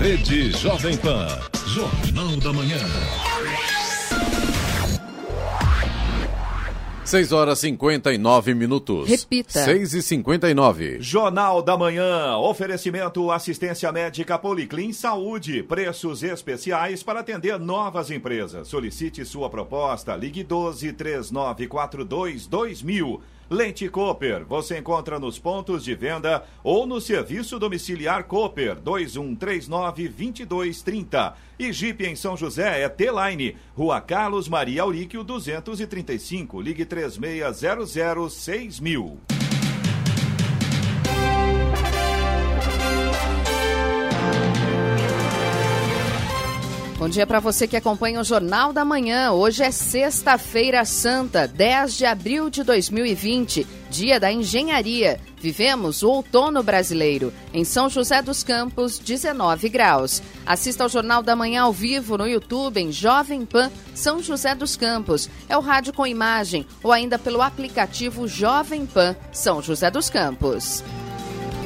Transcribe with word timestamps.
Rede 0.00 0.52
Jovem 0.52 0.96
Pan. 0.96 1.26
Jornal 1.66 2.36
da 2.36 2.52
Manhã. 2.52 2.78
6 7.04 7.32
horas 7.32 7.58
59 7.58 8.54
minutos. 8.54 9.08
Repita. 9.08 9.64
6 9.64 9.94
e 9.94 10.02
59. 10.02 10.98
Jornal 11.00 11.62
da 11.62 11.76
Manhã. 11.76 12.36
Oferecimento 12.36 13.28
assistência 13.32 13.90
médica 13.90 14.38
Policlin 14.38 14.92
Saúde. 14.92 15.64
Preços 15.64 16.22
especiais 16.22 17.02
para 17.02 17.18
atender 17.18 17.58
novas 17.58 18.12
empresas. 18.12 18.68
Solicite 18.68 19.24
sua 19.24 19.50
proposta. 19.50 20.14
Ligue 20.14 20.44
12 20.44 20.92
3942 20.92 22.46
2000. 22.46 23.20
Leite 23.50 23.88
Cooper, 23.88 24.44
você 24.44 24.76
encontra 24.76 25.18
nos 25.18 25.38
pontos 25.38 25.82
de 25.82 25.94
venda 25.94 26.44
ou 26.62 26.86
no 26.86 27.00
serviço 27.00 27.58
domiciliar 27.58 28.24
Cooper 28.24 28.76
2139-2230. 28.76 31.32
E 31.58 31.72
Jeep 31.72 32.04
em 32.04 32.14
São 32.14 32.36
José 32.36 32.82
é 32.82 32.88
T-Line, 32.90 33.56
Rua 33.74 34.02
Carlos 34.02 34.50
Maria 34.50 34.82
Auríquio 34.82 35.24
235, 35.24 36.60
ligue 36.60 36.84
3600 36.84 38.34
6000. 38.34 39.18
Bom 46.98 47.08
dia 47.08 47.24
para 47.24 47.38
você 47.38 47.68
que 47.68 47.76
acompanha 47.76 48.20
o 48.20 48.24
Jornal 48.24 48.72
da 48.72 48.84
Manhã. 48.84 49.30
Hoje 49.30 49.62
é 49.62 49.70
Sexta-feira 49.70 50.84
Santa, 50.84 51.46
10 51.46 51.96
de 51.96 52.04
abril 52.04 52.50
de 52.50 52.64
2020, 52.64 53.64
dia 53.88 54.18
da 54.18 54.32
engenharia. 54.32 55.20
Vivemos 55.40 56.02
o 56.02 56.08
outono 56.08 56.60
brasileiro. 56.60 57.32
Em 57.54 57.62
São 57.62 57.88
José 57.88 58.20
dos 58.20 58.42
Campos, 58.42 58.98
19 58.98 59.68
graus. 59.68 60.20
Assista 60.44 60.82
ao 60.82 60.88
Jornal 60.88 61.22
da 61.22 61.36
Manhã 61.36 61.62
ao 61.62 61.72
vivo 61.72 62.18
no 62.18 62.26
YouTube 62.26 62.80
em 62.80 62.90
Jovem 62.90 63.46
Pan 63.46 63.70
São 63.94 64.20
José 64.20 64.56
dos 64.56 64.74
Campos. 64.76 65.30
É 65.48 65.56
o 65.56 65.60
rádio 65.60 65.92
com 65.92 66.04
imagem 66.04 66.66
ou 66.82 66.90
ainda 66.90 67.16
pelo 67.16 67.42
aplicativo 67.42 68.26
Jovem 68.26 68.84
Pan 68.84 69.14
São 69.30 69.62
José 69.62 69.88
dos 69.88 70.10
Campos. 70.10 70.82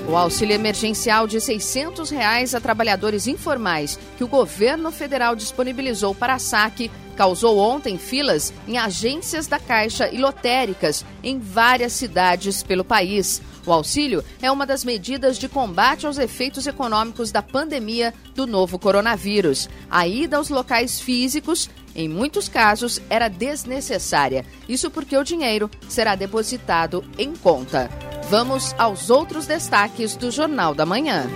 O 0.09 0.17
auxílio 0.17 0.55
emergencial 0.55 1.27
de 1.27 1.41
600 1.41 2.11
reais 2.11 2.55
a 2.55 2.61
trabalhadores 2.61 3.27
informais 3.27 3.99
que 4.19 4.25
o 4.25 4.29
governo 4.29 4.91
federal 4.91 5.37
disponibilizou 5.37 6.15
para 6.15 6.39
saque 6.39 6.91
causou 7.17 7.59
ontem 7.59 7.97
filas 7.97 8.53
em 8.67 8.79
agências 8.79 9.47
da 9.47 9.59
Caixa 9.59 10.09
e 10.11 10.19
lotéricas 10.19 11.05
em 11.23 11.39
várias 11.39 11.93
cidades 11.93 12.63
pelo 12.63 12.85
país. 12.85 13.41
O 13.65 13.73
auxílio 13.73 14.25
é 14.41 14.51
uma 14.51 14.67
das 14.67 14.85
medidas 14.85 15.39
de 15.39 15.49
combate 15.49 16.05
aos 16.05 16.19
efeitos 16.19 16.67
econômicos 16.67 17.31
da 17.31 17.41
pandemia 17.41 18.13
do 18.35 18.45
novo 18.45 18.79
coronavírus. 18.79 19.69
A 19.89 20.07
ida 20.07 20.37
aos 20.37 20.49
locais 20.49 21.01
físicos, 21.01 21.71
em 21.95 22.09
muitos 22.09 22.49
casos, 22.49 23.01
era 23.09 23.29
desnecessária. 23.29 24.45
Isso 24.69 24.91
porque 24.91 25.17
o 25.17 25.23
dinheiro 25.23 25.71
será 25.89 26.17
depositado 26.17 27.05
em 27.17 27.37
conta. 27.37 27.89
Vamos 28.31 28.75
aos 28.79 29.11
outros 29.11 29.47
destaques 29.47 30.17
do 30.17 30.31
Jornal 30.31 30.75
da 30.75 30.87
Manhã. 30.87 31.27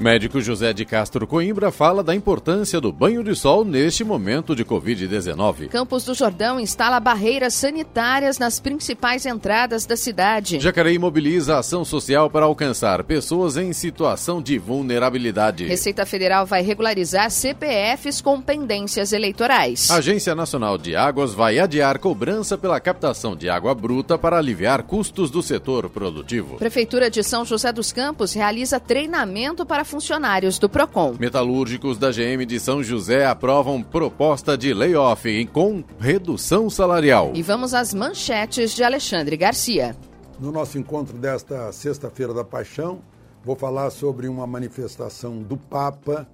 Médico 0.00 0.40
José 0.40 0.72
de 0.72 0.84
Castro 0.84 1.26
Coimbra 1.26 1.72
fala 1.72 2.04
da 2.04 2.14
importância 2.14 2.80
do 2.80 2.92
banho 2.92 3.24
de 3.24 3.34
sol 3.34 3.64
neste 3.64 4.04
momento 4.04 4.54
de 4.54 4.64
Covid-19. 4.64 5.66
Campos 5.70 6.04
do 6.04 6.14
Jordão 6.14 6.60
instala 6.60 7.00
barreiras 7.00 7.54
sanitárias 7.54 8.38
nas 8.38 8.60
principais 8.60 9.26
entradas 9.26 9.86
da 9.86 9.96
cidade. 9.96 10.60
Jacareí 10.60 11.00
mobiliza 11.00 11.58
ação 11.58 11.84
social 11.84 12.30
para 12.30 12.46
alcançar 12.46 13.02
pessoas 13.02 13.56
em 13.56 13.72
situação 13.72 14.40
de 14.40 14.56
vulnerabilidade. 14.56 15.66
Receita 15.66 16.06
Federal 16.06 16.46
vai 16.46 16.62
regularizar 16.62 17.28
CPFs 17.28 18.20
com 18.20 18.40
pendências 18.40 19.12
eleitorais. 19.12 19.90
A 19.90 19.96
Agência 19.96 20.32
Nacional 20.32 20.78
de 20.78 20.94
Águas 20.94 21.34
vai 21.34 21.58
adiar 21.58 21.98
cobrança 21.98 22.56
pela 22.56 22.78
captação 22.78 23.34
de 23.34 23.48
água 23.48 23.74
bruta 23.74 24.16
para 24.16 24.38
aliviar 24.38 24.84
custos 24.84 25.28
do 25.28 25.42
setor 25.42 25.90
produtivo. 25.90 26.56
Prefeitura 26.56 27.10
de 27.10 27.24
São 27.24 27.44
José 27.44 27.72
dos 27.72 27.90
Campos 27.90 28.32
realiza 28.32 28.78
treinamento 28.78 29.66
para 29.66 29.87
funcionários 29.88 30.58
do 30.58 30.68
PROCON. 30.68 31.16
Metalúrgicos 31.18 31.98
da 31.98 32.10
GM 32.10 32.44
de 32.46 32.60
São 32.60 32.82
José 32.82 33.26
aprovam 33.26 33.82
proposta 33.82 34.56
de 34.56 34.72
layoff 34.72 35.46
com 35.46 35.82
redução 35.98 36.68
salarial. 36.70 37.32
E 37.34 37.42
vamos 37.42 37.74
às 37.74 37.94
manchetes 37.94 38.74
de 38.74 38.84
Alexandre 38.84 39.36
Garcia. 39.36 39.96
No 40.38 40.52
nosso 40.52 40.78
encontro 40.78 41.16
desta 41.18 41.72
Sexta-feira 41.72 42.32
da 42.32 42.44
Paixão, 42.44 43.00
vou 43.42 43.56
falar 43.56 43.90
sobre 43.90 44.28
uma 44.28 44.46
manifestação 44.46 45.42
do 45.42 45.56
Papa 45.56 46.28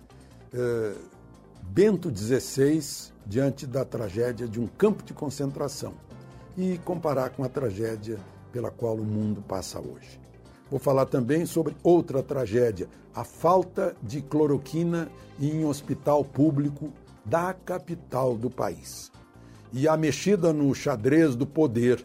eh, 0.53 0.93
Bento 1.63 2.15
XVI 2.15 3.13
diante 3.27 3.67
da 3.67 3.85
tragédia 3.85 4.47
de 4.47 4.61
um 4.61 4.67
campo 4.67 5.03
de 5.03 5.15
concentração 5.15 5.95
e 6.57 6.79
comparar 6.85 7.31
com 7.31 7.43
a 7.43 7.49
tragédia 7.49 8.19
pela 8.53 8.71
qual 8.71 8.95
o 8.97 9.05
mundo 9.05 9.43
passa 9.43 9.81
hoje. 9.81 10.24
Vou 10.75 10.81
falar 10.81 11.07
também 11.07 11.47
sobre 11.47 11.77
outra 11.85 12.21
tragédia, 12.21 12.89
a 13.15 13.23
falta 13.23 13.95
de 14.03 14.21
cloroquina 14.21 15.09
em 15.41 15.65
hospital 15.65 16.25
público 16.25 16.93
da 17.25 17.55
capital 17.55 18.37
do 18.37 18.51
país. 18.51 19.13
E 19.73 19.87
a 19.87 19.97
mexida 19.97 20.53
no 20.53 20.75
xadrez 20.75 21.37
do 21.37 21.47
poder, 21.47 22.05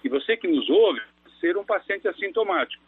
E 0.04 0.10
você 0.10 0.38
que 0.38 0.48
nos 0.48 0.70
ouve, 0.70 1.02
ser 1.40 1.58
um 1.58 1.66
paciente 1.66 2.08
assintomático 2.08 2.85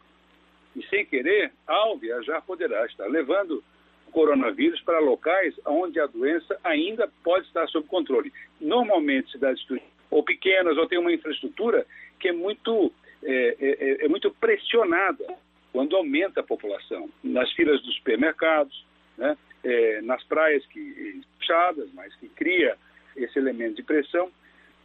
e, 0.76 0.82
sem 0.86 1.04
querer, 1.04 1.52
ao 1.66 1.96
viajar, 1.96 2.42
poderá 2.42 2.84
estar 2.86 3.06
levando 3.06 3.62
o 4.06 4.10
coronavírus 4.10 4.80
para 4.82 4.98
locais 4.98 5.54
onde 5.66 6.00
a 6.00 6.06
doença 6.06 6.58
ainda 6.64 7.08
pode 7.22 7.46
estar 7.46 7.66
sob 7.68 7.86
controle. 7.86 8.32
Normalmente, 8.60 9.30
cidades 9.30 9.64
ou 10.10 10.22
pequenas 10.22 10.76
ou 10.76 10.86
tem 10.86 10.98
uma 10.98 11.12
infraestrutura 11.12 11.86
que 12.18 12.28
é 12.28 12.32
muito, 12.32 12.92
é, 13.22 13.56
é, 13.60 13.68
é, 13.70 14.04
é 14.04 14.08
muito 14.08 14.30
pressionada 14.30 15.24
quando 15.72 15.96
aumenta 15.96 16.40
a 16.40 16.44
população. 16.44 17.10
Nas 17.22 17.52
filas 17.52 17.82
dos 17.82 17.94
supermercados, 17.96 18.86
né? 19.16 19.36
É, 19.64 20.00
nas 20.02 20.22
praias 20.24 20.64
que 20.66 21.20
fechadas, 21.38 21.88
mas 21.92 22.14
que 22.16 22.28
cria 22.28 22.76
esse 23.16 23.38
elemento 23.38 23.76
de 23.76 23.82
pressão. 23.82 24.30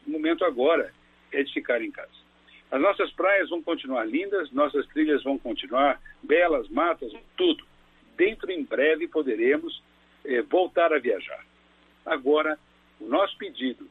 O 0.05 0.11
momento 0.11 0.43
agora 0.43 0.91
é 1.31 1.43
de 1.43 1.53
ficar 1.53 1.81
em 1.81 1.91
casa. 1.91 2.22
As 2.73 2.81
nossas 2.81 3.11
praias 3.11 3.51
vão 3.51 3.61
continuar 3.61 4.03
lindas, 4.03 4.51
nossas 4.51 4.87
trilhas 4.87 5.21
vão 5.23 5.37
continuar 5.37 6.01
belas, 6.23 6.67
matas, 6.69 7.13
tudo. 7.37 7.63
Dentro 8.17 8.51
em 8.51 8.63
breve 8.63 9.07
poderemos 9.07 9.79
eh, 10.25 10.41
voltar 10.41 10.91
a 10.91 10.97
viajar. 10.97 11.45
Agora, 12.03 12.57
o 12.99 13.07
nosso 13.07 13.37
pedido 13.37 13.87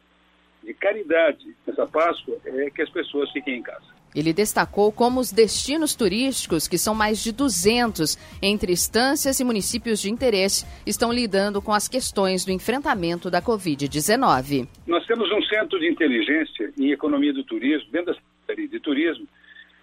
de 0.64 0.74
caridade 0.74 1.54
nessa 1.64 1.86
Páscoa 1.86 2.36
é 2.44 2.70
que 2.70 2.82
as 2.82 2.90
pessoas 2.90 3.30
fiquem 3.30 3.58
em 3.58 3.62
casa. 3.62 3.86
Ele 4.12 4.32
destacou 4.32 4.90
como 4.90 5.20
os 5.20 5.30
destinos 5.30 5.94
turísticos, 5.94 6.66
que 6.66 6.76
são 6.76 6.92
mais 6.92 7.22
de 7.22 7.30
200 7.30 8.18
entre 8.42 8.72
estâncias 8.72 9.38
e 9.38 9.44
municípios 9.44 10.00
de 10.00 10.10
interesse, 10.10 10.66
estão 10.84 11.12
lidando 11.12 11.62
com 11.62 11.72
as 11.72 11.86
questões 11.86 12.44
do 12.44 12.50
enfrentamento 12.50 13.30
da 13.30 13.40
Covid-19. 13.40 14.66
Nós 14.88 15.06
temos 15.06 15.30
um 15.30 15.40
centro 15.42 15.78
de 15.78 15.88
inteligência 15.88 16.72
em 16.76 16.90
economia 16.90 17.32
do 17.32 17.44
turismo, 17.44 17.88
dentro 17.92 18.12
da 18.12 18.31
Secretaria 18.52 18.68
de 18.68 18.80
Turismo, 18.80 19.26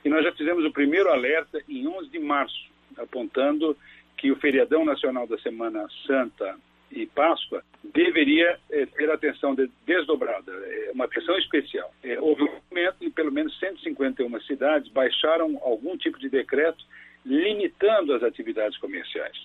e 0.04 0.10
nós 0.10 0.24
já 0.24 0.32
fizemos 0.32 0.64
o 0.64 0.72
primeiro 0.72 1.10
alerta 1.10 1.62
em 1.68 1.88
11 1.88 2.10
de 2.10 2.20
março, 2.20 2.70
apontando 2.98 3.76
que 4.18 4.32
o 4.32 4.36
feriadão 4.36 4.86
nacional 4.86 5.28
da 5.28 5.38
Semana 5.40 5.88
Santa 6.06 6.56
e 6.92 7.06
Páscoa 7.06 7.64
deveria 7.84 8.60
é, 8.72 8.86
ter 8.86 9.10
atenção 9.12 9.54
de, 9.54 9.70
desdobrada, 9.86 10.52
é, 10.52 10.92
uma 10.94 11.06
atenção 11.06 11.38
especial. 11.38 11.94
É, 12.04 12.20
houve 12.20 12.44
um 12.44 12.60
momento 12.70 12.98
em 13.02 13.12
pelo 13.12 13.32
menos 13.32 13.58
151 13.60 14.42
cidades 14.42 14.92
baixaram 14.92 15.60
algum 15.62 15.98
tipo 15.98 16.20
de 16.20 16.30
decreto 16.30 16.84
limitando 17.26 18.14
as 18.14 18.24
atividades 18.24 18.78
comerciais. 18.80 19.38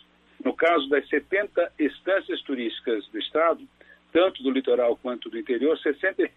No 0.42 0.54
caso 0.54 0.88
das 0.88 1.06
70 1.08 1.72
estâncias 1.78 2.40
turísticas 2.42 3.06
do 3.08 3.18
estado, 3.18 3.60
tanto 4.12 4.42
do 4.42 4.50
litoral 4.50 4.96
quanto 4.96 5.28
do 5.28 5.38
interior, 5.38 5.78
60% 5.78 6.30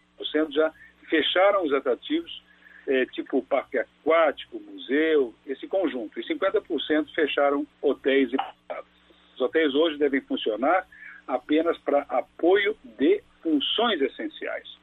já 0.51 0.74
fecharam 1.10 1.63
os 1.63 1.74
atrativos, 1.74 2.47
é, 2.88 3.06
tipo 3.07 3.44
parque 3.44 3.78
aquático, 3.78 4.60
museu, 4.60 5.34
esse 5.45 5.68
conjunto, 5.68 6.19
e 6.19 6.24
50% 6.24 7.13
fecharam 7.13 7.68
hotéis 7.81 8.31
e 8.31 8.38
pousadas. 8.38 8.92
Os 9.36 9.42
hotéis 9.42 9.75
hoje 9.75 9.98
devem 9.98 10.22
funcionar 10.22 10.88
apenas 11.28 11.78
para 11.80 12.01
apoio 12.04 12.75
de 12.98 13.22
funções 13.44 14.01
essenciais. 14.01 14.78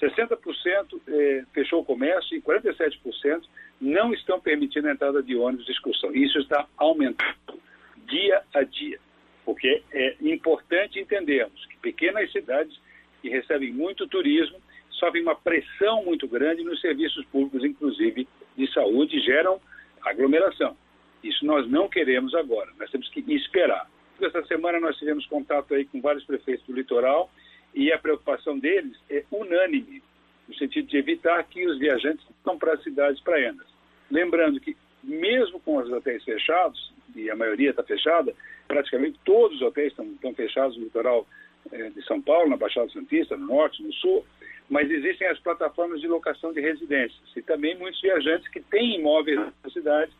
60% 0.00 1.00
eh, 1.06 1.44
fechou 1.52 1.80
o 1.80 1.84
comércio 1.84 2.36
e 2.36 2.42
47% 2.42 3.42
não 3.80 4.12
estão 4.12 4.40
permitindo 4.40 4.88
a 4.88 4.92
entrada 4.92 5.22
de 5.22 5.36
ônibus 5.36 5.66
de 5.66 5.72
excursão. 5.72 6.14
Isso 6.14 6.38
está 6.40 6.66
aumentando 6.76 7.60
dia 8.06 8.42
a 8.52 8.62
dia, 8.62 8.98
porque 9.44 9.82
é 9.92 10.16
importante 10.20 10.98
entendermos 10.98 11.64
que 11.66 11.76
pequenas 11.78 12.30
cidades 12.32 12.78
que 13.22 13.28
recebem 13.28 13.72
muito 13.72 14.06
turismo 14.06 14.58
sofrem 14.98 15.22
uma 15.22 15.34
pressão 15.34 16.04
muito 16.04 16.26
grande 16.26 16.62
nos 16.62 16.80
serviços 16.80 17.24
públicos, 17.26 17.64
inclusive 17.64 18.28
de 18.56 18.72
saúde, 18.72 19.20
geram 19.20 19.60
aglomeração. 20.02 20.76
Isso 21.22 21.44
nós 21.44 21.68
não 21.68 21.88
queremos 21.88 22.34
agora, 22.34 22.70
nós 22.78 22.90
temos 22.90 23.08
que 23.08 23.20
esperar. 23.34 23.88
Essa 24.20 24.44
semana 24.44 24.78
nós 24.78 24.96
tivemos 24.96 25.26
contato 25.26 25.74
aí 25.74 25.84
com 25.84 26.00
vários 26.00 26.24
prefeitos 26.24 26.64
do 26.66 26.74
litoral 26.74 27.30
e 27.74 27.92
a 27.92 27.98
preocupação 27.98 28.58
deles 28.58 28.96
é 29.10 29.24
unânime, 29.30 30.02
no 30.46 30.54
sentido 30.54 30.86
de 30.86 30.96
evitar 30.96 31.42
que 31.44 31.66
os 31.66 31.78
viajantes 31.78 32.24
vão 32.44 32.58
para 32.58 32.74
as 32.74 32.82
cidades 32.82 33.20
praianas. 33.22 33.66
Lembrando 34.10 34.60
que, 34.60 34.76
mesmo 35.02 35.58
com 35.60 35.78
os 35.78 35.90
hotéis 35.90 36.22
fechados, 36.22 36.92
e 37.16 37.30
a 37.30 37.36
maioria 37.36 37.70
está 37.70 37.82
fechada, 37.82 38.34
praticamente 38.68 39.18
todos 39.24 39.56
os 39.56 39.62
hotéis 39.62 39.92
estão, 39.92 40.34
fechados 40.34 40.76
no 40.76 40.84
litoral 40.84 41.26
de 41.70 42.04
São 42.06 42.20
Paulo, 42.20 42.50
na 42.50 42.56
Baixada 42.56 42.88
Santista, 42.90 43.36
no 43.36 43.46
Norte, 43.46 43.82
no 43.82 43.92
Sul, 43.94 44.24
mas 44.68 44.90
existem 44.90 45.28
as 45.28 45.38
plataformas 45.40 46.00
de 46.00 46.06
locação 46.06 46.52
de 46.52 46.60
residências 46.60 47.36
e 47.36 47.42
também 47.42 47.76
muitos 47.76 48.00
viajantes 48.00 48.48
que 48.48 48.60
têm 48.60 48.98
imóveis 48.98 49.38
na 49.38 49.70
cidade 49.70 50.12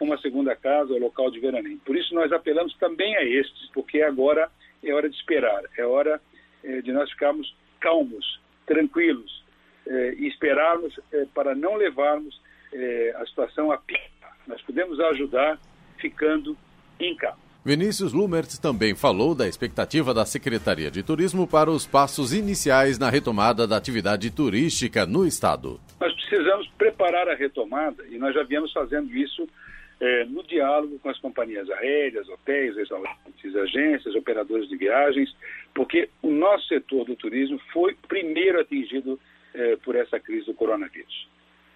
uma 0.00 0.16
segunda 0.18 0.54
casa 0.54 0.92
ou 0.92 1.00
local 1.00 1.30
de 1.30 1.40
veraneio. 1.40 1.78
Por 1.84 1.96
isso 1.96 2.14
nós 2.14 2.30
apelamos 2.32 2.72
também 2.76 3.16
a 3.16 3.24
estes, 3.24 3.68
porque 3.70 4.00
agora 4.00 4.48
é 4.82 4.92
hora 4.92 5.08
de 5.08 5.16
esperar, 5.16 5.62
é 5.76 5.84
hora 5.84 6.20
eh, 6.62 6.80
de 6.82 6.92
nós 6.92 7.10
ficarmos 7.10 7.52
calmos, 7.80 8.40
tranquilos 8.64 9.44
eh, 9.86 10.14
e 10.18 10.28
esperarmos 10.28 10.98
para 11.34 11.54
não 11.54 11.74
levarmos 11.74 12.40
a 13.16 13.24
situação 13.24 13.72
a 13.72 13.78
pior. 13.78 13.98
Nós 14.46 14.60
podemos 14.60 15.00
ajudar 15.00 15.58
ficando 15.96 16.56
em 17.00 17.16
casa. 17.16 17.47
Vinícius 17.64 18.12
Lumert 18.12 18.60
também 18.62 18.94
falou 18.94 19.34
da 19.34 19.46
expectativa 19.48 20.14
da 20.14 20.24
Secretaria 20.24 20.90
de 20.90 21.02
Turismo 21.02 21.46
para 21.46 21.70
os 21.70 21.86
passos 21.86 22.32
iniciais 22.32 22.98
na 22.98 23.10
retomada 23.10 23.66
da 23.66 23.76
atividade 23.76 24.30
turística 24.30 25.04
no 25.04 25.26
Estado. 25.26 25.80
Nós 26.00 26.14
precisamos 26.14 26.68
preparar 26.78 27.28
a 27.28 27.34
retomada 27.34 28.04
e 28.08 28.16
nós 28.16 28.32
já 28.32 28.44
viemos 28.44 28.72
fazendo 28.72 29.14
isso 29.14 29.46
é, 30.00 30.24
no 30.26 30.44
diálogo 30.44 31.00
com 31.00 31.10
as 31.10 31.18
companhias 31.18 31.68
aéreas, 31.68 32.28
hotéis, 32.28 32.76
restaurantes, 32.76 33.56
agências, 33.56 34.14
operadores 34.14 34.68
de 34.68 34.76
viagens, 34.76 35.34
porque 35.74 36.08
o 36.22 36.30
nosso 36.30 36.68
setor 36.68 37.04
do 37.04 37.16
turismo 37.16 37.60
foi 37.72 37.96
primeiro 38.06 38.60
atingido 38.60 39.18
é, 39.52 39.76
por 39.76 39.96
essa 39.96 40.20
crise 40.20 40.46
do 40.46 40.54
coronavírus. 40.54 41.28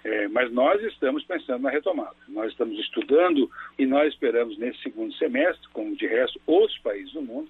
É, 0.04 0.26
mas 0.28 0.52
nós 0.52 0.82
estamos 0.82 1.24
pensando 1.24 1.62
na 1.62 1.70
retomada. 1.70 2.16
Nós 2.28 2.50
estamos 2.50 2.78
estudando 2.78 3.50
e 3.78 3.86
nós 3.86 4.12
esperamos 4.12 4.58
nesse 4.58 4.82
segundo 4.82 5.14
semestre, 5.14 5.68
como 5.72 5.96
de 5.96 6.06
resto 6.06 6.40
outros 6.46 6.78
países 6.80 7.12
do 7.12 7.22
mundo, 7.22 7.48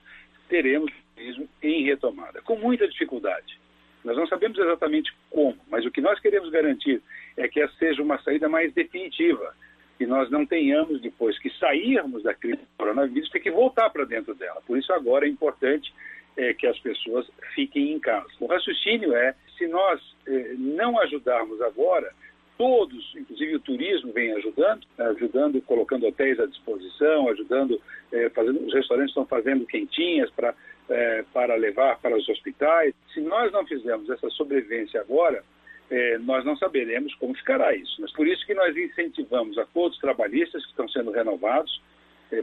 teremos 0.49 0.93
turismo 1.23 1.49
em 1.63 1.85
retomada, 1.85 2.43
com 2.43 2.57
muita 2.57 2.87
dificuldade. 2.89 3.59
Nós 4.05 4.17
não 4.17 4.27
sabemos 4.27 4.59
exatamente 4.59 5.15
como, 5.31 5.57
mas 5.69 5.85
o 5.87 5.91
que 5.91 6.01
nós 6.01 6.19
queremos 6.19 6.51
garantir 6.51 7.01
é 7.37 7.47
que 7.47 7.61
essa 7.61 7.73
seja 7.77 8.03
uma 8.03 8.21
saída 8.23 8.49
mais 8.49 8.73
definitiva, 8.75 9.55
que 9.97 10.07
nós 10.07 10.29
não 10.31 10.45
tenhamos, 10.45 11.01
depois 11.01 11.39
que 11.39 11.49
sairmos 11.59 12.23
da 12.25 12.35
crise 12.35 12.59
do 12.59 12.67
coronavírus, 12.77 13.31
ter 13.31 13.41
que 13.41 13.51
voltar 13.51 13.91
para 13.91 14.05
dentro 14.05 14.35
dela. 14.35 14.61
Por 14.67 14.77
isso, 14.77 14.93
agora 14.93 15.25
é 15.25 15.29
importante 15.29 15.93
é, 16.37 16.53
que 16.53 16.67
as 16.67 16.79
pessoas 16.81 17.31
fiquem 17.55 17.93
em 17.93 18.01
casa. 18.01 18.29
O 18.41 18.47
raciocínio 18.47 19.15
é: 19.15 19.35
se 19.57 19.69
nós 19.69 20.01
é, 20.27 20.55
não 20.59 20.99
ajudarmos 21.01 21.61
agora, 21.63 22.13
todos, 22.57 23.15
inclusive 23.17 23.57
o 23.57 23.61
turismo 23.61 24.13
vem 24.13 24.33
ajudando, 24.33 24.87
ajudando, 24.99 25.61
colocando 25.63 26.07
hotéis 26.07 26.39
à 26.39 26.47
disposição, 26.47 27.29
ajudando, 27.29 27.81
é, 28.13 28.29
fazendo, 28.31 28.67
os 28.67 28.73
restaurantes 28.73 29.11
estão 29.11 29.27
fazendo 29.27 29.67
quentinhas 29.67 30.31
para, 30.31 30.55
é, 30.89 31.25
para 31.33 31.55
levar 31.57 31.99
para 31.99 32.17
os 32.17 32.29
hospitais. 32.29 32.95
Se 33.13 33.21
nós 33.21 33.51
não 33.53 33.67
fizermos 33.67 34.09
essa 34.11 34.29
sobrevivência 34.31 35.01
agora, 35.01 35.43
é, 35.91 36.19
nós 36.19 36.45
não 36.45 36.57
saberemos 36.57 37.15
como 37.17 37.35
ficará 37.35 37.75
isso. 37.75 38.01
Mas 38.01 38.13
por 38.13 38.27
isso 38.27 38.47
que 38.47 38.55
nós 38.55 38.77
incentivamos 38.77 39.59
acordos 39.59 39.99
trabalhistas 39.99 40.63
que 40.65 40.71
estão 40.71 40.89
sendo 40.89 41.11
renovados 41.11 41.81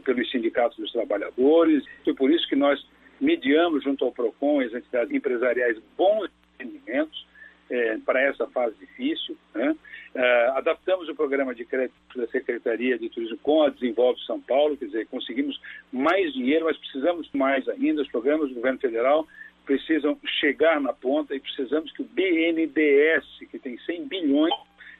pelos 0.05 0.29
sindicatos 0.29 0.77
dos 0.77 0.91
trabalhadores, 0.91 1.83
e 2.05 2.13
por 2.13 2.29
isso 2.29 2.47
que 2.47 2.55
nós 2.55 2.79
mediamos 3.19 3.83
junto 3.83 4.05
ao 4.05 4.11
PROCON 4.11 4.61
e 4.61 4.65
as 4.65 4.73
entidades 4.73 5.11
empresariais 5.11 5.79
bons 5.97 6.29
rendimentos 6.59 7.27
é, 7.69 7.97
para 7.97 8.21
essa 8.21 8.47
fase 8.47 8.75
difícil. 8.79 9.37
Né? 9.53 9.75
É, 10.15 10.47
adaptamos 10.55 11.07
o 11.07 11.15
programa 11.15 11.53
de 11.53 11.65
crédito 11.65 11.95
da 12.15 12.27
Secretaria 12.27 12.97
de 12.97 13.09
Turismo 13.09 13.37
com 13.37 13.63
a 13.63 13.69
Desenvolve 13.69 14.19
São 14.25 14.41
Paulo, 14.41 14.75
quer 14.75 14.85
dizer, 14.85 15.07
conseguimos 15.07 15.59
mais 15.91 16.33
dinheiro, 16.33 16.65
mas 16.65 16.77
precisamos 16.77 17.29
mais 17.33 17.67
ainda. 17.69 18.01
Os 18.01 18.09
programas 18.09 18.49
do 18.49 18.55
governo 18.55 18.79
federal 18.79 19.27
precisam 19.65 20.17
chegar 20.39 20.81
na 20.81 20.93
ponta 20.93 21.35
e 21.35 21.39
precisamos 21.39 21.91
que 21.91 22.01
o 22.01 22.05
BNDES, 22.05 23.25
que 23.51 23.59
tem 23.59 23.77
100 23.77 24.07
bilhões, 24.07 24.53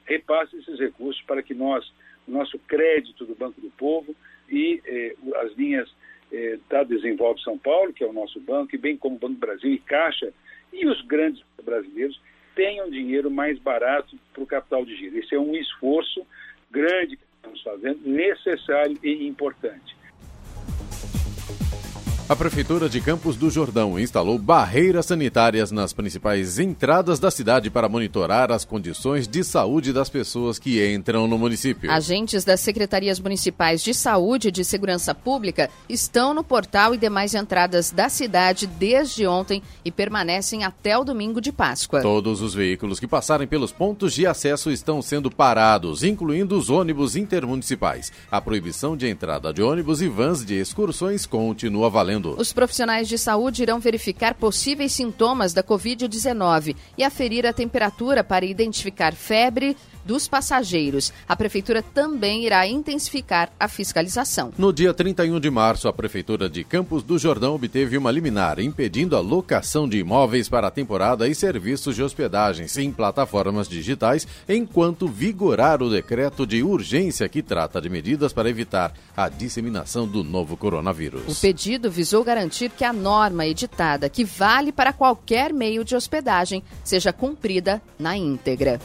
repasse 0.05 0.55
esses 0.57 0.79
recursos 0.79 1.21
para 1.23 1.41
que 1.41 1.53
nós, 1.55 1.91
o 2.27 2.31
nosso 2.31 2.59
crédito 2.59 3.25
do 3.25 3.33
Banco 3.35 3.59
do 3.59 3.71
Povo 3.71 4.15
e 4.47 4.81
eh, 4.85 5.15
as 5.37 5.55
linhas 5.55 5.89
eh, 6.31 6.59
da 6.69 6.83
Desenvolve 6.83 7.41
São 7.41 7.57
Paulo, 7.57 7.93
que 7.93 8.03
é 8.03 8.07
o 8.07 8.13
nosso 8.13 8.39
banco, 8.39 8.75
e 8.75 8.77
bem 8.77 8.95
como 8.95 9.15
o 9.15 9.19
Banco 9.19 9.39
Brasil 9.39 9.71
e 9.71 9.79
Caixa, 9.79 10.31
e 10.71 10.85
os 10.85 11.01
grandes 11.01 11.43
brasileiros 11.63 12.19
tenham 12.59 12.89
dinheiro 12.89 13.31
mais 13.31 13.57
barato 13.57 14.19
para 14.33 14.43
o 14.43 14.45
capital 14.45 14.83
de 14.83 14.93
giro. 14.93 15.17
Esse 15.17 15.33
é 15.33 15.39
um 15.39 15.55
esforço 15.55 16.27
grande 16.69 17.15
que 17.15 17.23
estamos 17.37 17.61
fazendo, 17.61 18.01
necessário 18.05 18.99
e 19.01 19.25
importante. 19.25 19.95
A 22.29 22.35
Prefeitura 22.35 22.87
de 22.87 23.01
Campos 23.01 23.35
do 23.35 23.49
Jordão 23.49 23.99
instalou 23.99 24.37
barreiras 24.37 25.07
sanitárias 25.07 25.71
nas 25.71 25.93
principais 25.93 26.59
entradas 26.59 27.17
da 27.17 27.31
cidade 27.31 27.71
para 27.71 27.89
monitorar 27.89 28.51
as 28.51 28.63
condições 28.63 29.27
de 29.27 29.43
saúde 29.43 29.91
das 29.91 30.09
pessoas 30.09 30.59
que 30.59 30.93
entram 30.93 31.27
no 31.27 31.39
município. 31.39 31.89
Agentes 31.89 32.45
das 32.45 32.59
secretarias 32.59 33.19
municipais 33.19 33.81
de 33.81 33.95
saúde 33.95 34.49
e 34.49 34.51
de 34.51 34.63
segurança 34.63 35.15
pública 35.15 35.71
estão 35.89 36.31
no 36.31 36.43
portal 36.43 36.93
e 36.93 36.99
demais 36.99 37.33
entradas 37.33 37.89
da 37.89 38.09
cidade 38.09 38.67
desde 38.67 39.25
ontem 39.25 39.63
e 39.83 39.89
permanecem 39.89 40.63
até 40.63 40.95
o 40.95 41.03
domingo 41.03 41.41
de 41.41 41.51
Páscoa. 41.51 42.03
Todos 42.03 42.43
os 42.43 42.53
veículos 42.53 42.99
que 42.99 43.07
passarem 43.07 43.47
pelos 43.47 43.71
pontos 43.71 44.13
de 44.13 44.27
acesso 44.27 44.69
estão 44.69 45.01
sendo 45.01 45.31
parados, 45.31 46.03
incluindo 46.03 46.55
os 46.55 46.69
ônibus 46.69 47.15
intermunicipais. 47.15 48.11
A 48.29 48.39
proibição 48.39 48.95
de 48.95 49.07
entrada 49.07 49.51
de 49.51 49.63
ônibus 49.63 49.99
e 49.99 50.07
vans 50.07 50.45
de 50.45 50.53
excursões 50.53 51.25
continua 51.25 51.89
valendo 51.89 52.18
Os 52.37 52.53
profissionais 52.53 53.07
de 53.07 53.17
saúde 53.17 53.61
irão 53.61 53.79
verificar 53.79 54.33
possíveis 54.33 54.91
sintomas 54.91 55.53
da 55.53 55.63
Covid-19 55.63 56.75
e 56.97 57.03
aferir 57.03 57.45
a 57.45 57.53
temperatura 57.53 58.23
para 58.23 58.45
identificar 58.45 59.13
febre, 59.13 59.75
dos 60.05 60.27
passageiros. 60.27 61.13
A 61.27 61.35
Prefeitura 61.35 61.81
também 61.81 62.45
irá 62.45 62.67
intensificar 62.67 63.51
a 63.59 63.67
fiscalização. 63.67 64.51
No 64.57 64.73
dia 64.73 64.93
31 64.93 65.39
de 65.39 65.49
março, 65.49 65.87
a 65.87 65.93
Prefeitura 65.93 66.49
de 66.49 66.63
Campos 66.63 67.03
do 67.03 67.17
Jordão 67.17 67.55
obteve 67.55 67.97
uma 67.97 68.11
liminar 68.11 68.59
impedindo 68.59 69.15
a 69.15 69.19
locação 69.19 69.87
de 69.87 69.97
imóveis 69.97 70.49
para 70.49 70.67
a 70.67 70.71
temporada 70.71 71.27
e 71.27 71.35
serviços 71.35 71.95
de 71.95 72.03
hospedagens 72.03 72.77
em 72.77 72.91
plataformas 72.91 73.67
digitais, 73.67 74.27
enquanto 74.47 75.07
vigorar 75.07 75.81
o 75.81 75.89
decreto 75.89 76.45
de 76.45 76.63
urgência 76.63 77.29
que 77.29 77.41
trata 77.41 77.81
de 77.81 77.89
medidas 77.89 78.33
para 78.33 78.49
evitar 78.49 78.93
a 79.15 79.29
disseminação 79.29 80.07
do 80.07 80.23
novo 80.23 80.57
coronavírus. 80.57 81.21
O 81.27 81.39
pedido 81.39 81.89
visou 81.91 82.23
garantir 82.23 82.69
que 82.69 82.83
a 82.83 82.93
norma 82.93 83.45
editada, 83.45 84.09
que 84.09 84.23
vale 84.23 84.71
para 84.71 84.93
qualquer 84.93 85.53
meio 85.53 85.83
de 85.83 85.95
hospedagem, 85.95 86.63
seja 86.83 87.13
cumprida 87.13 87.81
na 87.97 88.15
íntegra. 88.17 88.79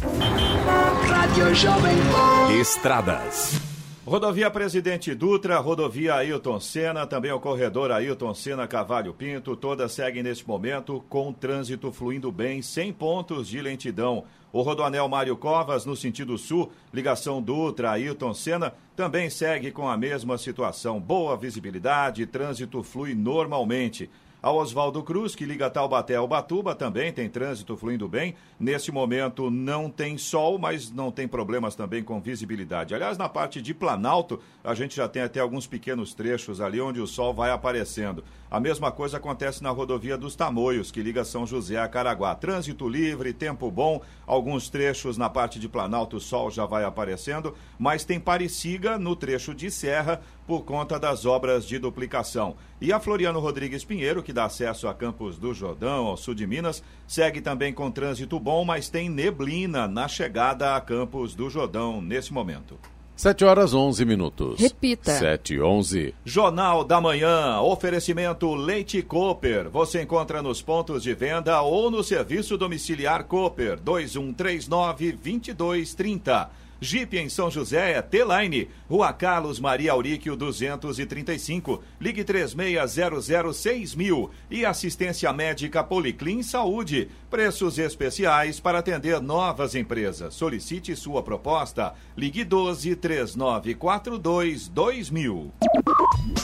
Rádio 0.00 1.54
Jovem 1.54 1.94
Pan. 2.10 2.52
Estradas. 2.58 3.60
Rodovia 4.06 4.50
Presidente 4.50 5.14
Dutra, 5.14 5.58
rodovia 5.58 6.14
Ailton 6.14 6.58
Senna, 6.58 7.06
também 7.06 7.30
o 7.32 7.38
corredor 7.38 7.92
Ailton 7.92 8.32
Senna 8.32 8.66
Cavalho 8.66 9.12
Pinto, 9.12 9.54
todas 9.54 9.92
seguem 9.92 10.22
neste 10.22 10.48
momento 10.48 11.04
com 11.06 11.30
trânsito 11.34 11.92
fluindo 11.92 12.32
bem, 12.32 12.62
sem 12.62 12.94
pontos 12.94 13.46
de 13.46 13.60
lentidão. 13.60 14.24
O 14.50 14.62
Rodoanel 14.62 15.06
Mário 15.06 15.36
Covas, 15.36 15.84
no 15.84 15.94
sentido 15.94 16.38
sul, 16.38 16.72
ligação 16.94 17.42
Dutra, 17.42 17.90
Ailton 17.90 18.32
Senna, 18.32 18.72
também 18.96 19.28
segue 19.28 19.70
com 19.70 19.86
a 19.86 19.98
mesma 19.98 20.38
situação. 20.38 20.98
Boa 20.98 21.36
visibilidade, 21.36 22.24
trânsito 22.24 22.82
flui 22.82 23.14
normalmente. 23.14 24.08
A 24.42 24.50
Oswaldo 24.50 25.02
Cruz, 25.02 25.34
que 25.34 25.44
liga 25.44 25.68
Taubaté 25.68 26.16
ao 26.16 26.26
Batuba, 26.26 26.74
também 26.74 27.12
tem 27.12 27.28
trânsito 27.28 27.76
fluindo 27.76 28.08
bem. 28.08 28.34
Nesse 28.58 28.90
momento 28.90 29.50
não 29.50 29.90
tem 29.90 30.16
sol, 30.16 30.58
mas 30.58 30.90
não 30.90 31.12
tem 31.12 31.28
problemas 31.28 31.74
também 31.74 32.02
com 32.02 32.18
visibilidade. 32.22 32.94
Aliás, 32.94 33.18
na 33.18 33.28
parte 33.28 33.60
de 33.60 33.74
Planalto, 33.74 34.40
a 34.64 34.72
gente 34.72 34.96
já 34.96 35.06
tem 35.06 35.20
até 35.20 35.40
alguns 35.40 35.66
pequenos 35.66 36.14
trechos 36.14 36.58
ali 36.58 36.80
onde 36.80 37.02
o 37.02 37.06
sol 37.06 37.34
vai 37.34 37.50
aparecendo. 37.50 38.24
A 38.50 38.58
mesma 38.58 38.90
coisa 38.90 39.18
acontece 39.18 39.62
na 39.62 39.70
rodovia 39.70 40.18
dos 40.18 40.34
Tamoios, 40.34 40.90
que 40.90 41.00
liga 41.00 41.24
São 41.24 41.46
José 41.46 41.78
a 41.78 41.86
Caraguá. 41.86 42.34
Trânsito 42.34 42.88
livre, 42.88 43.32
tempo 43.32 43.70
bom, 43.70 44.02
alguns 44.26 44.68
trechos 44.68 45.16
na 45.16 45.30
parte 45.30 45.60
de 45.60 45.68
Planalto 45.68 46.16
o 46.16 46.20
sol 46.20 46.50
já 46.50 46.66
vai 46.66 46.82
aparecendo, 46.82 47.54
mas 47.78 48.02
tem 48.02 48.18
Pareciga 48.18 48.98
no 48.98 49.14
trecho 49.14 49.54
de 49.54 49.70
Serra 49.70 50.20
por 50.48 50.64
conta 50.64 50.98
das 50.98 51.24
obras 51.24 51.64
de 51.64 51.78
duplicação. 51.78 52.56
E 52.80 52.92
a 52.92 52.98
Floriano 52.98 53.38
Rodrigues 53.38 53.84
Pinheiro, 53.84 54.20
que 54.20 54.32
dá 54.32 54.46
acesso 54.46 54.88
a 54.88 54.94
Campos 54.94 55.38
do 55.38 55.54
Jordão, 55.54 56.06
ao 56.06 56.16
sul 56.16 56.34
de 56.34 56.44
Minas, 56.44 56.82
segue 57.06 57.40
também 57.40 57.72
com 57.72 57.88
trânsito 57.88 58.40
bom, 58.40 58.64
mas 58.64 58.88
tem 58.88 59.08
neblina 59.08 59.86
na 59.86 60.08
chegada 60.08 60.74
a 60.74 60.80
Campos 60.80 61.36
do 61.36 61.48
Jordão 61.48 62.02
nesse 62.02 62.32
momento. 62.32 62.76
7 63.20 63.44
horas 63.44 63.74
11 63.74 64.02
minutos. 64.06 64.58
Repita. 64.58 65.12
7 65.12 65.52
e 65.52 65.60
11. 65.60 66.14
Jornal 66.24 66.82
da 66.82 67.02
Manhã, 67.02 67.60
oferecimento 67.60 68.54
Leite 68.54 69.02
Cooper. 69.02 69.68
Você 69.68 70.00
encontra 70.00 70.40
nos 70.40 70.62
pontos 70.62 71.02
de 71.02 71.12
venda 71.12 71.60
ou 71.60 71.90
no 71.90 72.02
serviço 72.02 72.56
domiciliar 72.56 73.24
Cooper 73.24 73.78
2139 73.78 75.12
2230. 75.12 76.50
Jeep 76.80 77.16
em 77.16 77.28
São 77.28 77.50
José 77.50 77.92
é 77.92 78.02
T-Line, 78.02 78.68
Rua 78.88 79.12
Carlos 79.12 79.60
Maria 79.60 79.92
Auríquio 79.92 80.34
235, 80.34 81.82
ligue 82.00 82.24
36006000 82.24 84.30
e 84.50 84.64
assistência 84.64 85.30
médica 85.32 85.84
Policlin 85.84 86.42
Saúde, 86.42 87.10
preços 87.28 87.78
especiais 87.78 88.58
para 88.58 88.78
atender 88.78 89.20
novas 89.20 89.74
empresas. 89.74 90.34
Solicite 90.34 90.96
sua 90.96 91.22
proposta, 91.22 91.92
ligue 92.16 92.44
12 92.44 92.96
3942 92.96 94.68
2000. 94.68 95.52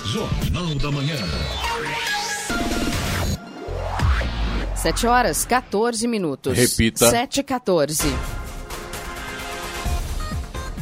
Jornal 0.04 0.74
da 0.74 0.90
Manhã. 0.90 1.16
7 4.74 5.06
horas 5.06 5.44
14 5.44 6.06
minutos. 6.06 6.56
Repita. 6.56 7.10
7 7.10 7.40
e 7.40 7.42
14. 7.42 8.35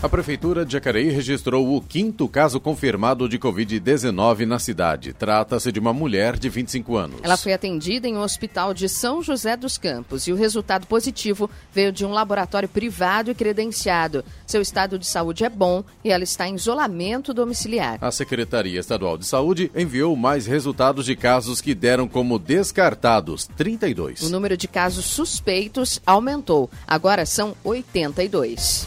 A 0.04 0.08
Prefeitura 0.08 0.66
de 0.66 0.72
Jacareí 0.74 1.08
registrou 1.08 1.74
o 1.74 1.80
quinto 1.80 2.28
caso 2.28 2.60
confirmado 2.60 3.26
de 3.26 3.38
Covid-19 3.38 4.44
na 4.44 4.58
cidade. 4.58 5.14
Trata-se 5.14 5.72
de 5.72 5.80
uma 5.80 5.94
mulher 5.94 6.38
de 6.38 6.50
25 6.50 6.94
anos. 6.94 7.20
Ela 7.22 7.38
foi 7.38 7.54
atendida 7.54 8.06
em 8.06 8.14
um 8.14 8.20
hospital 8.20 8.74
de 8.74 8.86
São 8.86 9.22
José 9.22 9.56
dos 9.56 9.78
Campos 9.78 10.26
e 10.26 10.32
o 10.34 10.36
resultado 10.36 10.86
positivo 10.86 11.48
veio 11.72 11.90
de 11.90 12.04
um 12.04 12.10
laboratório 12.10 12.68
privado 12.68 13.30
e 13.30 13.34
credenciado. 13.34 14.22
Seu 14.46 14.60
estado 14.60 14.98
de 14.98 15.06
saúde 15.06 15.42
é 15.42 15.48
bom 15.48 15.82
e 16.04 16.10
ela 16.10 16.22
está 16.22 16.46
em 16.46 16.56
isolamento 16.56 17.32
domiciliar. 17.32 17.96
A 18.02 18.10
Secretaria 18.10 18.80
Estadual 18.80 19.16
de 19.16 19.24
Saúde 19.24 19.72
enviou 19.74 20.14
mais 20.14 20.46
resultados 20.46 21.06
de 21.06 21.16
casos 21.16 21.62
que 21.62 21.74
deram 21.74 22.06
como 22.06 22.38
descartados 22.38 23.48
32. 23.56 24.20
O 24.20 24.28
número 24.28 24.54
de 24.54 24.68
casos 24.68 25.06
suspeitos 25.06 25.98
aumentou. 26.04 26.68
Agora 26.86 27.24
são 27.24 27.56
82. 27.64 28.86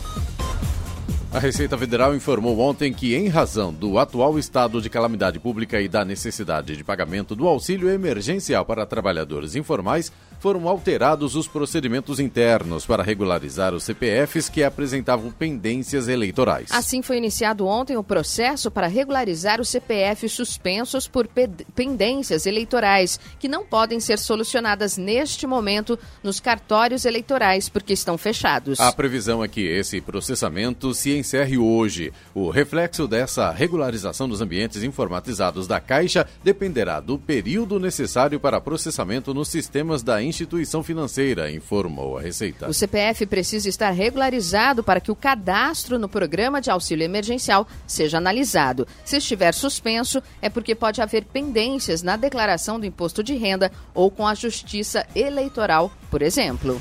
A 1.38 1.39
Receita 1.39 1.77
Federal 1.77 2.15
informou 2.15 2.58
ontem 2.58 2.91
que, 2.91 3.13
em 3.13 3.27
razão 3.27 3.72
do 3.72 4.00
atual 4.00 4.39
estado 4.39 4.82
de 4.82 4.89
calamidade 4.89 5.39
pública 5.39 5.79
e 5.79 5.88
da 5.88 6.03
necessidade 6.03 6.75
de 6.75 6.84
pagamento 6.84 7.36
do 7.36 7.48
auxílio 7.48 7.91
emergencial 7.91 8.65
para 8.65 8.88
trabalhadores 8.88 9.56
informais, 9.56 10.12
foram 10.39 10.67
alterados 10.67 11.36
os 11.36 11.48
procedimentos 11.48 12.20
internos 12.20 12.86
para 12.86 13.03
regularizar 13.03 13.74
os 13.74 13.84
CPFs 13.84 14.50
que 14.50 14.63
apresentavam 14.63 15.32
pendências 15.32 16.08
eleitorais. 16.08 16.70
Assim 16.72 17.01
foi 17.01 17.17
iniciado 17.17 17.65
ontem 17.65 17.98
o 17.98 18.03
processo 18.03 18.70
para 18.70 18.88
regularizar 18.88 19.60
os 19.60 19.70
CPFs 19.70 20.32
suspensos 20.34 21.08
por 21.08 21.27
pendências 21.75 22.46
eleitorais, 22.46 23.20
que 23.39 23.48
não 23.48 23.65
podem 23.65 24.00
ser 24.00 24.20
solucionadas 24.20 24.98
neste 24.98 25.48
momento 25.48 25.98
nos 26.24 26.39
cartórios 26.39 27.06
eleitorais 27.06 27.70
porque 27.70 27.94
estão 27.94 28.17
fechados. 28.17 28.79
A 28.79 28.91
previsão 28.91 29.44
é 29.44 29.48
que 29.48 29.62
esse 29.62 30.01
processamento 30.01 30.94
se 30.94 31.17
encerre 31.17 31.58
hoje. 31.58 32.13
O 32.34 32.50
reflexo 32.50 33.08
dessa 33.08 33.51
regularização 33.51 34.27
dos 34.27 34.41
ambientes 34.41 34.84
informatizados 34.84 35.67
da 35.67 35.79
Caixa 35.79 36.27
dependerá 36.44 37.00
do 37.00 37.17
período 37.17 37.79
necessário 37.79 38.39
para 38.39 38.62
processamento 38.62 39.34
nos 39.34 39.48
sistemas 39.48 40.03
da 40.03 40.22
instituição 40.27 40.84
financeira, 40.84 41.51
informou 41.51 42.17
a 42.17 42.22
Receita. 42.22 42.69
O 42.69 42.74
CPF 42.74 43.25
precisa 43.25 43.69
estar 43.69 43.91
regularizado 43.91 44.84
para 44.84 45.00
que 45.00 45.12
o 45.12 45.15
cadastro 45.15 45.98
no 45.98 46.10
programa 46.10 46.62
de 46.62 46.69
auxílio 46.69 47.05
emergencial 47.05 47.67
seja 47.86 48.17
analisado. 48.17 48.88
Se 49.03 49.17
estiver 49.17 49.53
suspenso, 49.53 50.22
é 50.41 50.50
porque 50.50 50.75
pode 50.75 51.01
haver 51.01 51.25
pendências 51.25 52.03
na 52.03 52.15
declaração 52.15 52.79
do 52.79 52.86
imposto 52.86 53.24
de 53.24 53.36
renda 53.36 53.72
ou 53.93 54.12
com 54.12 54.27
a 54.27 54.36
Justiça 54.36 55.05
Eleitoral, 55.15 55.91
por 56.10 56.22
exemplo. 56.22 56.79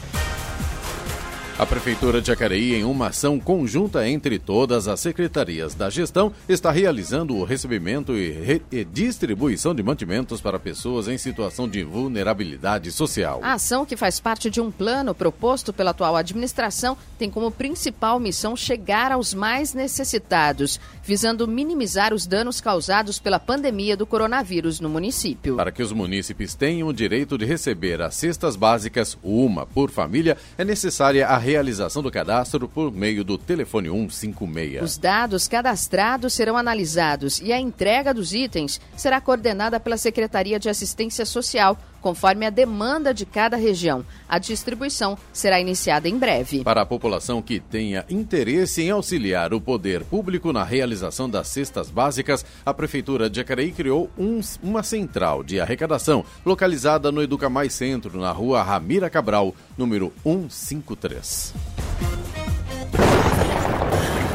A 1.59 1.65
Prefeitura 1.65 2.21
de 2.21 2.27
Jacareí, 2.27 2.75
em 2.75 2.85
uma 2.85 3.07
ação 3.07 3.41
conjunta 3.41 4.07
entre 4.07 4.39
todas 4.39 4.87
as 4.89 5.01
secretarias 5.01 5.75
da 5.75 5.89
gestão, 5.89 6.31
está 6.47 6.71
realizando 6.71 7.35
o 7.35 7.45
recebimento 7.45 8.13
e, 8.13 8.31
re 8.31 8.63
e, 8.71 8.85
distribuição 8.85 9.75
de 9.75 9.83
mantimentos 9.83 10.39
para 10.39 10.59
pessoas 10.59 11.09
em 11.09 11.17
situação 11.17 11.67
de 11.67 11.83
vulnerabilidade 11.83 12.93
social. 12.93 13.41
A 13.43 13.55
ação, 13.55 13.87
que 13.87 13.97
faz 13.97 14.21
parte 14.21 14.51
de 14.51 14.61
um 14.61 14.71
plano 14.71 15.15
proposto 15.15 15.73
pela 15.73 15.93
atual 15.93 16.15
administração, 16.17 16.95
tem 17.19 17.31
como 17.31 17.51
principal 17.51 18.21
missão 18.21 18.55
chegar 18.55 19.11
aos 19.11 19.33
mais 19.33 19.73
necessitados, 19.73 20.79
visando 21.07 21.47
minimizar 21.47 22.13
os 22.13 22.27
danos 22.27 22.61
causados 22.61 23.21
pela 23.21 23.39
pandemia 23.39 23.97
do 23.97 24.05
coronavírus 24.05 24.81
no 24.81 24.89
município. 24.89 25.57
Para 25.57 25.71
que 25.71 25.83
os 25.83 25.93
munícipes 25.93 26.55
tenham 26.55 26.89
o 26.89 26.93
direito 26.93 27.39
de 27.39 27.45
receber 27.45 28.03
as 28.03 28.17
cestas 28.17 28.57
básicas, 28.57 29.17
uma 29.23 29.65
por 29.65 29.91
família, 29.91 30.37
é 30.59 30.65
necessária 30.65 31.29
a 31.29 31.39
realização 31.39 32.03
do 32.03 32.11
cadastro 32.11 32.69
por 32.69 32.91
meio 32.91 33.23
do 33.23 33.39
telefone 33.39 33.89
156. 33.89 34.83
Os 34.83 34.99
dados 34.99 35.47
cadastrados 35.47 36.35
serão 36.35 36.57
analisados 36.57 37.41
e 37.41 37.53
a 37.53 37.61
entrega 37.61 38.13
dos 38.13 38.35
itens 38.35 38.81
será 38.97 39.21
coordenada 39.21 39.79
pela 39.79 39.97
Secretaria 39.97 40.59
de 40.59 40.69
Assistência 40.69 41.25
Social 41.25 41.79
conforme 42.07 42.47
a 42.47 42.51
demanda 42.51 43.13
de 43.13 43.27
cada 43.27 43.57
região. 43.57 44.07
A 44.29 44.39
distribuição 44.39 45.19
será 45.33 45.61
iniciada 45.61 46.09
em 46.09 46.17
breve. 46.17 46.63
Para 46.63 46.83
a 46.83 46.87
população 46.87 47.43
que 47.43 47.59
tenha 47.59 48.05
interesse 48.09 48.81
em 48.81 48.91
auxiliar 48.91 49.53
o 49.53 49.61
poder 49.61 50.05
público 50.05 50.53
na 50.53 50.63
realização 50.63 51.29
das 51.29 51.49
cestas 51.49 51.91
básicas, 51.91 52.47
a 52.65 52.73
Prefeitura 52.73 53.29
de 53.29 53.39
Jacareí 53.39 53.73
criou 53.73 54.09
um, 54.17 54.39
uma 54.63 54.85
central 54.85 55.43
de 55.43 55.59
arrecadação 55.59 56.25
localizada 56.45 57.11
no 57.11 57.21
Educa 57.21 57.51
Mais 57.51 57.73
Centro, 57.73 58.21
na 58.21 58.31
rua 58.31 58.63
Ramira 58.63 59.11
Cabral, 59.11 59.53
número 59.77 60.13
153. 60.23 61.55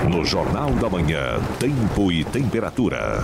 No 0.10 0.26
Jornal 0.26 0.72
da 0.72 0.90
Manhã, 0.90 1.40
Tempo 1.58 2.12
e 2.12 2.26
Temperatura. 2.26 3.24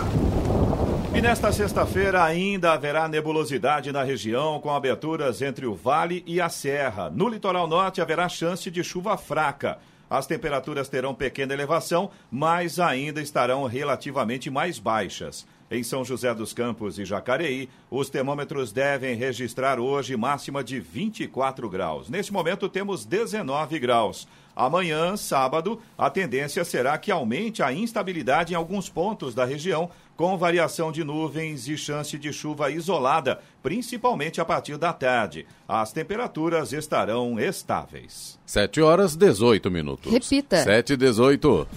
E 1.17 1.21
nesta 1.21 1.51
sexta-feira 1.51 2.24
ainda 2.24 2.74
haverá 2.74 3.07
nebulosidade 3.07 3.91
na 3.91 4.03
região, 4.03 4.59
com 4.59 4.69
aberturas 4.69 5.41
entre 5.41 5.65
o 5.65 5.74
vale 5.74 6.24
e 6.27 6.39
a 6.39 6.47
serra. 6.47 7.09
No 7.09 7.27
litoral 7.27 7.65
norte 7.67 8.00
haverá 8.00 8.29
chance 8.29 8.69
de 8.69 8.83
chuva 8.83 9.17
fraca. 9.17 9.79
As 10.07 10.27
temperaturas 10.27 10.88
terão 10.88 11.15
pequena 11.15 11.55
elevação, 11.55 12.12
mas 12.29 12.79
ainda 12.79 13.19
estarão 13.19 13.65
relativamente 13.65 14.51
mais 14.51 14.77
baixas. 14.77 15.47
Em 15.71 15.81
São 15.81 16.05
José 16.05 16.33
dos 16.36 16.53
Campos 16.53 17.00
e 17.00 17.03
Jacareí, 17.03 17.67
os 17.89 18.12
termômetros 18.12 18.71
devem 18.71 19.15
registrar 19.15 19.79
hoje 19.79 20.15
máxima 20.15 20.63
de 20.63 20.79
24 20.79 21.67
graus. 21.67 22.09
Neste 22.09 22.31
momento 22.31 22.69
temos 22.69 23.03
19 23.03 23.79
graus. 23.79 24.27
Amanhã, 24.55 25.17
sábado, 25.17 25.79
a 25.97 26.09
tendência 26.09 26.63
será 26.63 26.97
que 26.97 27.12
aumente 27.12 27.62
a 27.62 27.74
instabilidade 27.74 28.53
em 28.53 28.55
alguns 28.55 28.88
pontos 28.88 29.36
da 29.36 29.45
região, 29.45 29.91
com 30.17 30.36
variação 30.36 30.91
de 30.91 31.03
nuvens 31.03 31.67
e 31.67 31.77
chance 31.77 32.17
de 32.17 32.33
chuva 32.33 32.71
isolada, 32.71 33.39
principalmente 33.62 34.41
a 34.41 34.45
partir 34.45 34.75
da 34.75 34.91
tarde. 34.91 35.45
As 35.67 35.93
temperaturas 35.93 36.74
estarão 36.74 37.39
estáveis. 37.39 38.39
7 38.45 38.81
horas 38.81 39.15
18 39.15 39.69
minutos. 39.69 40.12
Repita. 40.12 40.57
7 40.63 40.93
e 40.93 40.97
18. 40.97 41.67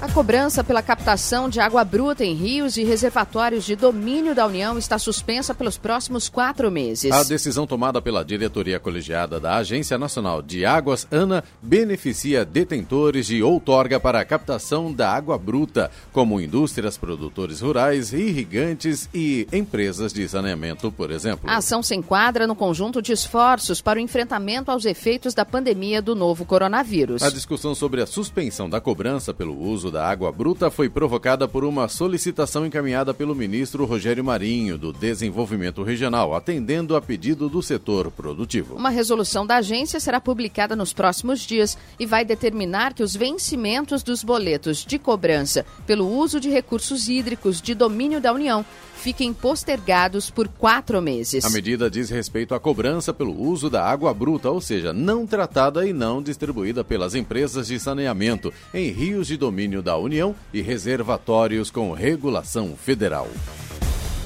A 0.00 0.08
cobrança 0.08 0.62
pela 0.62 0.80
captação 0.80 1.48
de 1.48 1.58
água 1.58 1.84
bruta 1.84 2.24
em 2.24 2.32
rios 2.32 2.76
e 2.76 2.84
reservatórios 2.84 3.64
de 3.64 3.74
domínio 3.74 4.32
da 4.32 4.46
União 4.46 4.78
está 4.78 4.96
suspensa 4.96 5.52
pelos 5.52 5.76
próximos 5.76 6.28
quatro 6.28 6.70
meses. 6.70 7.10
A 7.10 7.24
decisão 7.24 7.66
tomada 7.66 8.00
pela 8.00 8.24
diretoria 8.24 8.78
colegiada 8.78 9.40
da 9.40 9.56
Agência 9.56 9.98
Nacional 9.98 10.40
de 10.40 10.64
Águas, 10.64 11.04
ANA, 11.10 11.42
beneficia 11.60 12.44
detentores 12.44 13.26
de 13.26 13.42
outorga 13.42 13.98
para 13.98 14.20
a 14.20 14.24
captação 14.24 14.92
da 14.92 15.10
água 15.10 15.36
bruta, 15.36 15.90
como 16.12 16.40
indústrias, 16.40 16.96
produtores 16.96 17.60
rurais, 17.60 18.12
irrigantes 18.12 19.08
e 19.12 19.48
empresas 19.52 20.12
de 20.12 20.28
saneamento, 20.28 20.92
por 20.92 21.10
exemplo. 21.10 21.50
A 21.50 21.56
ação 21.56 21.82
se 21.82 21.96
enquadra 21.96 22.46
no 22.46 22.54
conjunto 22.54 23.02
de 23.02 23.10
esforços 23.10 23.80
para 23.80 23.98
o 23.98 24.02
enfrentamento 24.02 24.70
aos 24.70 24.84
efeitos 24.84 25.34
da 25.34 25.44
pandemia 25.44 26.00
do 26.00 26.14
novo 26.14 26.44
coronavírus. 26.44 27.20
A 27.20 27.30
discussão 27.30 27.74
sobre 27.74 28.00
a 28.00 28.06
suspensão 28.06 28.70
da 28.70 28.80
cobrança 28.80 29.34
pelo 29.34 29.60
uso 29.60 29.87
da 29.90 30.08
água 30.08 30.30
bruta 30.32 30.70
foi 30.70 30.88
provocada 30.88 31.48
por 31.48 31.64
uma 31.64 31.88
solicitação 31.88 32.64
encaminhada 32.66 33.12
pelo 33.14 33.34
ministro 33.34 33.84
Rogério 33.84 34.24
Marinho, 34.24 34.78
do 34.78 34.92
Desenvolvimento 34.92 35.82
Regional, 35.82 36.34
atendendo 36.34 36.96
a 36.96 37.00
pedido 37.00 37.48
do 37.48 37.62
setor 37.62 38.10
produtivo. 38.10 38.76
Uma 38.76 38.90
resolução 38.90 39.46
da 39.46 39.56
agência 39.56 40.00
será 40.00 40.20
publicada 40.20 40.76
nos 40.76 40.92
próximos 40.92 41.40
dias 41.40 41.76
e 41.98 42.06
vai 42.06 42.24
determinar 42.24 42.94
que 42.94 43.02
os 43.02 43.14
vencimentos 43.14 44.02
dos 44.02 44.22
boletos 44.22 44.84
de 44.84 44.98
cobrança 44.98 45.64
pelo 45.86 46.08
uso 46.08 46.40
de 46.40 46.48
recursos 46.48 47.08
hídricos 47.08 47.60
de 47.60 47.74
domínio 47.74 48.20
da 48.20 48.32
União 48.32 48.64
fiquem 48.98 49.32
postergados 49.32 50.28
por 50.28 50.48
quatro 50.48 51.00
meses. 51.00 51.44
A 51.44 51.50
medida 51.50 51.90
diz 51.90 52.10
respeito 52.10 52.54
à 52.54 52.60
cobrança 52.60 53.14
pelo 53.14 53.40
uso 53.40 53.70
da 53.70 53.84
água 53.84 54.12
bruta, 54.12 54.50
ou 54.50 54.60
seja, 54.60 54.92
não 54.92 55.26
tratada 55.26 55.86
e 55.86 55.92
não 55.92 56.22
distribuída 56.22 56.84
pelas 56.84 57.14
empresas 57.14 57.68
de 57.68 57.78
saneamento 57.78 58.52
em 58.74 58.90
rios 58.90 59.28
de 59.28 59.36
domínio 59.36 59.80
da 59.80 59.96
União 59.96 60.34
e 60.52 60.60
reservatórios 60.60 61.70
com 61.70 61.92
regulação 61.92 62.76
federal. 62.76 63.28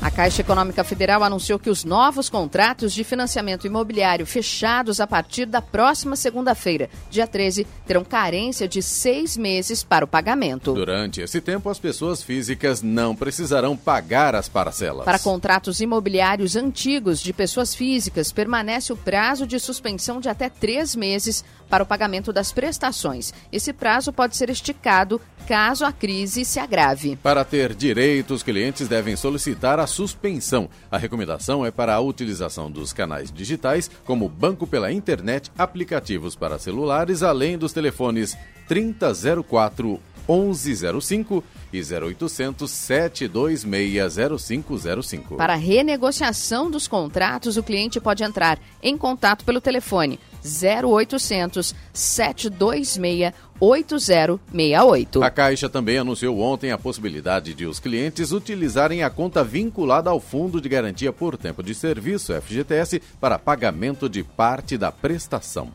A 0.03 0.11
Caixa 0.11 0.41
Econômica 0.41 0.83
Federal 0.83 1.23
anunciou 1.23 1.61
que 1.61 1.71
os 1.71 1.85
novos 1.85 2.29
contratos 2.29 2.93
de 2.93 3.05
financiamento 3.05 3.69
imobiliário 3.69 4.27
fechados 4.27 4.99
a 4.99 5.07
partir 5.07 5.47
da 5.47 5.63
próxima 5.63 6.17
segunda-feira, 6.17 6.91
dia 7.09 7.25
13, 7.25 7.65
terão 7.87 8.03
carência 8.03 8.67
de 8.67 8.83
seis 8.83 9.37
meses 9.37 9.85
para 9.85 10.05
o 10.05 10.09
pagamento. 10.09 10.75
Durante 10.75 11.21
esse 11.21 11.41
tempo, 11.41 11.71
as 11.71 11.79
pessoas 11.79 12.21
físicas 12.21 12.83
não 12.83 13.15
precisarão 13.15 13.77
pagar 13.77 14.35
as 14.35 14.49
parcelas. 14.49 15.05
Para 15.05 15.21
contratos 15.21 15.81
imobiliários 15.81 16.57
antigos 16.57 17.21
de 17.21 17.33
pessoas 17.33 17.73
físicas, 17.73 18.33
permanece 18.33 18.93
o 18.93 18.97
prazo 18.97 19.47
de 19.47 19.61
suspensão 19.61 20.21
de 20.21 20.29
até 20.29 20.49
três 20.49 20.97
meses 20.97 21.45
para 21.71 21.85
o 21.85 21.87
pagamento 21.87 22.33
das 22.33 22.51
prestações. 22.51 23.33
Esse 23.53 23.73
prazo 23.73 24.13
pode 24.13 24.37
ser 24.37 24.51
esticado 24.51 25.21
caso 25.47 25.85
a 25.85 25.93
crise 25.93 26.45
se 26.45 26.59
agrave. 26.59 27.17
Para 27.17 27.45
ter 27.45 27.75
direito, 27.75 28.35
os 28.35 28.43
clientes 28.43 28.89
devem 28.89 29.17
solicitar 29.17 29.79
a 29.79 29.87
suspensão. 29.93 30.69
A 30.91 30.99
recomendação 30.99 31.65
é 31.65 31.71
para 31.71 31.95
a 31.95 32.01
utilização 32.01 32.71
dos 32.71 32.93
canais 32.93 33.31
digitais, 33.31 33.91
como 34.05 34.29
banco 34.29 34.67
pela 34.67 34.91
internet, 34.91 35.53
aplicativos 35.57 36.35
para 36.35 36.59
celulares, 36.59 37.23
além 37.23 37.57
dos 37.59 37.73
telefones 37.73 38.37
3004 38.67 40.01
1105 40.29 41.43
e 41.73 41.81
0800 41.81 42.71
726 42.71 44.41
0505. 44.41 45.37
Para 45.37 45.55
renegociação 45.55 46.71
dos 46.71 46.87
contratos, 46.87 47.57
o 47.57 47.63
cliente 47.63 48.01
pode 48.01 48.23
entrar 48.23 48.59
em 48.83 48.97
contato 48.97 49.45
pelo 49.45 49.61
telefone 49.61 50.19
0800 50.45 51.75
726 51.93 53.33
8068. 53.65 55.23
A 55.23 55.31
Caixa 55.31 55.69
também 55.69 55.97
anunciou 55.97 56.41
ontem 56.41 56.73
a 56.73 56.79
possibilidade 56.79 57.55
de 57.55 57.65
os 57.65 57.79
clientes 57.79 58.33
utilizarem 58.33 59.05
a 59.05 59.11
conta 59.11 59.45
vinculada 59.45 60.11
ao 60.11 60.19
Fundo 60.19 60.61
de 60.61 60.69
Garantia 60.69 61.13
por 61.13 61.37
Tempo 61.37 61.63
de 61.63 61.73
Serviço, 61.73 62.35
FGTS, 62.43 63.01
para 63.21 63.39
pagamento 63.39 64.09
de 64.09 64.25
parte 64.25 64.77
da 64.77 64.91
prestação. 64.91 65.71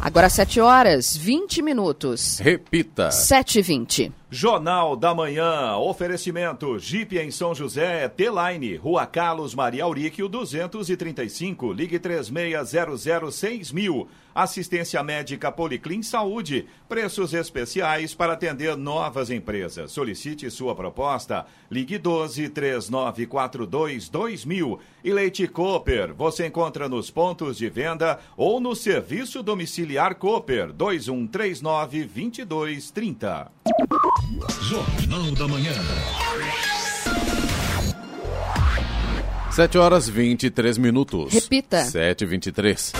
Agora 0.00 0.28
7 0.28 0.60
horas 0.60 1.16
20 1.16 1.62
minutos. 1.62 2.40
Repita. 2.40 3.12
7 3.12 3.60
e 3.60 3.62
20. 3.62 4.12
Jornal 4.28 4.96
da 4.96 5.14
Manhã, 5.14 5.76
oferecimento 5.76 6.76
Jeep 6.80 7.16
em 7.16 7.30
São 7.30 7.54
José, 7.54 8.08
T-Line, 8.08 8.74
Rua 8.74 9.06
Carlos 9.06 9.54
Maria 9.54 9.84
Auríquio, 9.84 10.28
235, 10.28 11.72
ligue 11.72 12.00
36006000. 12.00 14.08
Assistência 14.34 15.00
médica 15.02 15.52
Policlin 15.52 16.02
Saúde, 16.02 16.66
preços 16.88 17.32
especiais 17.32 18.14
para 18.14 18.32
atender 18.32 18.76
novas 18.76 19.30
empresas. 19.30 19.92
Solicite 19.92 20.50
sua 20.50 20.74
proposta, 20.74 21.46
ligue 21.70 21.96
12 21.96 22.48
3942 22.48 24.08
2000. 24.08 24.80
E 25.04 25.12
Leite 25.12 25.46
Cooper, 25.46 26.12
você 26.12 26.48
encontra 26.48 26.88
nos 26.88 27.12
pontos 27.12 27.56
de 27.56 27.70
venda 27.70 28.18
ou 28.36 28.58
no 28.60 28.74
serviço 28.74 29.40
domiciliar 29.40 30.16
Cooper, 30.16 30.72
2139 30.72 32.04
2230. 32.04 33.52
Jornal 34.62 35.30
da 35.32 35.46
Manhã. 35.46 35.72
7 39.50 39.78
horas 39.78 40.08
23 40.08 40.78
minutos. 40.78 41.32
Repita. 41.32 41.84
7 41.84 42.24
e 42.24 42.26
23. 42.26 42.92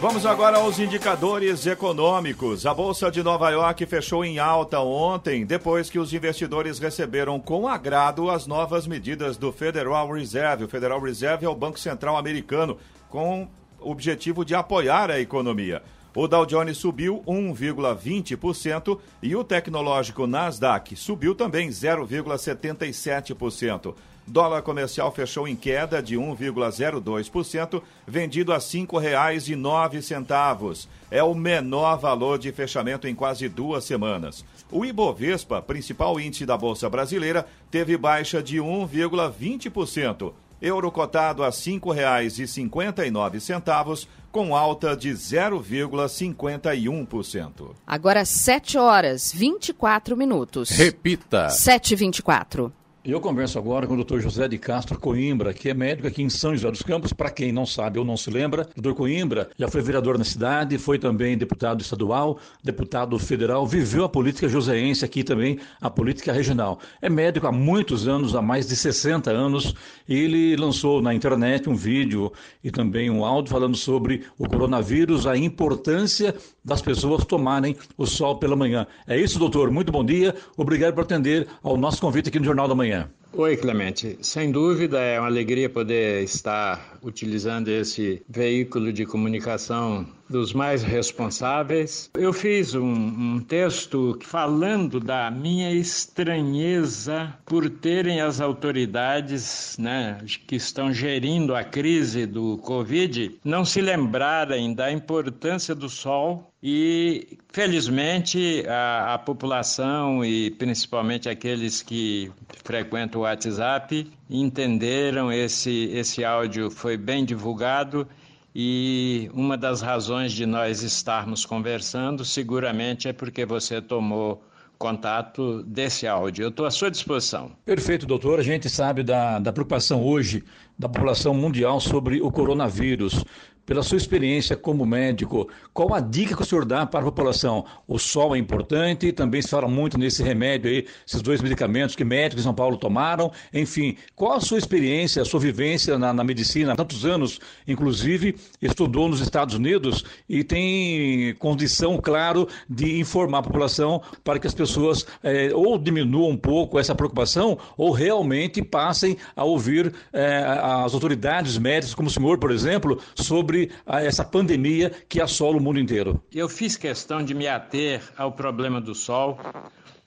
Vamos 0.00 0.24
agora 0.24 0.58
aos 0.58 0.78
indicadores 0.78 1.66
econômicos. 1.66 2.64
A 2.64 2.72
Bolsa 2.72 3.10
de 3.10 3.20
Nova 3.20 3.50
York 3.50 3.84
fechou 3.84 4.24
em 4.24 4.38
alta 4.38 4.78
ontem, 4.78 5.44
depois 5.44 5.90
que 5.90 5.98
os 5.98 6.12
investidores 6.12 6.78
receberam 6.78 7.40
com 7.40 7.66
agrado 7.66 8.30
as 8.30 8.46
novas 8.46 8.86
medidas 8.86 9.36
do 9.36 9.50
Federal 9.50 10.08
Reserve. 10.12 10.62
O 10.62 10.68
Federal 10.68 11.00
Reserve 11.00 11.46
é 11.46 11.48
o 11.48 11.54
Banco 11.54 11.80
Central 11.80 12.16
americano, 12.16 12.78
com 13.08 13.48
o 13.80 13.90
objetivo 13.90 14.44
de 14.44 14.54
apoiar 14.54 15.10
a 15.10 15.18
economia. 15.18 15.82
O 16.14 16.28
Dow 16.28 16.46
Jones 16.46 16.78
subiu 16.78 17.20
1,20% 17.26 19.00
e 19.20 19.34
o 19.34 19.42
tecnológico 19.42 20.28
Nasdaq 20.28 20.94
subiu 20.94 21.34
também 21.34 21.70
0,77%. 21.70 23.96
Dólar 24.28 24.62
comercial 24.62 25.10
fechou 25.10 25.48
em 25.48 25.56
queda 25.56 26.00
de 26.02 26.16
1,02%, 26.16 27.82
vendido 28.06 28.52
a 28.52 28.56
R$ 28.56 28.60
5,09. 28.60 30.86
É 31.10 31.22
o 31.22 31.34
menor 31.34 31.98
valor 31.98 32.38
de 32.38 32.52
fechamento 32.52 33.08
em 33.08 33.14
quase 33.14 33.48
duas 33.48 33.84
semanas. 33.84 34.44
O 34.70 34.84
Ibovespa, 34.84 35.62
principal 35.62 36.20
índice 36.20 36.44
da 36.44 36.58
Bolsa 36.58 36.90
Brasileira, 36.90 37.46
teve 37.70 37.96
baixa 37.96 38.42
de 38.42 38.58
1,20%. 38.58 40.34
Euro 40.60 40.90
cotado 40.90 41.42
a 41.42 41.46
R$ 41.46 41.52
5,59, 41.52 44.06
com 44.30 44.54
alta 44.54 44.94
de 44.94 45.08
0,51%. 45.10 47.70
Agora 47.86 48.26
7 48.26 48.76
horas 48.76 49.32
24 49.32 50.14
minutos. 50.16 50.68
Repita. 50.70 51.46
7h24. 51.46 52.72
Eu 53.08 53.22
converso 53.22 53.58
agora 53.58 53.86
com 53.86 53.94
o 53.94 54.04
Dr. 54.04 54.18
José 54.18 54.46
de 54.48 54.58
Castro 54.58 55.00
Coimbra, 55.00 55.54
que 55.54 55.70
é 55.70 55.72
médico 55.72 56.06
aqui 56.06 56.22
em 56.22 56.28
São 56.28 56.54
José 56.54 56.70
dos 56.70 56.82
Campos. 56.82 57.10
Para 57.10 57.30
quem 57.30 57.50
não 57.50 57.64
sabe 57.64 57.98
ou 57.98 58.04
não 58.04 58.18
se 58.18 58.30
lembra, 58.30 58.68
o 58.76 58.82
Dr. 58.82 58.92
Coimbra 58.92 59.48
já 59.58 59.66
foi 59.66 59.80
vereador 59.80 60.18
na 60.18 60.24
cidade, 60.24 60.76
foi 60.76 60.98
também 60.98 61.38
deputado 61.38 61.80
estadual, 61.80 62.38
deputado 62.62 63.18
federal, 63.18 63.66
viveu 63.66 64.04
a 64.04 64.10
política 64.10 64.46
joseense 64.46 65.06
aqui 65.06 65.24
também, 65.24 65.58
a 65.80 65.88
política 65.88 66.34
regional. 66.34 66.80
É 67.00 67.08
médico 67.08 67.46
há 67.46 67.52
muitos 67.52 68.06
anos, 68.06 68.34
há 68.34 68.42
mais 68.42 68.66
de 68.66 68.76
60 68.76 69.30
anos, 69.30 69.74
ele 70.06 70.54
lançou 70.56 71.00
na 71.00 71.14
internet 71.14 71.66
um 71.66 71.74
vídeo 71.74 72.30
e 72.62 72.70
também 72.70 73.08
um 73.08 73.24
áudio 73.24 73.50
falando 73.50 73.74
sobre 73.78 74.24
o 74.38 74.46
coronavírus, 74.46 75.26
a 75.26 75.34
importância 75.34 76.34
das 76.62 76.82
pessoas 76.82 77.24
tomarem 77.24 77.74
o 77.96 78.04
sol 78.04 78.36
pela 78.36 78.54
manhã. 78.54 78.86
É 79.06 79.16
isso, 79.16 79.38
doutor. 79.38 79.70
Muito 79.70 79.90
bom 79.90 80.04
dia. 80.04 80.34
Obrigado 80.58 80.92
por 80.92 81.04
atender 81.04 81.48
ao 81.62 81.78
nosso 81.78 82.02
convite 82.02 82.28
aqui 82.28 82.38
no 82.38 82.44
Jornal 82.44 82.68
da 82.68 82.74
Manhã. 82.74 82.97
Yeah. 82.98 83.06
Oi, 83.32 83.56
Clemente. 83.58 84.18
Sem 84.22 84.50
dúvida 84.50 84.98
é 85.00 85.20
uma 85.20 85.28
alegria 85.28 85.68
poder 85.68 86.22
estar 86.24 86.98
utilizando 87.02 87.68
esse 87.68 88.22
veículo 88.26 88.90
de 88.90 89.04
comunicação 89.04 90.06
dos 90.28 90.52
mais 90.52 90.82
responsáveis. 90.82 92.10
Eu 92.14 92.32
fiz 92.32 92.74
um, 92.74 92.84
um, 92.84 93.40
texto 93.40 94.18
falando 94.22 94.98
da 94.98 95.30
minha 95.30 95.72
estranheza 95.72 97.34
por 97.44 97.68
terem 97.70 98.20
as 98.20 98.40
autoridades 98.40 99.76
né, 99.78 100.18
que 100.46 100.56
estão 100.56 100.92
gerindo 100.92 101.54
a 101.54 101.64
crise 101.64 102.26
do 102.26 102.58
Covid 102.58 103.38
não 103.44 103.64
se 103.64 103.80
lembrarem 103.80 104.74
da 104.74 104.90
importância 104.90 105.74
do 105.74 105.88
sol 105.88 106.52
e, 106.62 107.38
felizmente, 107.52 108.64
a, 108.66 109.14
a, 109.14 109.18
população 109.18 110.24
e 110.24 110.50
principalmente 110.50 111.28
aqueles 111.28 111.82
que 111.82 112.32
frequentam 112.64 113.17
o 113.18 113.22
WhatsApp 113.22 114.10
entenderam 114.30 115.32
esse, 115.32 115.90
esse 115.92 116.24
áudio 116.24 116.70
foi 116.70 116.96
bem 116.96 117.24
divulgado 117.24 118.06
e 118.54 119.30
uma 119.34 119.56
das 119.56 119.82
razões 119.82 120.32
de 120.32 120.46
nós 120.46 120.82
estarmos 120.82 121.44
conversando 121.44 122.24
seguramente 122.24 123.08
é 123.08 123.12
porque 123.12 123.44
você 123.44 123.80
tomou 123.80 124.42
contato 124.78 125.62
desse 125.64 126.06
áudio. 126.06 126.44
Eu 126.44 126.48
estou 126.50 126.64
à 126.64 126.70
sua 126.70 126.90
disposição. 126.90 127.50
Perfeito, 127.64 128.06
doutor. 128.06 128.38
A 128.38 128.42
gente 128.42 128.70
sabe 128.70 129.02
da, 129.02 129.40
da 129.40 129.52
preocupação 129.52 130.02
hoje 130.04 130.44
da 130.78 130.88
população 130.88 131.34
mundial 131.34 131.80
sobre 131.80 132.22
o 132.22 132.30
coronavírus 132.30 133.24
pela 133.68 133.82
sua 133.82 133.98
experiência 133.98 134.56
como 134.56 134.86
médico, 134.86 135.46
qual 135.74 135.92
a 135.92 136.00
dica 136.00 136.34
que 136.34 136.40
o 136.40 136.44
senhor 136.46 136.64
dá 136.64 136.86
para 136.86 137.00
a 137.00 137.02
população? 137.02 137.66
O 137.86 137.98
sol 137.98 138.34
é 138.34 138.38
importante, 138.38 139.12
também 139.12 139.42
se 139.42 139.48
fala 139.50 139.68
muito 139.68 139.98
nesse 139.98 140.22
remédio 140.22 140.70
aí, 140.70 140.86
esses 141.06 141.20
dois 141.20 141.42
medicamentos 141.42 141.94
que 141.94 142.02
médicos 142.02 142.42
em 142.42 142.44
São 142.44 142.54
Paulo 142.54 142.78
tomaram. 142.78 143.30
Enfim, 143.52 143.94
qual 144.16 144.32
a 144.32 144.40
sua 144.40 144.56
experiência, 144.56 145.20
a 145.20 145.24
sua 145.26 145.38
vivência 145.38 145.98
na, 145.98 146.14
na 146.14 146.24
medicina? 146.24 146.72
Há 146.72 146.76
tantos 146.76 147.04
anos, 147.04 147.40
inclusive, 147.66 148.36
estudou 148.62 149.06
nos 149.06 149.20
Estados 149.20 149.54
Unidos 149.54 150.02
e 150.26 150.42
tem 150.42 151.34
condição, 151.34 151.98
claro, 151.98 152.48
de 152.70 152.98
informar 152.98 153.40
a 153.40 153.42
população 153.42 154.00
para 154.24 154.38
que 154.38 154.46
as 154.46 154.54
pessoas 154.54 155.04
é, 155.22 155.50
ou 155.52 155.76
diminuam 155.76 156.30
um 156.30 156.38
pouco 156.38 156.78
essa 156.78 156.94
preocupação 156.94 157.58
ou 157.76 157.90
realmente 157.90 158.62
passem 158.62 159.18
a 159.36 159.44
ouvir 159.44 159.92
é, 160.10 160.42
as 160.86 160.94
autoridades 160.94 161.58
médicas, 161.58 161.94
como 161.94 162.08
o 162.08 162.10
senhor, 162.10 162.38
por 162.38 162.50
exemplo, 162.50 162.98
sobre 163.14 163.57
sobre 163.58 164.06
essa 164.06 164.24
pandemia 164.24 164.90
que 165.08 165.20
assola 165.20 165.56
o 165.56 165.60
mundo 165.60 165.78
inteiro? 165.80 166.22
Eu 166.32 166.48
fiz 166.48 166.76
questão 166.76 167.24
de 167.24 167.34
me 167.34 167.48
ater 167.48 168.02
ao 168.16 168.32
problema 168.32 168.80
do 168.80 168.94
sol, 168.94 169.38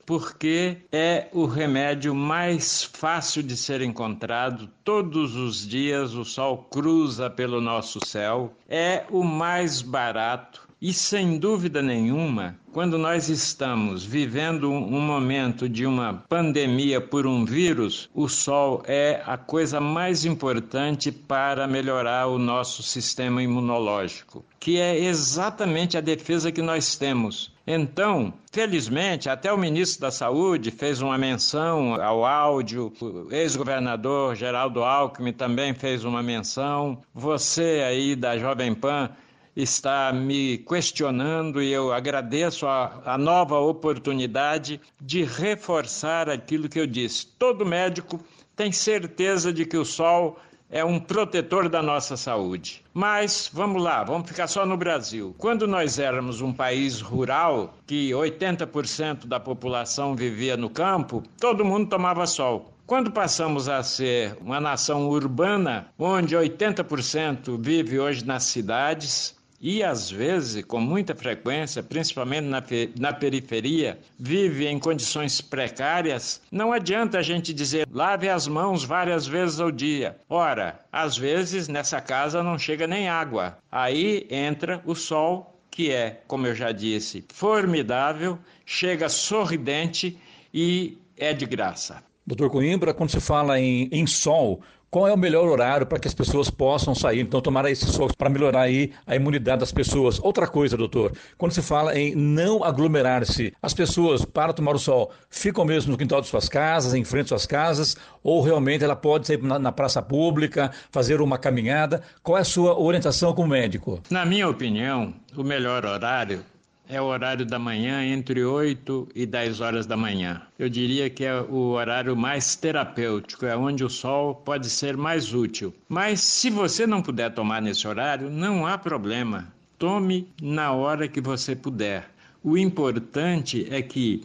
porque 0.06 0.78
é 0.92 1.28
o 1.34 1.46
remédio 1.46 2.14
mais 2.16 2.84
fácil 2.84 3.44
de 3.44 3.58
ser 3.58 3.82
encontrado. 3.82 4.70
Todos 4.84 5.36
os 5.36 5.68
dias 5.68 6.14
o 6.14 6.24
sol 6.24 6.68
cruza 6.70 7.30
pelo 7.30 7.60
nosso 7.60 8.00
céu, 8.06 8.54
é 8.70 9.04
o 9.10 9.24
mais 9.24 9.82
barato 9.82 10.71
e 10.82 10.92
sem 10.92 11.38
dúvida 11.38 11.80
nenhuma, 11.80 12.56
quando 12.74 12.98
nós 12.98 13.30
estamos 13.30 14.04
vivendo 14.04 14.72
um 14.72 15.00
momento 15.00 15.70
de 15.70 15.86
uma 15.86 16.24
pandemia 16.28 17.00
por 17.00 17.28
um 17.28 17.46
vírus, 17.46 18.10
o 18.16 18.28
sol 18.28 18.82
é 18.88 19.22
a 19.28 19.38
coisa 19.38 19.80
mais 19.80 20.26
importante 20.26 21.12
para 21.12 21.68
melhorar 21.68 22.28
o 22.28 22.40
nosso 22.40 22.82
sistema 22.82 23.44
imunológico, 23.44 24.44
que 24.60 24.80
é 24.80 24.98
exatamente 24.98 25.98
a 25.98 26.02
defesa 26.02 26.52
que 26.52 26.64
nós 26.64 26.96
temos. 26.96 27.54
Então, 27.68 28.34
felizmente, 28.52 29.30
até 29.30 29.54
o 29.54 29.58
ministro 29.58 30.02
da 30.02 30.10
Saúde 30.10 30.72
fez 30.72 31.00
uma 31.00 31.18
menção 31.18 31.94
ao 32.02 32.26
áudio, 32.26 32.92
o 33.00 33.28
ex-governador 33.32 34.36
Geraldo 34.36 34.84
Alckmin 34.84 35.34
também 35.34 35.76
fez 35.76 36.04
uma 36.04 36.24
menção, 36.24 36.98
você 37.14 37.84
aí 37.88 38.16
da 38.16 38.36
Jovem 38.40 38.74
Pan 38.74 39.12
está 39.56 40.14
me 40.14 40.58
questionando 40.60 41.62
e 41.62 41.72
eu 41.72 41.92
agradeço 41.92 42.66
a, 42.68 43.02
a, 43.06 43.18
nova 43.18 43.60
oportunidade 43.60 44.80
de 45.00 45.24
reforçar 45.24 46.30
aquilo 46.30 46.70
que 46.70 46.80
eu 46.80 46.88
disse. 46.88 47.28
Todo 47.38 47.66
médico 47.66 48.20
tem 48.56 48.72
certeza 48.72 49.52
de 49.52 49.66
que 49.66 49.78
o 49.78 49.86
sol 49.86 50.40
é 50.70 50.86
um 50.86 50.98
protetor 51.00 51.68
da 51.68 51.84
nossa 51.84 52.16
saúde. 52.16 52.82
Mas 52.94 53.50
vamos 53.52 53.84
lá, 53.84 54.04
vamos 54.06 54.28
ficar 54.28 54.48
só 54.48 54.66
no 54.66 54.78
Brasil. 54.78 55.36
Quando 55.38 55.68
nós 55.68 56.00
éramos 56.00 56.40
um 56.40 56.54
país 56.54 57.02
rural, 57.02 57.74
que 57.86 58.12
80% 58.12 59.28
da 59.28 59.40
população 59.40 60.16
vivia 60.16 60.56
no 60.56 60.70
campo, 60.70 61.22
todo 61.40 61.66
mundo 61.66 61.90
tomava 61.90 62.26
sol. 62.26 62.72
Quando 62.88 63.12
passamos 63.12 63.70
a 63.70 63.84
ser 63.84 64.38
uma 64.42 64.60
nação 64.60 65.08
urbana, 65.10 65.88
onde 65.98 66.36
80% 66.36 67.58
vive 67.62 68.00
hoje 68.00 68.26
nas 68.26 68.44
cidades, 68.44 69.36
e 69.62 69.84
às 69.84 70.10
vezes, 70.10 70.66
com 70.66 70.80
muita 70.80 71.14
frequência, 71.14 71.84
principalmente 71.84 72.46
na, 72.46 72.64
na 73.00 73.14
periferia, 73.14 74.00
vive 74.18 74.66
em 74.66 74.80
condições 74.80 75.40
precárias, 75.40 76.42
não 76.52 76.74
adianta 76.74 77.20
a 77.20 77.22
gente 77.22 77.54
dizer 77.54 77.88
lave 77.92 78.28
as 78.28 78.48
mãos 78.48 78.84
várias 78.84 79.28
vezes 79.28 79.60
ao 79.60 79.72
dia. 79.72 80.18
Ora, 80.28 80.80
às 80.92 81.16
vezes 81.16 81.68
nessa 81.68 82.02
casa 82.02 82.42
não 82.42 82.58
chega 82.58 82.88
nem 82.88 83.08
água. 83.08 83.60
Aí 83.72 84.26
entra 84.32 84.82
o 84.84 84.96
sol, 84.96 85.62
que 85.70 85.92
é, 85.92 86.22
como 86.28 86.48
eu 86.48 86.56
já 86.56 86.72
disse, 86.72 87.24
formidável, 87.32 88.40
chega 88.66 89.08
sorridente 89.10 90.18
e 90.52 90.98
é 91.16 91.34
de 91.34 91.46
graça. 91.46 92.04
Doutor 92.26 92.50
Coimbra, 92.50 92.94
quando 92.94 93.12
se 93.12 93.20
fala 93.20 93.60
em, 93.60 93.88
em 93.92 94.08
sol, 94.08 94.62
qual 94.92 95.08
é 95.08 95.14
o 95.14 95.18
melhor 95.18 95.48
horário 95.48 95.88
para 95.88 95.98
que 95.98 96.08
as 96.08 96.14
pessoas 96.14 96.50
possam 96.50 96.94
sair? 96.94 97.22
Então, 97.22 97.40
tomar 97.40 97.64
esse 97.72 97.86
sol 97.86 98.12
para 98.18 98.30
melhorar 98.30 98.64
aí 98.64 98.92
a 99.08 99.16
imunidade 99.16 99.62
das 99.62 99.72
pessoas. 99.72 100.20
Outra 100.20 100.46
coisa, 100.46 100.76
doutor, 100.76 101.14
quando 101.38 101.54
se 101.54 101.62
fala 101.62 101.98
em 101.98 102.14
não 102.14 102.62
aglomerar-se, 102.62 103.54
as 103.62 103.74
pessoas, 103.74 104.26
para 104.26 104.52
tomar 104.52 104.76
o 104.76 104.80
sol, 104.80 105.10
ficam 105.30 105.64
mesmo 105.64 105.94
no 105.94 105.98
quintal 105.98 106.20
de 106.20 106.28
suas 106.28 106.50
casas, 106.50 106.94
em 106.94 107.06
frente 107.06 107.24
às 107.24 107.30
suas 107.30 107.46
casas, 107.46 107.96
ou 108.22 108.42
realmente 108.42 108.84
ela 108.84 108.96
pode 108.96 109.28
sair 109.28 109.42
na, 109.42 109.58
na 109.58 109.72
praça 109.72 110.02
pública, 110.02 110.72
fazer 110.92 111.22
uma 111.22 111.38
caminhada? 111.38 112.02
Qual 112.22 112.38
é 112.38 112.42
a 112.42 112.44
sua 112.44 112.78
orientação 112.78 113.34
como 113.34 113.48
médico? 113.48 114.02
Na 114.10 114.26
minha 114.26 114.50
opinião, 114.50 115.14
o 115.38 115.44
melhor 115.44 115.86
horário 115.86 116.44
é 116.92 117.02
o 117.02 117.06
horário 117.06 117.46
da 117.46 117.58
manhã, 117.58 118.04
entre 118.04 118.44
8 118.44 119.08
e 119.16 119.26
10 119.26 119.62
horas 119.62 119.86
da 119.86 119.96
manhã. 119.96 120.42
Eu 120.60 120.68
diria 120.68 121.10
que 121.10 121.24
é 121.24 121.40
o 121.40 121.70
horário 121.70 122.18
mais 122.18 122.54
terapêutico, 122.58 123.46
é 123.46 123.56
onde 123.56 123.82
o 123.82 123.90
sol 123.90 124.36
pode 124.36 124.70
ser 124.70 124.98
mais 124.98 125.34
útil. 125.34 125.74
Mas 125.88 126.20
se 126.20 126.50
você 126.50 126.86
não 126.86 127.02
puder 127.02 127.34
tomar 127.34 127.62
nesse 127.62 127.88
horário, 127.88 128.30
não 128.30 128.68
há 128.68 128.78
problema. 128.78 129.48
Tome 129.80 130.28
na 130.42 130.74
hora 130.74 131.08
que 131.08 131.22
você 131.22 131.56
puder. 131.56 132.12
O 132.44 132.58
importante 132.58 133.66
é 133.70 133.82
que 133.82 134.22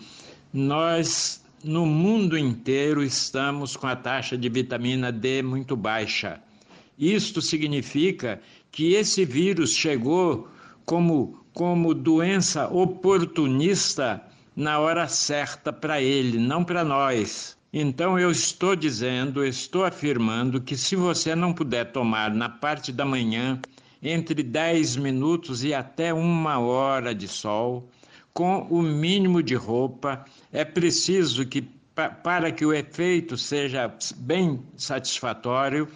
nós 0.52 1.40
no 1.62 1.86
mundo 1.86 2.36
inteiro 2.36 3.00
estamos 3.00 3.76
com 3.76 3.86
a 3.86 3.94
taxa 3.94 4.36
de 4.36 4.48
vitamina 4.48 5.12
D 5.12 5.40
muito 5.40 5.76
baixa. 5.76 6.40
Isto 6.98 7.40
significa 7.40 8.40
que 8.72 8.94
esse 8.94 9.24
vírus 9.24 9.72
chegou 9.72 10.48
como 10.84 11.45
como 11.56 11.94
doença 11.94 12.68
oportunista 12.68 14.20
na 14.54 14.78
hora 14.78 15.08
certa 15.08 15.72
para 15.72 16.02
ele, 16.02 16.36
não 16.36 16.62
para 16.62 16.84
nós. 16.84 17.56
Então 17.72 18.18
eu 18.18 18.30
estou 18.30 18.76
dizendo, 18.76 19.42
estou 19.42 19.82
afirmando 19.82 20.60
que 20.60 20.76
se 20.76 20.94
você 20.94 21.34
não 21.34 21.54
puder 21.54 21.92
tomar 21.92 22.30
na 22.34 22.50
parte 22.50 22.92
da 22.92 23.06
manhã 23.06 23.58
entre 24.02 24.42
10 24.42 24.96
minutos 24.96 25.64
e 25.64 25.72
até 25.72 26.12
uma 26.12 26.58
hora 26.58 27.14
de 27.14 27.26
sol, 27.26 27.88
com 28.34 28.66
o 28.68 28.82
mínimo 28.82 29.42
de 29.42 29.54
roupa, 29.54 30.26
é 30.52 30.62
preciso 30.62 31.46
que 31.46 31.62
para 32.22 32.52
que 32.52 32.66
o 32.66 32.74
efeito 32.74 33.38
seja 33.38 33.90
bem 34.18 34.62
satisfatório, 34.76 35.88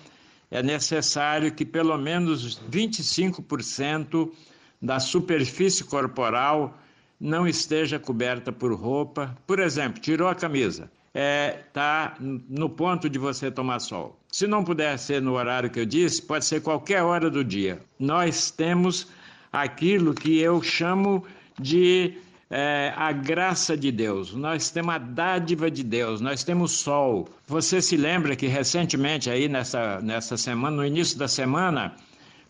é 0.50 0.62
necessário 0.62 1.52
que 1.52 1.66
pelo 1.66 1.98
menos 1.98 2.58
25% 2.70 4.32
da 4.80 4.98
superfície 4.98 5.84
corporal 5.84 6.78
não 7.20 7.46
esteja 7.46 7.98
coberta 7.98 8.50
por 8.50 8.72
roupa. 8.72 9.36
Por 9.46 9.58
exemplo, 9.58 10.00
tirou 10.00 10.28
a 10.28 10.34
camisa 10.34 10.90
está 11.10 11.14
é, 11.14 11.64
tá 11.72 12.16
no 12.20 12.68
ponto 12.68 13.08
de 13.08 13.18
você 13.18 13.50
tomar 13.50 13.80
sol. 13.80 14.16
Se 14.28 14.46
não 14.46 14.62
puder 14.64 14.98
ser 14.98 15.20
no 15.20 15.34
horário 15.34 15.70
que 15.70 15.80
eu 15.80 15.86
disse, 15.86 16.22
pode 16.22 16.44
ser 16.44 16.62
qualquer 16.62 17.02
hora 17.02 17.28
do 17.28 17.44
dia. 17.44 17.80
Nós 17.98 18.50
temos 18.50 19.08
aquilo 19.52 20.14
que 20.14 20.38
eu 20.38 20.62
chamo 20.62 21.24
de 21.58 22.14
é, 22.48 22.92
a 22.96 23.10
graça 23.12 23.76
de 23.76 23.90
Deus, 23.90 24.32
nós 24.34 24.70
temos 24.70 24.94
a 24.94 24.98
dádiva 24.98 25.70
de 25.70 25.82
Deus, 25.82 26.20
nós 26.20 26.44
temos 26.44 26.72
sol. 26.72 27.28
Você 27.46 27.82
se 27.82 27.96
lembra 27.96 28.36
que 28.36 28.46
recentemente, 28.46 29.28
aí 29.28 29.48
nessa, 29.48 30.00
nessa 30.00 30.36
semana, 30.36 30.76
no 30.76 30.86
início 30.86 31.18
da 31.18 31.28
semana, 31.28 31.94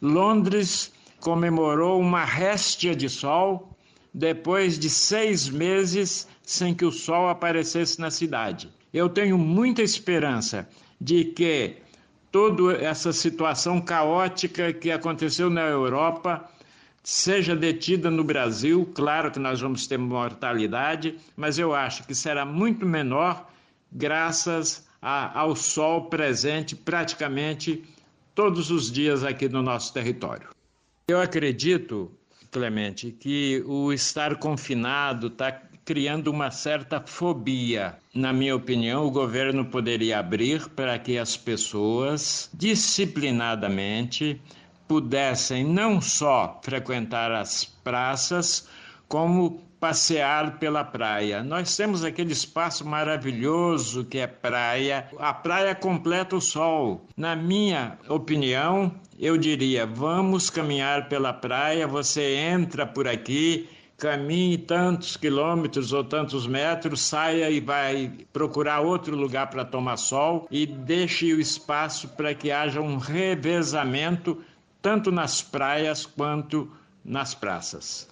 Londres 0.01 0.93
comemorou 1.21 2.01
uma 2.01 2.25
réstia 2.25 2.95
de 2.95 3.09
sol 3.09 3.77
depois 4.13 4.79
de 4.79 4.91
seis 4.91 5.49
meses 5.49 6.27
sem 6.43 6.75
que 6.75 6.85
o 6.85 6.91
sol 6.91 7.29
aparecesse 7.29 8.01
na 8.01 8.11
cidade. 8.11 8.69
Eu 8.93 9.09
tenho 9.09 9.39
muita 9.39 9.83
esperança 9.83 10.69
de 11.01 11.25
que 11.25 11.77
toda 12.33 12.73
essa 12.75 13.13
situação 13.13 13.81
caótica 13.81 14.73
que 14.73 14.91
aconteceu 14.91 15.49
na 15.49 15.63
Europa 15.63 16.49
seja 17.03 17.55
detida 17.55 18.11
no 18.11 18.25
Brasil. 18.25 18.91
Claro 18.95 19.31
que 19.31 19.39
nós 19.39 19.61
vamos 19.61 19.87
ter 19.87 19.99
mortalidade, 19.99 21.19
mas 21.37 21.59
eu 21.59 21.75
acho 21.75 22.05
que 22.05 22.15
será 22.15 22.45
muito 22.45 22.85
menor 22.85 23.49
graças 23.93 24.89
a, 25.01 25.39
ao 25.39 25.55
sol 25.57 26.07
presente 26.07 26.75
praticamente 26.77 27.85
todos 28.35 28.71
os 28.71 28.91
dias 28.91 29.25
aqui 29.25 29.49
no 29.49 29.63
nosso 29.63 29.93
território. 29.93 30.49
Eu 31.11 31.21
acredito, 31.21 32.09
Clemente, 32.53 33.11
que 33.11 33.65
o 33.67 33.93
estar 33.93 34.37
confinado 34.37 35.27
está 35.27 35.51
criando 35.85 36.29
uma 36.29 36.53
certa 36.53 37.01
fobia. 37.01 37.97
Na 38.15 38.33
minha 38.33 38.55
opinião, 38.55 39.05
o 39.05 39.11
governo 39.11 39.65
poderia 39.65 40.21
abrir 40.21 40.69
para 40.69 40.97
que 41.01 41.19
as 41.19 41.37
pessoas 41.37 42.49
disciplinadamente 42.55 44.41
pudessem 44.87 45.65
não 45.65 46.01
só 46.01 46.61
frequentar 46.63 47.33
as 47.33 47.65
praças, 47.65 48.69
como 49.11 49.61
passear 49.81 50.61
pela 50.61 50.85
praia. 50.85 51.43
Nós 51.43 51.77
temos 51.77 52.05
aquele 52.05 52.33
espaço 52.33 52.87
maravilhoso 52.87 54.05
que 54.05 54.19
é 54.19 54.27
praia. 54.27 55.11
A 55.19 55.35
praia 55.35 55.75
completa 55.75 56.37
o 56.37 56.41
sol. 56.41 57.05
Na 57.17 57.35
minha 57.35 57.99
opinião, 58.09 58.95
eu 59.19 59.37
diria: 59.37 59.85
vamos 59.85 60.49
caminhar 60.49 61.09
pela 61.09 61.33
praia, 61.33 61.89
você 61.89 62.37
entra 62.37 62.87
por 62.87 63.09
aqui 63.09 63.69
caminhe 63.99 64.57
tantos 64.57 65.15
quilômetros 65.15 65.93
ou 65.93 66.03
tantos 66.03 66.47
metros, 66.47 67.03
saia 67.03 67.51
e 67.51 67.61
vai 67.61 68.11
procurar 68.33 68.81
outro 68.81 69.15
lugar 69.15 69.51
para 69.51 69.63
tomar 69.63 69.99
sol 69.99 70.49
e 70.51 70.65
deixe 70.65 71.35
o 71.35 71.39
espaço 71.39 72.09
para 72.09 72.35
que 72.35 72.51
haja 72.51 72.81
um 72.81 72.97
revezamento 72.97 74.43
tanto 74.81 75.13
nas 75.13 75.43
praias 75.43 76.07
quanto 76.07 76.73
nas 77.05 77.35
praças. 77.35 78.10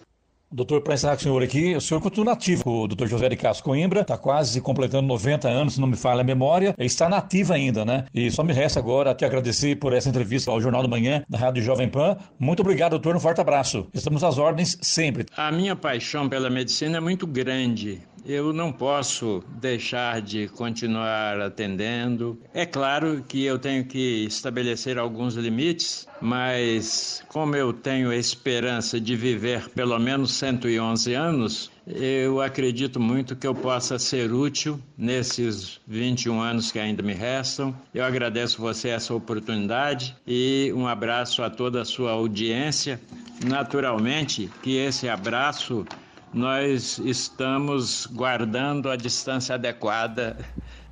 Doutor, 0.50 0.80
para 0.80 0.94
encerrar 0.94 1.14
com 1.14 1.20
o 1.20 1.22
senhor 1.22 1.42
aqui, 1.42 1.76
o 1.76 1.80
senhor 1.80 2.00
continua 2.00 2.32
nativo. 2.32 2.62
O 2.84 2.88
doutor 2.88 3.06
José 3.06 3.28
de 3.28 3.37
Castro 3.37 3.64
Coimbra 3.64 4.00
está 4.00 4.16
quase 4.16 4.61
completando 4.62 5.06
90 5.06 5.46
anos, 5.46 5.74
se 5.74 5.80
não 5.80 5.87
me 5.87 5.96
falha 5.96 6.22
a 6.22 6.24
memória. 6.24 6.74
Está 6.78 7.06
nativo 7.06 7.52
ainda, 7.52 7.84
né? 7.84 8.06
E 8.14 8.30
só 8.30 8.42
me 8.42 8.54
resta 8.54 8.80
agora 8.80 9.14
te 9.14 9.26
agradecer 9.26 9.76
por 9.76 9.92
essa 9.92 10.08
entrevista 10.08 10.50
ao 10.50 10.58
Jornal 10.58 10.82
da 10.82 10.88
Manhã, 10.88 11.22
da 11.28 11.37
Rádio 11.37 11.62
Jovem 11.62 11.88
Pan. 11.88 12.16
Muito 12.38 12.61
obrigado, 12.61 12.92
doutor. 12.92 13.14
Um 13.14 13.20
forte 13.20 13.42
abraço. 13.42 13.87
Estamos 13.92 14.24
às 14.24 14.38
ordens 14.38 14.78
sempre. 14.80 15.26
A 15.37 15.52
minha 15.52 15.76
paixão 15.76 16.30
pela 16.30 16.48
medicina 16.48 16.96
é 16.96 17.00
muito 17.00 17.26
grande 17.26 18.00
eu 18.28 18.52
não 18.52 18.70
posso 18.70 19.42
deixar 19.48 20.20
de 20.20 20.48
continuar 20.48 21.40
atendendo. 21.40 22.38
É 22.52 22.66
claro 22.66 23.24
que 23.26 23.42
eu 23.42 23.58
tenho 23.58 23.86
que 23.86 24.26
estabelecer 24.26 24.98
alguns 24.98 25.34
limites, 25.34 26.06
mas 26.20 27.22
como 27.28 27.56
eu 27.56 27.72
tenho 27.72 28.10
a 28.10 28.16
esperança 28.16 29.00
de 29.00 29.16
viver 29.16 29.70
pelo 29.70 29.98
menos 29.98 30.32
111 30.32 31.14
anos, 31.14 31.70
eu 31.86 32.42
acredito 32.42 33.00
muito 33.00 33.34
que 33.34 33.46
eu 33.46 33.54
possa 33.54 33.98
ser 33.98 34.30
útil 34.30 34.78
nesses 34.96 35.80
21 35.86 36.38
anos 36.38 36.70
que 36.70 36.78
ainda 36.78 37.02
me 37.02 37.14
restam. 37.14 37.74
Eu 37.94 38.04
agradeço 38.04 38.60
você 38.60 38.90
essa 38.90 39.14
oportunidade 39.14 40.14
e 40.26 40.70
um 40.76 40.86
abraço 40.86 41.42
a 41.42 41.48
toda 41.48 41.80
a 41.80 41.84
sua 41.86 42.10
audiência. 42.10 43.00
Naturalmente 43.42 44.50
que 44.62 44.76
esse 44.76 45.08
abraço 45.08 45.86
nós 46.32 46.98
estamos 46.98 48.06
guardando 48.06 48.90
a 48.90 48.96
distância 48.96 49.54
adequada 49.54 50.36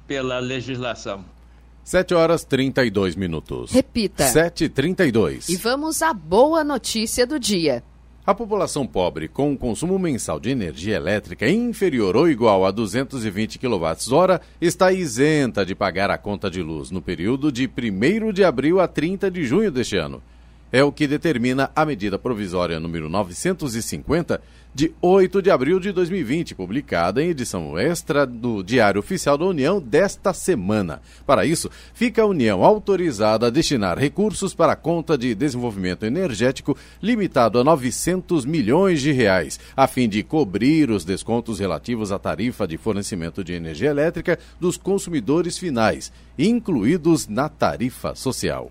pela 0.07 0.39
legislação. 0.39 1.25
7 1.85 2.15
horas 2.15 2.45
32 2.45 3.15
minutos. 3.15 3.71
Repita. 3.71 4.25
7h32. 4.25 5.49
E 5.49 5.57
vamos 5.57 6.03
à 6.03 6.13
boa 6.13 6.65
notícia 6.65 7.27
do 7.27 7.39
dia. 7.39 7.83
A 8.27 8.35
população 8.35 8.85
pobre 8.85 9.29
com 9.29 9.53
um 9.53 9.57
consumo 9.57 9.97
mensal 10.01 10.41
de 10.41 10.51
energia 10.51 10.97
elétrica 10.97 11.49
inferior 11.49 12.17
ou 12.17 12.29
igual 12.29 12.67
a 12.67 12.73
220 12.73 13.57
kWh 13.57 14.41
está 14.61 14.93
isenta 14.93 15.65
de 15.65 15.77
pagar 15.77 16.11
a 16.11 16.19
conta 16.19 16.51
de 16.51 16.61
luz 16.61 16.91
no 16.91 17.01
período 17.01 17.53
de 17.53 17.71
1 17.71 18.33
de 18.33 18.43
abril 18.43 18.81
a 18.81 18.89
30 18.89 19.31
de 19.31 19.45
junho 19.45 19.71
deste 19.71 19.97
ano. 19.97 20.21
É 20.73 20.83
o 20.83 20.91
que 20.91 21.07
determina 21.07 21.71
a 21.77 21.87
medida 21.87 22.19
provisória 22.19 22.81
número 22.81 23.09
950 23.09 24.41
de 24.75 24.93
8 25.01 25.41
de 25.41 25.51
abril 25.51 25.81
de 25.81 25.91
2020, 25.91 26.55
publicada 26.55 27.23
em 27.23 27.31
edição 27.31 27.79
extra 27.79 28.27
do 28.27 28.63
Diário 28.63 28.99
Oficial 28.99 29.39
da 29.39 29.47
União 29.47 29.81
desta 29.81 30.35
semana. 30.35 31.01
Para 31.25 31.47
isso, 31.47 31.71
fica 31.95 32.21
a 32.21 32.27
União 32.27 32.63
autorizada 32.63 33.47
a 33.47 33.51
destinar 33.51 33.97
recursos 33.97 34.55
para 34.55 34.73
a 34.73 34.77
conta 34.77 35.17
de 35.17 35.35
desenvolvimento 35.35 36.05
energético 36.05 36.77
limitado 37.01 37.59
a 37.59 37.65
900 37.65 38.45
milhões 38.45 39.01
de 39.01 39.13
reais, 39.13 39.59
a 39.75 39.87
fim 39.87 40.09
de 40.09 40.23
cobrir 40.23 40.91
os 40.91 41.07
descontos 41.07 41.59
relativos 41.59 42.13
à 42.13 42.19
tarifa 42.19 42.67
de 42.67 42.77
fornecimento 42.77 43.43
de 43.43 43.55
energia 43.55 43.89
elétrica 43.89 44.39
dos 44.61 44.77
consumidores 44.77 45.57
finais, 45.57 46.13
incluídos 46.37 47.29
na 47.29 47.49
tarifa 47.49 48.15
social. 48.15 48.71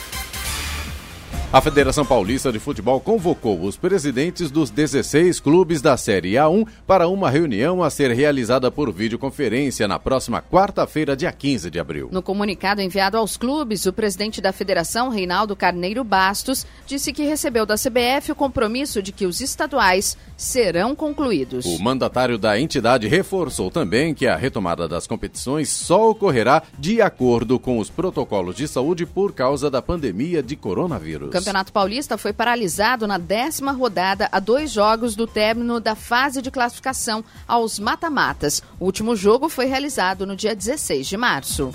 A 1.53 1.59
Federação 1.59 2.05
Paulista 2.05 2.49
de 2.49 2.59
Futebol 2.59 3.01
convocou 3.01 3.61
os 3.65 3.75
presidentes 3.75 4.49
dos 4.49 4.69
16 4.69 5.41
clubes 5.41 5.81
da 5.81 5.97
Série 5.97 6.35
A1 6.35 6.65
para 6.87 7.09
uma 7.09 7.29
reunião 7.29 7.83
a 7.83 7.89
ser 7.89 8.09
realizada 8.11 8.71
por 8.71 8.89
videoconferência 8.89 9.85
na 9.85 9.99
próxima 9.99 10.41
quarta-feira, 10.41 11.13
dia 11.13 11.29
15 11.29 11.69
de 11.69 11.77
abril. 11.77 12.07
No 12.09 12.21
comunicado 12.21 12.81
enviado 12.81 13.17
aos 13.17 13.35
clubes, 13.35 13.85
o 13.85 13.91
presidente 13.91 14.39
da 14.39 14.53
federação, 14.53 15.09
Reinaldo 15.09 15.53
Carneiro 15.53 16.05
Bastos, 16.05 16.65
disse 16.87 17.11
que 17.11 17.25
recebeu 17.25 17.65
da 17.65 17.75
CBF 17.75 18.31
o 18.31 18.35
compromisso 18.35 19.01
de 19.01 19.11
que 19.11 19.25
os 19.25 19.41
estaduais 19.41 20.17
serão 20.37 20.95
concluídos. 20.95 21.65
O 21.65 21.79
mandatário 21.83 22.37
da 22.37 22.57
entidade 22.57 23.09
reforçou 23.09 23.69
também 23.69 24.13
que 24.13 24.25
a 24.25 24.37
retomada 24.37 24.87
das 24.87 25.05
competições 25.05 25.67
só 25.67 26.11
ocorrerá 26.11 26.63
de 26.79 27.01
acordo 27.01 27.59
com 27.59 27.77
os 27.77 27.89
protocolos 27.89 28.55
de 28.55 28.69
saúde 28.69 29.05
por 29.05 29.33
causa 29.33 29.69
da 29.69 29.81
pandemia 29.81 30.41
de 30.41 30.55
coronavírus. 30.55 31.40
Campeonato 31.41 31.73
Paulista 31.73 32.17
foi 32.19 32.31
paralisado 32.31 33.07
na 33.07 33.17
décima 33.17 33.71
rodada 33.71 34.29
a 34.31 34.39
dois 34.39 34.71
jogos 34.71 35.15
do 35.15 35.25
término 35.25 35.79
da 35.79 35.95
fase 35.95 36.39
de 36.39 36.51
classificação 36.51 37.25
aos 37.47 37.79
mata-matas. 37.79 38.61
O 38.79 38.85
último 38.85 39.15
jogo 39.15 39.49
foi 39.49 39.65
realizado 39.65 40.27
no 40.27 40.35
dia 40.35 40.55
16 40.55 41.07
de 41.07 41.17
março. 41.17 41.73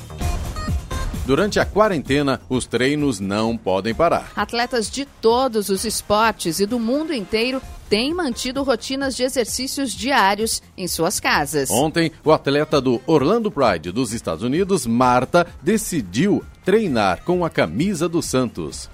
Durante 1.26 1.58
a 1.58 1.66
quarentena, 1.66 2.40
os 2.48 2.66
treinos 2.66 3.18
não 3.18 3.56
podem 3.56 3.92
parar. 3.92 4.30
Atletas 4.36 4.88
de 4.88 5.04
todos 5.04 5.68
os 5.68 5.84
esportes 5.84 6.60
e 6.60 6.66
do 6.66 6.78
mundo 6.78 7.12
inteiro 7.12 7.60
têm 7.90 8.14
mantido 8.14 8.62
rotinas 8.62 9.16
de 9.16 9.24
exercícios 9.24 9.92
diários 9.92 10.62
em 10.76 10.86
suas 10.86 11.18
casas. 11.18 11.68
Ontem, 11.68 12.12
o 12.24 12.30
atleta 12.30 12.80
do 12.80 13.00
Orlando 13.08 13.50
Pride 13.50 13.90
dos 13.90 14.12
Estados 14.12 14.44
Unidos, 14.44 14.86
Marta, 14.86 15.44
decidiu 15.60 16.44
treinar 16.64 17.24
com 17.24 17.44
a 17.44 17.50
camisa 17.50 18.08
do 18.08 18.22
Santos. 18.22 18.88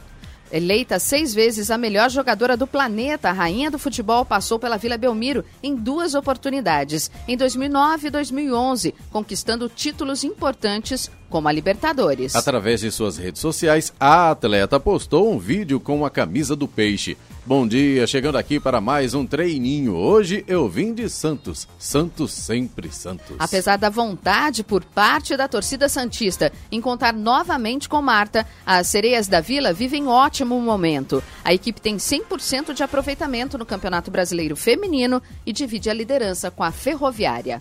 Eleita 0.52 0.98
seis 0.98 1.32
vezes 1.32 1.70
a 1.70 1.78
melhor 1.78 2.10
jogadora 2.10 2.58
do 2.58 2.66
planeta, 2.66 3.30
a 3.30 3.32
rainha 3.32 3.70
do 3.70 3.78
futebol 3.78 4.22
passou 4.22 4.58
pela 4.58 4.76
Vila 4.76 4.98
Belmiro 4.98 5.42
em 5.62 5.74
duas 5.74 6.14
oportunidades, 6.14 7.10
em 7.26 7.38
2009 7.38 8.08
e 8.08 8.10
2011, 8.10 8.94
conquistando 9.10 9.66
títulos 9.70 10.24
importantes 10.24 11.10
como 11.30 11.48
a 11.48 11.52
Libertadores. 11.52 12.36
Através 12.36 12.82
de 12.82 12.90
suas 12.90 13.16
redes 13.16 13.40
sociais, 13.40 13.94
a 13.98 14.30
atleta 14.30 14.78
postou 14.78 15.32
um 15.32 15.38
vídeo 15.38 15.80
com 15.80 16.04
a 16.04 16.10
camisa 16.10 16.54
do 16.54 16.68
Peixe. 16.68 17.16
Bom 17.44 17.66
dia, 17.66 18.06
chegando 18.06 18.38
aqui 18.38 18.60
para 18.60 18.80
mais 18.80 19.14
um 19.14 19.26
treininho. 19.26 19.96
Hoje 19.96 20.44
eu 20.46 20.68
vim 20.68 20.94
de 20.94 21.10
Santos. 21.10 21.66
Santos 21.76 22.30
sempre 22.30 22.88
Santos. 22.92 23.34
Apesar 23.36 23.76
da 23.76 23.90
vontade 23.90 24.62
por 24.62 24.84
parte 24.84 25.36
da 25.36 25.48
torcida 25.48 25.88
Santista 25.88 26.52
em 26.70 26.80
contar 26.80 27.12
novamente 27.12 27.88
com 27.88 28.00
Marta, 28.00 28.46
as 28.64 28.86
sereias 28.86 29.26
da 29.26 29.40
Vila 29.40 29.72
vivem 29.72 30.06
ótimo 30.06 30.60
momento. 30.60 31.20
A 31.44 31.52
equipe 31.52 31.80
tem 31.80 31.96
100% 31.96 32.74
de 32.74 32.84
aproveitamento 32.84 33.58
no 33.58 33.66
Campeonato 33.66 34.08
Brasileiro 34.08 34.54
Feminino 34.54 35.20
e 35.44 35.52
divide 35.52 35.90
a 35.90 35.94
liderança 35.94 36.48
com 36.48 36.62
a 36.62 36.70
Ferroviária. 36.70 37.60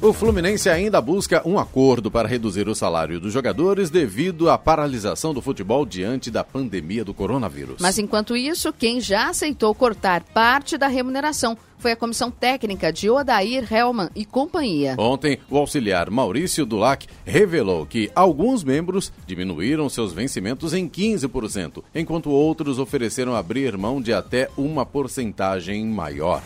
O 0.00 0.12
Fluminense 0.12 0.70
ainda 0.70 1.00
busca 1.00 1.42
um 1.44 1.58
acordo 1.58 2.08
para 2.08 2.28
reduzir 2.28 2.68
o 2.68 2.74
salário 2.74 3.18
dos 3.18 3.32
jogadores 3.32 3.90
devido 3.90 4.48
à 4.48 4.56
paralisação 4.56 5.34
do 5.34 5.42
futebol 5.42 5.84
diante 5.84 6.30
da 6.30 6.44
pandemia 6.44 7.04
do 7.04 7.12
coronavírus. 7.12 7.78
Mas 7.80 7.98
enquanto 7.98 8.36
isso, 8.36 8.72
quem 8.72 9.00
já 9.00 9.28
aceitou 9.28 9.74
cortar 9.74 10.22
parte 10.22 10.78
da 10.78 10.86
remuneração 10.86 11.58
foi 11.78 11.92
a 11.92 11.96
comissão 11.96 12.30
técnica 12.30 12.92
de 12.92 13.10
Odair 13.10 13.66
Helman 13.72 14.08
e 14.14 14.24
companhia. 14.24 14.94
Ontem, 14.98 15.38
o 15.50 15.58
auxiliar 15.58 16.10
Maurício 16.10 16.64
Dulac 16.64 17.06
revelou 17.24 17.84
que 17.84 18.10
alguns 18.14 18.62
membros 18.62 19.12
diminuíram 19.26 19.88
seus 19.88 20.12
vencimentos 20.12 20.74
em 20.74 20.88
15%, 20.88 21.82
enquanto 21.94 22.30
outros 22.30 22.78
ofereceram 22.78 23.34
abrir 23.34 23.76
mão 23.76 24.00
de 24.00 24.12
até 24.12 24.48
uma 24.56 24.86
porcentagem 24.86 25.84
maior. 25.84 26.40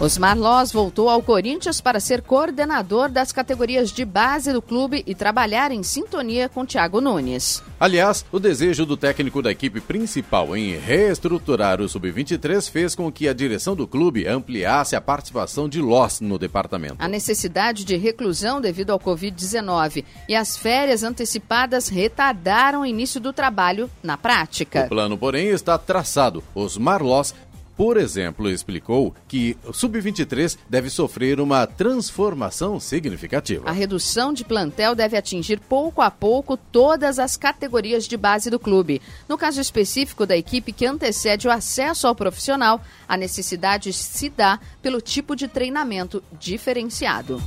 Osmar 0.00 0.36
Loz 0.36 0.72
voltou 0.72 1.08
ao 1.08 1.22
Corinthians 1.22 1.80
para 1.80 2.00
ser 2.00 2.22
coordenador 2.22 3.08
das 3.08 3.30
categorias 3.30 3.92
de 3.92 4.04
base 4.04 4.52
do 4.52 4.60
clube 4.60 5.04
e 5.06 5.14
trabalhar 5.14 5.70
em 5.70 5.82
sintonia 5.82 6.48
com 6.48 6.66
Thiago 6.66 7.00
Nunes. 7.00 7.62
Aliás, 7.78 8.24
o 8.32 8.40
desejo 8.40 8.84
do 8.84 8.96
técnico 8.96 9.40
da 9.40 9.52
equipe 9.52 9.80
principal 9.80 10.56
em 10.56 10.76
reestruturar 10.76 11.80
o 11.80 11.88
Sub-23 11.88 12.68
fez 12.68 12.94
com 12.94 13.12
que 13.12 13.28
a 13.28 13.32
direção 13.32 13.76
do 13.76 13.86
clube 13.86 14.26
ampliasse 14.26 14.96
a 14.96 15.00
participação 15.00 15.68
de 15.68 15.80
Loz 15.80 16.20
no 16.20 16.38
departamento. 16.38 16.96
A 16.98 17.06
necessidade 17.06 17.84
de 17.84 17.96
reclusão 17.96 18.60
devido 18.60 18.90
ao 18.90 18.98
Covid-19 18.98 20.04
e 20.28 20.34
as 20.34 20.56
férias 20.56 21.04
antecipadas 21.04 21.88
retardaram 21.88 22.80
o 22.80 22.86
início 22.86 23.20
do 23.20 23.32
trabalho 23.32 23.88
na 24.02 24.16
prática. 24.16 24.84
O 24.86 24.88
plano, 24.88 25.16
porém, 25.16 25.48
está 25.48 25.78
traçado. 25.78 26.42
Osmar 26.54 27.02
Loz 27.02 27.34
por 27.76 27.96
exemplo, 27.96 28.50
explicou 28.50 29.14
que 29.26 29.56
o 29.64 29.72
Sub-23 29.72 30.58
deve 30.68 30.90
sofrer 30.90 31.40
uma 31.40 31.66
transformação 31.66 32.78
significativa. 32.78 33.68
A 33.68 33.72
redução 33.72 34.32
de 34.32 34.44
plantel 34.44 34.94
deve 34.94 35.16
atingir 35.16 35.58
pouco 35.58 36.02
a 36.02 36.10
pouco 36.10 36.56
todas 36.56 37.18
as 37.18 37.36
categorias 37.36 38.06
de 38.06 38.16
base 38.16 38.50
do 38.50 38.58
clube. 38.58 39.00
No 39.28 39.38
caso 39.38 39.60
específico 39.60 40.26
da 40.26 40.36
equipe 40.36 40.72
que 40.72 40.86
antecede 40.86 41.48
o 41.48 41.50
acesso 41.50 42.06
ao 42.06 42.14
profissional, 42.14 42.80
a 43.08 43.16
necessidade 43.16 43.92
se 43.92 44.28
dá 44.28 44.60
pelo 44.80 45.00
tipo 45.00 45.34
de 45.34 45.48
treinamento 45.48 46.22
diferenciado. 46.38 47.40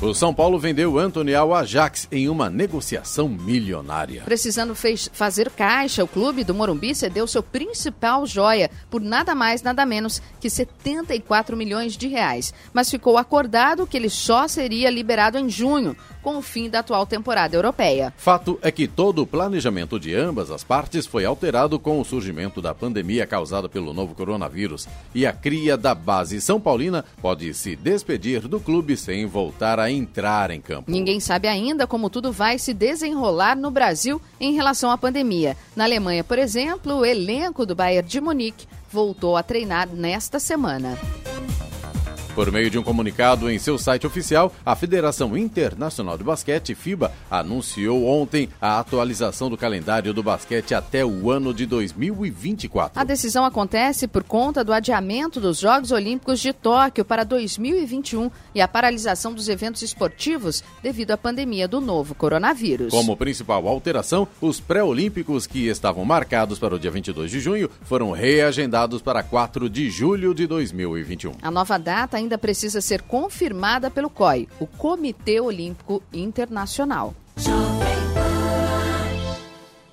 O 0.00 0.14
São 0.14 0.32
Paulo 0.32 0.60
vendeu 0.60 0.96
Anthony 0.96 1.34
ao 1.34 1.52
Ajax 1.52 2.06
em 2.12 2.28
uma 2.28 2.48
negociação 2.48 3.28
milionária. 3.28 4.22
Precisando 4.24 4.72
fez, 4.72 5.10
fazer 5.12 5.50
caixa, 5.50 6.04
o 6.04 6.06
clube 6.06 6.44
do 6.44 6.54
Morumbi 6.54 6.94
cedeu 6.94 7.26
seu 7.26 7.42
principal 7.42 8.24
joia 8.24 8.70
por 8.88 9.00
nada 9.00 9.34
mais, 9.34 9.60
nada 9.60 9.84
menos 9.84 10.22
que 10.40 10.48
74 10.48 11.56
milhões 11.56 11.96
de 11.96 12.06
reais. 12.06 12.54
Mas 12.72 12.88
ficou 12.88 13.18
acordado 13.18 13.88
que 13.88 13.96
ele 13.96 14.08
só 14.08 14.46
seria 14.46 14.88
liberado 14.88 15.36
em 15.36 15.50
junho, 15.50 15.96
com 16.28 16.36
o 16.36 16.42
fim 16.42 16.68
da 16.68 16.80
atual 16.80 17.06
temporada 17.06 17.56
europeia. 17.56 18.12
Fato 18.18 18.58
é 18.60 18.70
que 18.70 18.86
todo 18.86 19.22
o 19.22 19.26
planejamento 19.26 19.98
de 19.98 20.14
ambas 20.14 20.50
as 20.50 20.62
partes 20.62 21.06
foi 21.06 21.24
alterado 21.24 21.78
com 21.78 21.98
o 21.98 22.04
surgimento 22.04 22.60
da 22.60 22.74
pandemia 22.74 23.26
causada 23.26 23.66
pelo 23.66 23.94
novo 23.94 24.14
coronavírus. 24.14 24.86
E 25.14 25.24
a 25.24 25.32
cria 25.32 25.74
da 25.74 25.94
base 25.94 26.38
São 26.38 26.60
Paulina 26.60 27.02
pode 27.22 27.54
se 27.54 27.74
despedir 27.74 28.46
do 28.46 28.60
clube 28.60 28.94
sem 28.94 29.24
voltar 29.24 29.80
a 29.80 29.90
entrar 29.90 30.50
em 30.50 30.60
campo. 30.60 30.90
Ninguém 30.90 31.18
sabe 31.18 31.48
ainda 31.48 31.86
como 31.86 32.10
tudo 32.10 32.30
vai 32.30 32.58
se 32.58 32.74
desenrolar 32.74 33.56
no 33.56 33.70
Brasil 33.70 34.20
em 34.38 34.52
relação 34.52 34.90
à 34.90 34.98
pandemia. 34.98 35.56
Na 35.74 35.84
Alemanha, 35.84 36.22
por 36.22 36.38
exemplo, 36.38 36.96
o 36.96 37.06
elenco 37.06 37.64
do 37.64 37.74
Bayern 37.74 38.06
de 38.06 38.20
Munique 38.20 38.66
voltou 38.92 39.34
a 39.34 39.42
treinar 39.42 39.88
nesta 39.88 40.38
semana. 40.38 40.98
Por 42.38 42.52
meio 42.52 42.70
de 42.70 42.78
um 42.78 42.84
comunicado 42.84 43.50
em 43.50 43.58
seu 43.58 43.76
site 43.76 44.06
oficial, 44.06 44.52
a 44.64 44.76
Federação 44.76 45.36
Internacional 45.36 46.16
de 46.16 46.22
Basquete, 46.22 46.72
FIBA, 46.72 47.10
anunciou 47.28 48.06
ontem 48.06 48.48
a 48.60 48.78
atualização 48.78 49.50
do 49.50 49.56
calendário 49.56 50.14
do 50.14 50.22
basquete 50.22 50.72
até 50.72 51.04
o 51.04 51.32
ano 51.32 51.52
de 51.52 51.66
2024. 51.66 53.00
A 53.00 53.02
decisão 53.02 53.44
acontece 53.44 54.06
por 54.06 54.22
conta 54.22 54.62
do 54.62 54.72
adiamento 54.72 55.40
dos 55.40 55.58
Jogos 55.58 55.90
Olímpicos 55.90 56.38
de 56.38 56.52
Tóquio 56.52 57.04
para 57.04 57.24
2021 57.24 58.30
e 58.54 58.60
a 58.60 58.68
paralisação 58.68 59.34
dos 59.34 59.48
eventos 59.48 59.82
esportivos 59.82 60.62
devido 60.80 61.10
à 61.10 61.16
pandemia 61.16 61.66
do 61.66 61.80
novo 61.80 62.14
coronavírus. 62.14 62.92
Como 62.92 63.16
principal 63.16 63.66
alteração, 63.66 64.28
os 64.40 64.60
pré-olímpicos 64.60 65.44
que 65.44 65.66
estavam 65.66 66.04
marcados 66.04 66.60
para 66.60 66.76
o 66.76 66.78
dia 66.78 66.92
22 66.92 67.32
de 67.32 67.40
junho 67.40 67.68
foram 67.82 68.12
reagendados 68.12 69.02
para 69.02 69.24
4 69.24 69.68
de 69.68 69.90
julho 69.90 70.32
de 70.32 70.46
2021. 70.46 71.32
A 71.42 71.50
nova 71.50 71.76
data 71.76 72.16
ainda 72.16 72.27
ainda 72.28 72.36
precisa 72.36 72.82
ser 72.82 73.00
confirmada 73.02 73.90
pelo 73.90 74.10
COI, 74.10 74.46
o 74.60 74.66
Comitê 74.66 75.40
Olímpico 75.40 76.02
Internacional. 76.12 77.14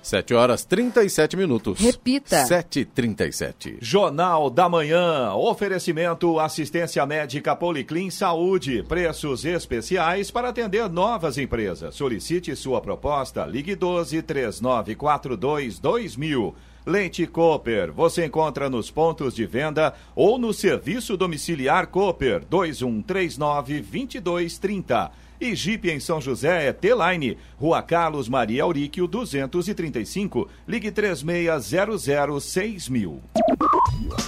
7 0.02 0.34
horas 0.34 0.64
37 0.64 1.36
minutos. 1.36 1.80
Repita. 1.80 2.44
7h37. 2.44 3.78
Jornal 3.80 4.48
da 4.48 4.68
Manhã. 4.68 5.32
Oferecimento 5.34 6.38
assistência 6.38 7.04
médica 7.04 7.56
Policlin 7.56 8.08
Saúde. 8.08 8.84
Preços 8.84 9.44
especiais 9.44 10.30
para 10.30 10.50
atender 10.50 10.88
novas 10.88 11.38
empresas. 11.38 11.96
Solicite 11.96 12.54
sua 12.54 12.80
proposta. 12.80 13.44
Ligue 13.46 13.74
12 13.74 14.22
3942 14.22 15.80
2000. 15.80 16.54
Leite 16.86 17.26
Cooper, 17.26 17.92
você 17.92 18.24
encontra 18.24 18.70
nos 18.70 18.92
pontos 18.92 19.34
de 19.34 19.44
venda 19.44 19.92
ou 20.14 20.38
no 20.38 20.54
serviço 20.54 21.16
domiciliar 21.16 21.88
Cooper 21.88 22.44
2139 22.48 23.80
2230. 23.80 25.10
E 25.40 25.54
Jeep 25.54 25.90
em 25.90 25.98
São 25.98 26.20
José 26.20 26.68
é 26.68 26.72
T-Line, 26.72 27.36
Rua 27.58 27.82
Carlos 27.82 28.28
Maria 28.28 28.62
Auríquio 28.62 29.08
235, 29.08 30.48
ligue 30.66 30.92
3600 30.92 32.44
6000. 32.44 33.20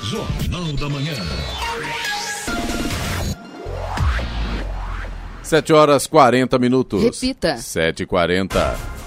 Jornal 0.02 0.72
da 0.72 0.88
Manhã. 0.88 1.14
7 5.44 5.72
horas 5.72 6.06
40 6.08 6.58
minutos. 6.58 7.02
Repita. 7.02 7.54
7h40. 7.54 8.97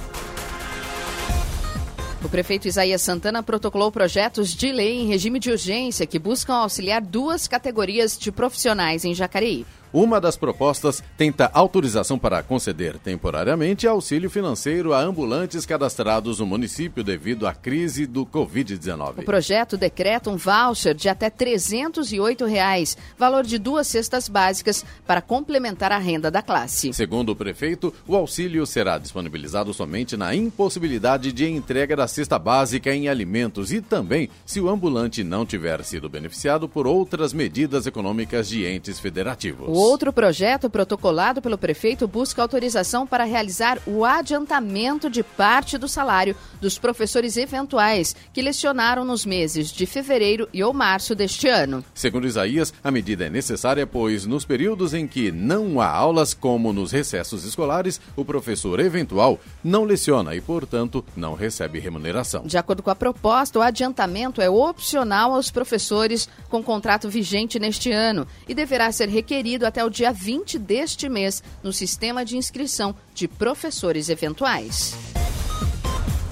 O 2.23 2.29
prefeito 2.29 2.67
Isaías 2.67 3.01
Santana 3.01 3.41
protocolou 3.41 3.91
projetos 3.91 4.53
de 4.53 4.71
lei 4.71 4.99
em 4.99 5.07
regime 5.07 5.39
de 5.39 5.49
urgência 5.49 6.05
que 6.05 6.19
buscam 6.19 6.53
auxiliar 6.53 7.01
duas 7.01 7.47
categorias 7.47 8.15
de 8.15 8.31
profissionais 8.31 9.03
em 9.03 9.13
Jacareí. 9.15 9.65
Uma 9.93 10.21
das 10.21 10.38
propostas 10.38 11.04
tenta 11.17 11.51
autorização 11.54 12.17
para 12.17 12.41
conceder 12.41 12.97
temporariamente 12.97 13.86
auxílio 13.86 14.30
financeiro 14.30 14.93
a 14.93 15.01
ambulantes 15.01 15.65
cadastrados 15.65 16.39
no 16.39 16.45
município 16.45 17.04
devido 17.04 17.45
à 17.45 17.54
crise 17.54 18.06
do 18.06 18.25
Covid-19. 18.25 19.19
O 19.19 19.23
projeto 19.23 19.75
decreta 19.75 20.30
um 20.30 20.38
voucher 20.38 20.95
de 20.95 21.10
até 21.10 21.30
308 21.30 22.45
reais, 22.45 22.97
valor 23.17 23.43
de 23.43 23.58
duas 23.58 23.86
cestas 23.86 24.30
básicas, 24.30 24.86
para 25.06 25.21
complementar 25.21 25.91
a 25.91 25.97
renda 25.97 26.32
da 26.32 26.41
classe. 26.41 26.93
Segundo 26.93 27.34
o 27.34 27.36
prefeito, 27.36 27.93
o 28.08 28.15
auxílio 28.15 28.65
será 28.65 28.97
disponibilizado 28.97 29.73
somente 29.73 30.15
na 30.15 30.34
impossibilidade 30.34 31.33
de 31.33 31.50
entrega 31.50 31.98
da 31.98 32.08
cesta 32.08 32.39
básica 32.39 32.96
em 32.96 33.10
alimentos 33.10 33.73
e 33.73 33.81
também 33.81 34.29
se 34.46 34.62
o 34.62 34.69
ambulante 34.69 35.21
não 35.21 35.46
tiver 35.46 35.83
sido 35.83 36.08
beneficiado 36.08 36.69
por 36.69 36.87
outras 36.87 37.33
medidas 37.33 37.85
econômicas 37.85 38.48
de 38.48 38.65
entes 38.65 38.98
federativos. 38.98 39.67
O 39.67 39.81
outro 39.82 40.13
projeto 40.13 40.69
protocolado 40.69 41.42
pelo 41.42 41.58
prefeito 41.58 42.08
busca 42.08 42.42
autorização 42.42 43.08
para 43.08 43.23
realizar 43.23 43.79
o 43.86 44.06
adiantamento 44.06 45.10
de 45.10 45.23
parte 45.23 45.77
do 45.77 45.88
salário 45.88 46.36
dos 46.60 46.77
professores 46.77 47.38
eventuais 47.38 48.15
que 48.34 48.42
lecionaram 48.42 49.04
nos 49.04 49.25
meses 49.25 49.71
de 49.71 49.86
fevereiro 49.86 50.48
e 50.54 50.63
ou 50.63 50.73
março 50.73 51.15
deste 51.15 51.48
ano. 51.48 51.84
Segundo 51.94 52.27
Isaías, 52.27 52.73
a 52.84 52.92
medida 52.92 53.25
é 53.25 53.29
necessária 53.29 53.88
pois 53.88 54.25
nos 54.25 54.46
períodos 54.46 54.94
em 54.94 55.08
que 55.08 55.32
não 55.32 55.82
há 55.82 55.88
aulas, 55.88 56.34
como 56.34 56.71
nos 56.71 56.92
recessos 56.92 57.44
escolares, 57.44 58.00
o 58.15 58.23
professor 58.23 58.79
eventual 58.79 59.40
não 59.63 59.84
leciona 59.84 60.36
e, 60.36 60.42
portanto, 60.42 61.04
não 61.15 61.34
recebe 61.34 61.79
remuneração. 61.79 62.44
De 62.44 62.58
acordo 62.58 62.84
com 62.84 62.90
a 62.90 62.96
proposta, 62.96 63.60
o 63.60 63.62
adiantamento 63.62 64.42
é 64.42 64.50
opcional 64.50 65.34
aos 65.34 65.50
professores 65.50 66.29
com 66.50 66.63
contrato 66.63 67.10
vigente 67.10 67.60
neste 67.60 67.92
ano 67.92 68.27
e 68.48 68.54
deverá 68.54 68.92
ser 68.92 69.10
requerido 69.10 69.65
até 69.72 69.86
o 69.86 69.90
dia 69.90 70.12
20 70.12 70.60
deste 70.60 71.08
mês 71.08 71.42
no 71.63 71.72
sistema 71.72 72.26
de 72.26 72.36
inscrição 72.36 72.94
de 73.15 73.26
professores 73.26 74.10
eventuais. 74.10 75.10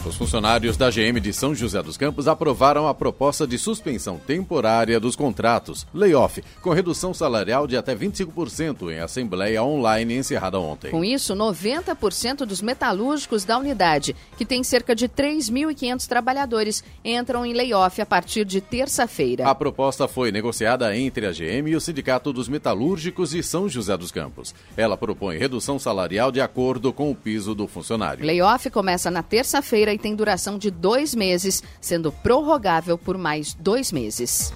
Os 0.09 0.15
funcionários 0.15 0.75
da 0.75 0.89
GM 0.89 1.19
de 1.21 1.31
São 1.31 1.53
José 1.53 1.83
dos 1.83 1.95
Campos 1.95 2.27
aprovaram 2.27 2.87
a 2.87 2.95
proposta 2.95 3.45
de 3.45 3.59
suspensão 3.59 4.17
temporária 4.17 4.99
dos 4.99 5.15
contratos, 5.15 5.85
layoff, 5.93 6.43
com 6.63 6.71
redução 6.71 7.13
salarial 7.13 7.67
de 7.67 7.77
até 7.77 7.95
25% 7.95 8.91
em 8.91 8.97
assembleia 9.01 9.63
online 9.63 10.15
encerrada 10.15 10.59
ontem. 10.59 10.89
Com 10.89 11.05
isso, 11.05 11.35
90% 11.35 12.37
dos 12.37 12.59
metalúrgicos 12.59 13.45
da 13.45 13.59
unidade, 13.59 14.15
que 14.35 14.43
tem 14.43 14.63
cerca 14.63 14.95
de 14.95 15.07
3.500 15.07 16.07
trabalhadores, 16.07 16.83
entram 17.05 17.45
em 17.45 17.53
layoff 17.53 18.01
a 18.01 18.05
partir 18.05 18.45
de 18.45 18.59
terça-feira. 18.61 19.47
A 19.47 19.53
proposta 19.53 20.07
foi 20.07 20.31
negociada 20.31 20.97
entre 20.97 21.27
a 21.27 21.31
GM 21.31 21.69
e 21.69 21.75
o 21.75 21.81
Sindicato 21.81 22.33
dos 22.33 22.49
Metalúrgicos 22.49 23.29
de 23.29 23.43
São 23.43 23.69
José 23.69 23.95
dos 23.95 24.11
Campos. 24.11 24.55
Ela 24.75 24.97
propõe 24.97 25.37
redução 25.37 25.77
salarial 25.77 26.31
de 26.31 26.41
acordo 26.41 26.91
com 26.91 27.11
o 27.11 27.15
piso 27.15 27.53
do 27.53 27.67
funcionário. 27.67 28.25
Layoff 28.25 28.71
começa 28.71 29.11
na 29.11 29.21
terça-feira 29.21 29.93
e 29.93 29.98
tem 29.99 30.15
duração 30.15 30.57
de 30.57 30.71
dois 30.71 31.13
meses, 31.13 31.61
sendo 31.79 32.11
prorrogável 32.11 32.97
por 32.97 33.17
mais 33.17 33.53
dois 33.53 33.91
meses. 33.91 34.53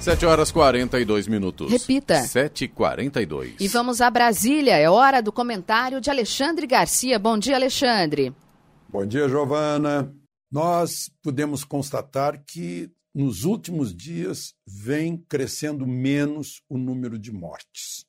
7 0.00 0.24
horas 0.24 0.50
42 0.50 1.28
minutos. 1.28 1.70
Repita. 1.70 2.22
7h42. 2.22 3.56
E 3.60 3.68
vamos 3.68 4.00
a 4.00 4.08
Brasília. 4.08 4.76
É 4.78 4.88
hora 4.88 5.20
do 5.20 5.30
comentário 5.30 6.00
de 6.00 6.08
Alexandre 6.08 6.66
Garcia. 6.66 7.18
Bom 7.18 7.36
dia, 7.36 7.54
Alexandre. 7.54 8.34
Bom 8.88 9.04
dia, 9.04 9.28
Giovana. 9.28 10.10
Nós 10.50 11.10
podemos 11.22 11.64
constatar 11.64 12.42
que 12.46 12.90
nos 13.14 13.44
últimos 13.44 13.94
dias 13.94 14.54
vem 14.66 15.16
crescendo 15.16 15.86
menos 15.86 16.62
o 16.68 16.78
número 16.78 17.18
de 17.18 17.30
mortes. 17.30 18.06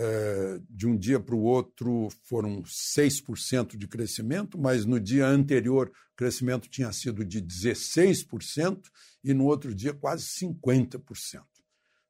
É, 0.00 0.60
de 0.70 0.86
um 0.86 0.96
dia 0.96 1.18
para 1.18 1.34
o 1.34 1.42
outro 1.42 2.08
foram 2.22 2.62
6% 2.62 3.76
de 3.76 3.88
crescimento, 3.88 4.56
mas 4.56 4.84
no 4.84 5.00
dia 5.00 5.26
anterior 5.26 5.88
o 5.88 6.16
crescimento 6.16 6.68
tinha 6.68 6.92
sido 6.92 7.24
de 7.24 7.42
16% 7.42 8.80
e 9.24 9.34
no 9.34 9.46
outro 9.46 9.74
dia 9.74 9.92
quase 9.92 10.24
50%. 10.40 11.42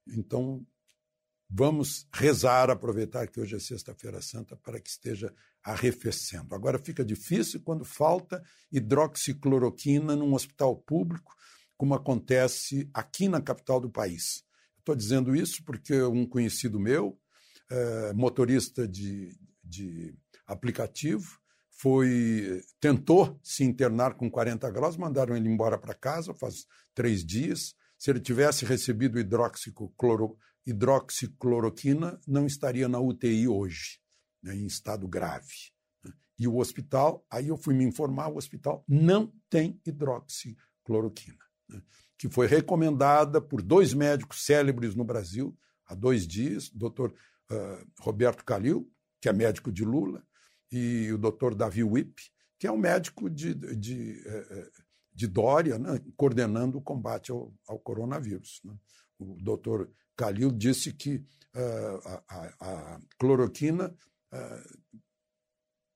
Então, 0.07 0.67
vamos 1.49 2.07
rezar, 2.13 2.69
aproveitar 2.69 3.27
que 3.27 3.41
hoje 3.41 3.57
é 3.57 3.59
Sexta-feira 3.59 4.21
Santa 4.21 4.55
para 4.55 4.79
que 4.79 4.91
esteja 4.91 5.35
arrefecendo. 5.65 6.55
Agora 6.55 6.79
fica 6.79 7.03
difícil 7.03 7.63
quando 7.63 7.87
falta 7.87 8.43
hidroxicloroquina 8.71 10.15
num 10.15 10.35
hospital 10.35 10.77
público, 10.77 11.35
como 11.75 11.95
acontece 11.95 12.91
aqui 12.93 13.29
na 13.29 13.41
capital 13.41 13.81
do 13.81 13.89
país. 13.89 14.45
Estou 14.79 14.95
dizendo 14.95 15.35
isso 15.35 15.65
porque 15.65 16.03
um 16.03 16.27
conhecido 16.27 16.79
meu, 16.79 17.19
é, 17.71 18.13
motorista 18.13 18.87
de, 18.87 19.37
de 19.63 20.15
aplicativo, 20.47 21.39
foi 21.79 22.61
tentou 22.81 23.39
se 23.43 23.63
internar 23.63 24.15
com 24.15 24.29
40 24.29 24.69
graus, 24.71 24.97
mandaram 24.97 25.37
ele 25.37 25.49
embora 25.49 25.79
para 25.79 25.95
casa 25.95 26.35
faz 26.35 26.67
três 26.93 27.25
dias. 27.25 27.75
Se 27.97 28.11
ele 28.11 28.21
tivesse 28.21 28.65
recebido 28.65 29.19
hidroxicloro, 29.19 30.37
hidroxicloroquina, 30.67 32.21
não 32.27 32.47
estaria 32.47 32.89
na 32.89 32.99
UTI 32.99 33.47
hoje, 33.47 34.01
né, 34.43 34.57
em 34.57 34.67
estado 34.67 35.07
grave. 35.07 35.73
Né. 36.05 36.13
E 36.39 36.49
o 36.49 36.59
hospital, 36.59 37.25
aí 37.31 37.49
eu 37.49 37.57
fui 37.57 37.75
me 37.75 37.85
informar, 37.85 38.29
o 38.29 38.37
hospital 38.37 38.85
não 38.89 39.33
tem 39.49 39.81
hidroxicloroquina, 39.87 41.45
né, 41.69 41.81
que 42.17 42.29
foi 42.29 42.49
recomendada 42.49 43.41
por 43.41 43.63
dois 43.63 43.95
médicos 43.95 44.45
célebres 44.45 44.97
no 44.97 45.05
Brasil 45.05 45.57
há 45.87 45.95
dois 45.95 46.27
dias, 46.27 46.69
doutor 46.71 47.15
Roberto 48.01 48.45
Calil, 48.45 48.91
que 49.21 49.29
é 49.29 49.33
médico 49.33 49.73
de 49.73 49.85
Lula, 49.85 50.23
e 50.71 51.11
o 51.13 51.19
doutor 51.19 51.55
Davi 51.55 51.83
Wipp, 51.83 52.23
que 52.59 52.67
é 52.67 52.73
um 52.73 52.77
médico 52.77 53.31
de, 53.31 53.55
de, 53.55 54.23
eh, 54.27 54.47
eh, 54.51 54.71
de 55.15 55.27
Dória, 55.27 55.79
né, 55.79 56.01
coordenando 56.17 56.79
o 56.79 56.83
combate 56.83 57.31
ao, 57.31 57.55
ao 57.67 57.79
coronavírus. 57.79 58.61
Né. 58.65 58.77
O 59.19 59.37
doutor 59.41 59.91
Calil 60.17 60.51
disse 60.51 60.93
que 60.93 61.17
uh, 61.55 62.23
a, 62.29 62.55
a, 62.61 63.01
cloroquina 63.19 63.95
uh, 64.33 65.03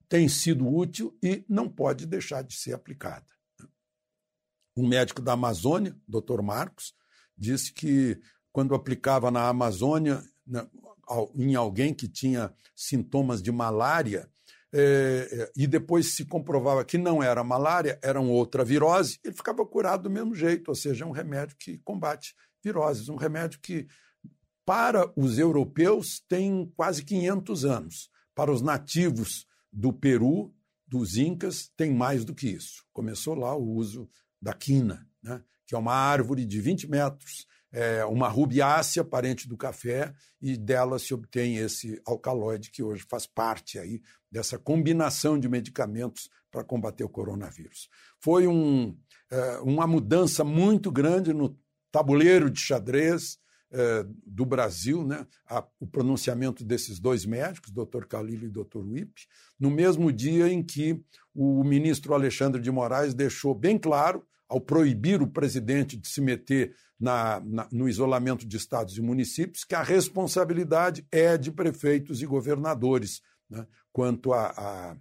tem 0.09 0.29
sido 0.29 0.67
útil 0.69 1.17
e 1.23 1.45
não 1.49 1.69
pode 1.69 2.07
deixar 2.07 2.43
de 2.43 2.55
ser 2.57 2.73
aplicada. 2.73 3.27
Um 4.77 4.87
médico 4.87 5.21
da 5.21 5.33
Amazônia, 5.33 5.97
doutor 6.07 6.41
Marcos, 6.43 6.95
disse 7.37 7.73
que 7.73 8.21
quando 8.53 8.75
aplicava 8.75 9.31
na 9.31 9.49
Amazônia, 9.49 10.23
em 11.35 11.55
alguém 11.55 11.95
que 11.95 12.09
tinha 12.09 12.53
sintomas 12.75 13.43
de 13.43 13.53
malária, 13.53 14.29
é, 14.75 15.53
e 15.55 15.67
depois 15.67 16.15
se 16.15 16.25
comprovava 16.25 16.85
que 16.85 16.97
não 16.97 17.23
era 17.23 17.45
malária, 17.45 17.99
era 18.03 18.21
outra 18.21 18.65
virose, 18.65 19.19
ele 19.23 19.35
ficava 19.35 19.65
curado 19.67 20.05
do 20.05 20.11
mesmo 20.11 20.35
jeito, 20.35 20.69
ou 20.69 20.75
seja, 20.75 21.05
é 21.05 21.07
um 21.07 21.11
remédio 21.11 21.57
que 21.59 21.79
combate 21.79 22.35
viroses, 22.65 23.09
um 23.09 23.17
remédio 23.17 23.61
que, 23.61 23.87
para 24.65 25.13
os 25.17 25.39
europeus, 25.39 26.23
tem 26.29 26.73
quase 26.77 27.05
500 27.05 27.65
anos. 27.65 28.11
Para 28.35 28.51
os 28.51 28.63
nativos 28.63 29.47
do 29.71 29.93
Peru, 29.93 30.55
dos 30.87 31.17
Incas, 31.17 31.71
tem 31.77 31.93
mais 31.93 32.25
do 32.25 32.35
que 32.35 32.49
isso. 32.49 32.85
Começou 32.93 33.35
lá 33.35 33.55
o 33.55 33.75
uso 33.75 34.09
da 34.41 34.55
quina, 34.55 35.07
né? 35.23 35.43
que 35.67 35.75
é 35.75 35.79
uma 35.79 35.95
árvore 35.95 36.47
de 36.47 36.61
20 36.61 36.89
metros, 36.89 37.47
é 37.73 38.05
uma 38.05 38.29
rubiácea, 38.29 39.03
parente 39.03 39.49
do 39.49 39.57
café, 39.57 40.13
e 40.41 40.57
dela 40.57 40.99
se 40.99 41.15
obtém 41.15 41.57
esse 41.57 42.01
alcaloide 42.05 42.71
que 42.71 42.83
hoje 42.83 43.05
faz 43.09 43.27
parte 43.27 43.79
aí 43.79 44.03
dessa 44.31 44.59
combinação 44.59 45.39
de 45.39 45.49
medicamentos 45.49 46.29
para 46.51 46.63
combater 46.63 47.03
o 47.03 47.09
coronavírus. 47.09 47.89
Foi 48.21 48.47
um, 48.47 48.95
é, 49.31 49.59
uma 49.61 49.87
mudança 49.87 50.45
muito 50.45 50.93
grande 50.93 51.33
no 51.33 51.59
tabuleiro 51.91 52.51
de 52.51 52.61
xadrez 52.61 53.39
é, 53.71 54.05
do 54.27 54.45
Brasil, 54.45 55.03
né? 55.03 55.27
A, 55.49 55.67
o 55.81 55.87
pronunciamento 55.87 56.63
desses 56.63 56.99
dois 57.01 57.25
médicos, 57.25 57.71
Dr. 57.71 58.05
Calilo 58.07 58.45
e 58.45 58.51
Dr. 58.51 58.79
Wipp, 58.79 59.27
no 59.59 59.71
mesmo 59.71 60.13
dia 60.13 60.53
em 60.53 60.63
que 60.63 61.03
o 61.35 61.65
ministro 61.65 62.13
Alexandre 62.13 62.61
de 62.61 62.71
Moraes 62.71 63.15
deixou 63.15 63.55
bem 63.55 63.79
claro 63.79 64.23
ao 64.47 64.61
proibir 64.61 65.23
o 65.23 65.27
presidente 65.27 65.97
de 65.97 66.07
se 66.07 66.21
meter 66.21 66.75
na, 67.03 67.41
na, 67.41 67.69
no 67.73 67.89
isolamento 67.89 68.47
de 68.47 68.57
estados 68.57 68.97
e 68.97 69.03
municípios, 69.03 69.65
que 69.65 69.75
a 69.75 69.83
responsabilidade 69.83 71.05
é 71.11 71.37
de 71.37 71.51
prefeitos 71.51 72.23
e 72.23 72.27
governadores 72.27 73.21
né, 73.51 73.67
quanto 73.93 74.33
à 74.33 74.97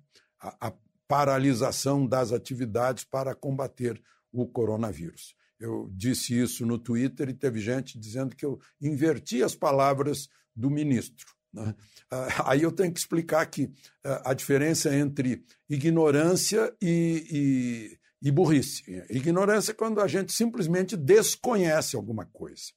paralisação 1.07 2.07
das 2.07 2.31
atividades 2.31 3.03
para 3.03 3.35
combater 3.35 4.01
o 4.31 4.47
coronavírus. 4.47 5.35
Eu 5.59 5.91
disse 5.93 6.35
isso 6.35 6.65
no 6.65 6.79
Twitter 6.79 7.29
e 7.29 7.35
teve 7.35 7.59
gente 7.59 7.99
dizendo 7.99 8.35
que 8.35 8.45
eu 8.45 8.59
inverti 8.81 9.43
as 9.43 9.53
palavras 9.53 10.27
do 10.55 10.71
ministro. 10.71 11.27
Né? 11.53 11.75
Ah, 12.09 12.49
aí 12.51 12.63
eu 12.63 12.71
tenho 12.71 12.91
que 12.91 12.99
explicar 12.99 13.45
que 13.45 13.71
ah, 14.03 14.31
a 14.31 14.33
diferença 14.33 14.95
entre 14.95 15.45
ignorância 15.69 16.75
e, 16.81 17.99
e 18.21 18.31
burrice. 18.31 18.83
Ignorância 19.09 19.71
é 19.71 19.75
quando 19.75 19.99
a 19.99 20.07
gente 20.07 20.31
simplesmente 20.31 20.95
desconhece 20.95 21.95
alguma 21.95 22.25
coisa. 22.25 22.71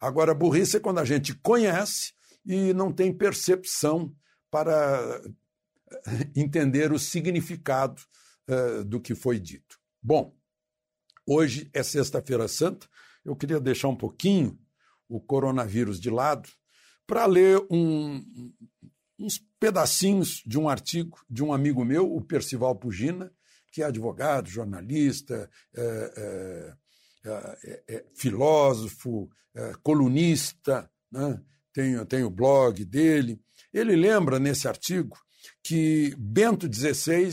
Agora, 0.00 0.34
burrice 0.34 0.76
é 0.76 0.80
quando 0.80 0.98
a 0.98 1.04
gente 1.04 1.34
conhece 1.34 2.12
e 2.44 2.72
não 2.72 2.92
tem 2.92 3.12
percepção 3.12 4.14
para 4.50 5.20
eh, 6.06 6.30
entender 6.34 6.92
o 6.92 6.98
significado 6.98 8.00
uh, 8.48 8.84
do 8.84 9.00
que 9.00 9.14
foi 9.14 9.38
dito. 9.38 9.78
Bom, 10.02 10.34
hoje 11.26 11.68
é 11.72 11.82
Sexta-feira 11.82 12.46
Santa. 12.46 12.88
Eu 13.24 13.34
queria 13.34 13.60
deixar 13.60 13.88
um 13.88 13.96
pouquinho 13.96 14.58
o 15.08 15.20
coronavírus 15.20 16.00
de 16.00 16.10
lado 16.10 16.48
para 17.06 17.26
ler 17.26 17.64
um, 17.70 18.24
uns 19.18 19.40
pedacinhos 19.58 20.42
de 20.46 20.58
um 20.58 20.68
artigo 20.68 21.18
de 21.28 21.42
um 21.42 21.52
amigo 21.52 21.84
meu, 21.84 22.12
o 22.12 22.20
Percival 22.20 22.74
Pugina, 22.76 23.32
que 23.72 23.82
é 23.82 23.86
advogado, 23.86 24.48
jornalista, 24.48 25.50
é, 25.74 26.74
é, 27.24 27.30
é, 27.64 27.82
é 27.88 28.04
filósofo, 28.14 29.28
colunista, 29.82 30.90
né? 31.10 31.40
tem, 31.72 32.04
tem 32.06 32.24
o 32.24 32.30
blog 32.30 32.84
dele. 32.84 33.40
Ele 33.72 33.96
lembra 33.96 34.38
nesse 34.38 34.68
artigo 34.68 35.16
que 35.62 36.14
Bento 36.18 36.72
XVI, 36.72 37.30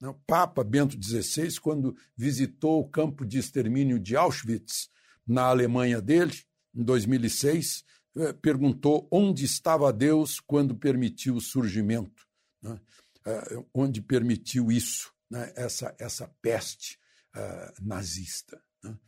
né, 0.00 0.08
o 0.08 0.14
Papa 0.26 0.64
Bento 0.64 0.96
XVI, 1.02 1.60
quando 1.60 1.96
visitou 2.16 2.80
o 2.80 2.88
campo 2.88 3.24
de 3.24 3.38
extermínio 3.38 3.98
de 3.98 4.16
Auschwitz, 4.16 4.88
na 5.26 5.44
Alemanha 5.44 6.00
dele, 6.00 6.32
em 6.74 6.84
2006, 6.84 7.84
eh, 8.16 8.32
perguntou 8.34 9.08
onde 9.10 9.44
estava 9.44 9.92
Deus 9.92 10.38
quando 10.38 10.76
permitiu 10.76 11.34
o 11.34 11.40
surgimento, 11.40 12.26
né? 12.62 12.78
Eh, 13.26 13.64
onde 13.74 14.00
permitiu 14.00 14.70
isso, 14.70 15.12
né? 15.30 15.52
essa, 15.56 15.94
essa 15.98 16.30
peste 16.40 16.98
uh, 17.34 17.84
nazista. 17.86 18.60
Né? 18.82 18.98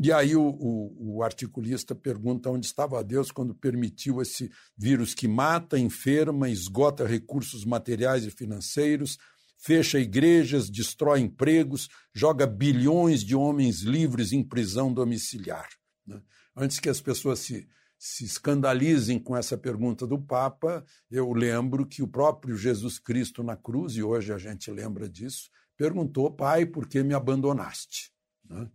E 0.00 0.12
aí 0.12 0.36
o, 0.36 0.42
o, 0.42 1.16
o, 1.16 1.22
articulista 1.24 1.92
pergunta 1.92 2.48
onde 2.50 2.66
estava 2.66 3.02
Deus 3.02 3.32
quando 3.32 3.52
permitiu 3.52 4.22
esse 4.22 4.48
vírus 4.76 5.12
que 5.12 5.26
mata, 5.26 5.76
enferma, 5.76 6.48
esgota 6.48 7.04
recursos 7.04 7.64
materiais 7.64 8.24
e 8.24 8.30
financeiros, 8.30 9.18
fecha 9.58 9.98
igrejas, 9.98 10.70
destrói 10.70 11.18
empregos, 11.18 11.88
joga 12.14 12.46
bilhões 12.46 13.24
de 13.24 13.34
homens 13.34 13.80
livres 13.80 14.32
em 14.32 14.44
prisão 14.44 14.92
domiciliar. 14.92 15.68
Né? 16.06 16.22
Antes 16.56 16.78
que 16.78 16.88
as 16.88 17.00
pessoas 17.00 17.40
se, 17.40 17.68
se 17.98 18.24
escandalizem 18.24 19.18
com 19.18 19.36
essa 19.36 19.58
pergunta 19.58 20.06
do 20.06 20.20
Papa, 20.20 20.84
eu 21.10 21.32
lembro 21.32 21.84
que 21.84 22.02
o 22.02 22.06
próprio 22.06 22.56
Jesus 22.56 22.98
Cristo 22.98 23.42
na 23.42 23.56
cruz, 23.56 23.96
e 23.96 24.02
hoje 24.02 24.32
a 24.32 24.38
gente 24.38 24.70
lembra 24.70 25.08
disso, 25.08 25.50
perguntou, 25.76 26.30
Pai, 26.30 26.64
por 26.64 26.86
que 26.86 27.02
me 27.02 27.12
abandonaste? 27.12 28.12
Né? 28.48 28.70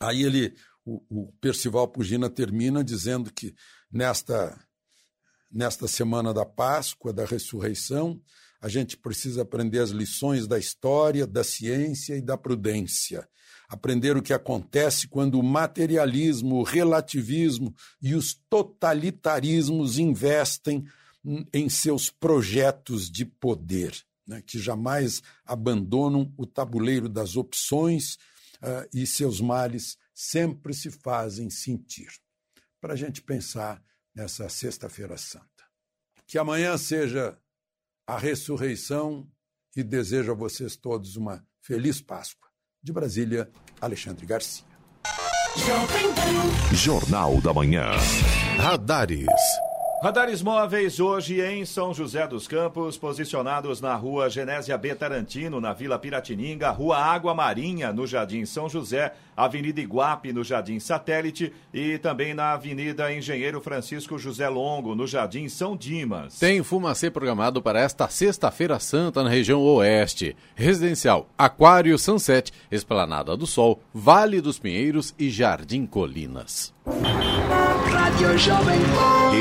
Aí 0.00 0.22
ele, 0.22 0.54
o, 0.84 1.02
o 1.08 1.32
Percival 1.40 1.86
Pugina 1.88 2.28
termina 2.28 2.82
dizendo 2.82 3.32
que 3.32 3.54
nesta, 3.90 4.58
nesta 5.50 5.86
semana 5.86 6.34
da 6.34 6.44
Páscoa, 6.44 7.12
da 7.12 7.24
ressurreição, 7.24 8.20
a 8.60 8.68
gente 8.68 8.96
precisa 8.96 9.42
aprender 9.42 9.78
as 9.78 9.90
lições 9.90 10.48
da 10.48 10.58
história, 10.58 11.26
da 11.26 11.44
ciência 11.44 12.16
e 12.16 12.20
da 12.20 12.36
prudência. 12.36 13.28
Aprender 13.68 14.16
o 14.16 14.22
que 14.22 14.32
acontece 14.32 15.06
quando 15.06 15.38
o 15.38 15.42
materialismo, 15.42 16.56
o 16.56 16.62
relativismo 16.62 17.74
e 18.00 18.14
os 18.14 18.32
totalitarismos 18.48 19.98
investem 19.98 20.86
em 21.52 21.68
seus 21.68 22.08
projetos 22.10 23.10
de 23.10 23.26
poder, 23.26 23.94
né, 24.26 24.42
que 24.46 24.58
jamais 24.58 25.22
abandonam 25.44 26.32
o 26.36 26.46
tabuleiro 26.46 27.08
das 27.08 27.36
opções 27.36 28.14
uh, 28.62 28.88
e 28.94 29.06
seus 29.06 29.40
males 29.40 29.98
sempre 30.14 30.72
se 30.72 30.90
fazem 30.90 31.50
sentir. 31.50 32.08
Para 32.80 32.94
a 32.94 32.96
gente 32.96 33.20
pensar 33.20 33.82
nessa 34.14 34.48
Sexta-feira 34.48 35.16
Santa. 35.16 35.46
Que 36.26 36.38
amanhã 36.38 36.76
seja 36.78 37.38
a 38.06 38.18
ressurreição 38.18 39.30
e 39.76 39.82
desejo 39.82 40.32
a 40.32 40.34
vocês 40.34 40.76
todos 40.76 41.16
uma 41.16 41.46
feliz 41.60 42.00
Páscoa. 42.00 42.47
De 42.88 42.92
Brasília, 42.92 43.46
Alexandre 43.82 44.24
Garcia. 44.24 44.64
Jornal 46.72 47.38
da 47.42 47.52
Manhã. 47.52 47.90
Radares. 48.56 49.67
Radares 50.00 50.42
móveis 50.42 51.00
hoje 51.00 51.40
em 51.40 51.64
São 51.64 51.92
José 51.92 52.24
dos 52.28 52.46
Campos, 52.46 52.96
posicionados 52.96 53.80
na 53.80 53.96
rua 53.96 54.30
Genésia 54.30 54.78
B. 54.78 54.94
Tarantino, 54.94 55.60
na 55.60 55.72
Vila 55.72 55.98
Piratininga, 55.98 56.70
rua 56.70 56.98
Água 56.98 57.34
Marinha, 57.34 57.92
no 57.92 58.06
Jardim 58.06 58.44
São 58.46 58.68
José, 58.68 59.12
Avenida 59.36 59.80
Iguape, 59.80 60.32
no 60.32 60.44
Jardim 60.44 60.78
Satélite 60.78 61.52
e 61.74 61.98
também 61.98 62.32
na 62.32 62.52
Avenida 62.52 63.12
Engenheiro 63.12 63.60
Francisco 63.60 64.16
José 64.20 64.48
Longo, 64.48 64.94
no 64.94 65.04
Jardim 65.04 65.48
São 65.48 65.76
Dimas. 65.76 66.38
Tem 66.38 66.62
fumacê 66.62 67.10
programado 67.10 67.60
para 67.60 67.80
esta 67.80 68.08
Sexta-feira 68.08 68.78
Santa 68.78 69.24
na 69.24 69.28
região 69.28 69.60
Oeste. 69.60 70.36
Residencial 70.54 71.28
Aquário 71.36 71.98
Sunset, 71.98 72.52
Esplanada 72.70 73.36
do 73.36 73.48
Sol, 73.48 73.82
Vale 73.92 74.40
dos 74.40 74.60
Pinheiros 74.60 75.12
e 75.18 75.28
Jardim 75.28 75.84
Colinas. 75.86 76.72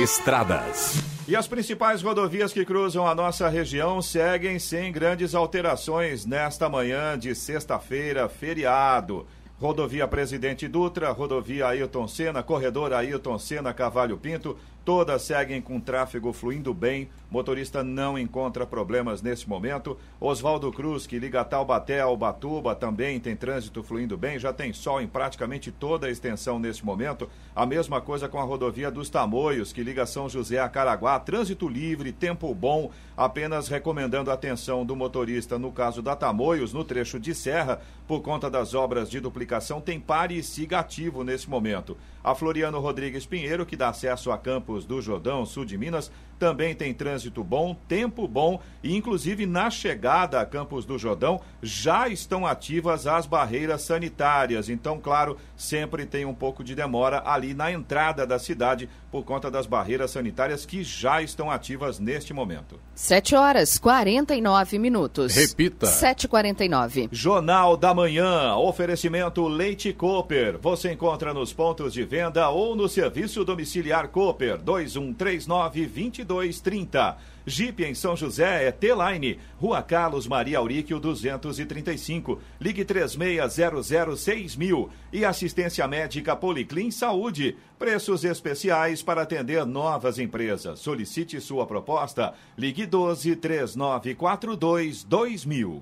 Estradas. 0.04 1.02
E 1.28 1.36
as 1.36 1.48
principais 1.48 2.04
rodovias 2.04 2.54
que 2.54 2.64
cruzam 2.64 3.08
a 3.08 3.16
nossa 3.16 3.50
região 3.50 4.04
seguem 4.04 4.60
sem 4.60 4.92
grandes 4.92 5.34
alterações 5.34 6.28
nesta 6.28 6.70
manhã 6.70 7.18
de 7.18 7.34
sexta-feira, 7.34 8.30
feriado. 8.30 9.26
Rodovia 9.60 10.08
Presidente 10.08 10.68
Dutra, 10.68 11.10
Rodovia 11.12 11.70
Ailton 11.70 12.08
Senna, 12.08 12.44
Corredor 12.44 12.94
Ailton 12.94 13.40
Senna 13.40 13.74
Cavalho 13.74 14.16
Pinto, 14.16 14.56
Todas 14.88 15.24
seguem 15.24 15.62
com 15.62 15.82
tráfego 15.82 16.32
fluindo 16.32 16.74
bem, 16.74 17.10
motorista 17.30 17.84
não 17.84 18.18
encontra 18.18 18.66
problemas 18.66 19.22
nesse 19.22 19.48
momento. 19.48 19.98
Oswaldo 20.20 20.72
Cruz, 20.72 21.06
que 21.06 21.20
liga 21.20 21.44
Taubaté 21.44 22.00
ao 22.00 22.16
Batuba, 22.16 22.74
também 22.74 23.20
tem 23.20 23.36
trânsito 23.36 23.84
fluindo 23.84 24.18
bem, 24.18 24.40
já 24.40 24.54
tem 24.54 24.72
sol 24.74 25.02
em 25.02 25.08
praticamente 25.08 25.72
toda 25.72 26.08
a 26.08 26.12
extensão 26.12 26.60
nesse 26.60 26.86
momento. 26.86 27.30
A 27.56 27.66
mesma 27.66 28.00
coisa 28.00 28.30
com 28.30 28.40
a 28.40 28.44
rodovia 28.44 28.90
dos 28.90 29.10
Tamoios, 29.10 29.74
que 29.74 29.84
liga 29.84 30.06
São 30.06 30.30
José 30.30 30.60
a 30.60 30.70
Caraguá, 30.70 31.20
trânsito 31.20 31.68
livre, 31.68 32.12
tempo 32.12 32.54
bom, 32.54 32.92
apenas 33.16 33.68
recomendando 33.68 34.32
atenção 34.32 34.86
do 34.86 34.96
motorista 34.96 35.58
no 35.60 35.72
caso 35.72 36.02
da 36.02 36.16
Tamoios, 36.16 36.74
no 36.74 36.84
trecho 36.84 37.20
de 37.20 37.36
serra, 37.36 37.82
por 38.08 38.22
conta 38.22 38.50
das 38.50 38.74
obras 38.74 39.10
de 39.10 39.20
duplicação, 39.20 39.82
tem 39.82 40.00
pare 40.00 40.38
e 40.38 40.44
siga 40.44 40.80
ativo 40.80 41.24
nesse 41.24 41.50
momento. 41.50 41.98
A 42.24 42.34
Floriano 42.34 42.80
Rodrigues 42.80 43.26
Pinheiro, 43.26 43.66
que 43.66 43.76
dá 43.76 43.90
acesso 43.90 44.32
a 44.32 44.38
Campos 44.38 44.86
do 44.86 45.02
Jordão, 45.02 45.46
sul 45.46 45.66
de 45.66 45.78
Minas, 45.78 46.12
também 46.38 46.76
tem 46.76 46.94
trânsito 46.94 47.17
bom, 47.44 47.76
tempo 47.88 48.28
bom 48.28 48.60
e, 48.84 48.96
inclusive, 48.96 49.46
na 49.46 49.70
chegada 49.70 50.40
a 50.40 50.46
Campos 50.46 50.86
do 50.86 50.98
Jordão, 50.98 51.42
já 51.62 52.08
estão 52.08 52.46
ativas 52.46 53.08
as 53.08 53.26
barreiras 53.26 53.82
sanitárias. 53.82 54.70
Então, 54.70 55.00
claro, 55.00 55.38
sempre 55.56 56.06
tem 56.06 56.26
um 56.26 56.34
pouco 56.34 56.64
de 56.64 56.76
demora 56.76 57.24
ali 57.26 57.54
na 57.54 57.72
entrada 57.72 58.26
da 58.26 58.38
cidade 58.38 58.90
por 59.12 59.24
conta 59.24 59.50
das 59.50 59.66
barreiras 59.66 60.12
sanitárias 60.12 60.66
que 60.66 60.84
já 60.84 61.22
estão 61.22 61.50
ativas 61.50 62.00
neste 62.00 62.34
momento. 62.34 62.80
7 62.94 63.36
horas 63.36 63.78
49 63.78 64.80
minutos. 64.80 65.36
Repita. 65.36 65.88
7h49. 65.88 67.10
Jornal 67.12 67.78
da 67.78 67.94
Manhã. 67.94 68.56
Oferecimento 68.56 69.48
Leite 69.48 69.94
Cooper. 69.94 70.58
Você 70.60 70.92
encontra 70.92 71.34
nos 71.34 71.54
pontos 71.54 71.94
de 71.94 72.04
venda 72.04 72.50
ou 72.50 72.76
no 72.76 72.90
serviço 72.90 73.44
domiciliar 73.44 74.10
Cooper 74.10 74.58
2139 74.62 75.88
2230. 75.88 77.07
Jeep 77.46 77.84
em 77.84 77.94
São 77.96 78.16
José 78.16 78.68
é 78.68 78.72
T-Line, 78.72 79.40
Rua 79.58 79.82
Carlos 79.82 80.28
Maria 80.28 80.58
Auríquio 80.58 81.00
235. 81.00 82.42
Ligue 82.60 82.84
36006000 82.84 84.90
e 85.14 85.24
assistência 85.24 85.88
médica 85.88 86.36
Policlin 86.36 86.92
Saúde. 86.92 87.56
Preços 87.80 88.26
especiais 88.26 89.02
para 89.02 89.22
atender 89.22 89.66
novas 89.66 90.20
empresas. 90.20 90.80
Solicite 90.80 91.40
sua 91.40 91.66
proposta. 91.66 92.34
Ligue 92.58 92.86
12 92.86 93.38
3942 93.38 95.06
2000. 95.06 95.82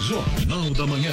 Jornal 0.00 0.70
da 0.70 0.86
Manhã. 0.86 1.12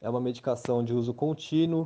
É 0.00 0.10
uma 0.10 0.20
medicação 0.20 0.82
de 0.82 0.92
uso 0.92 1.14
contínuo, 1.14 1.84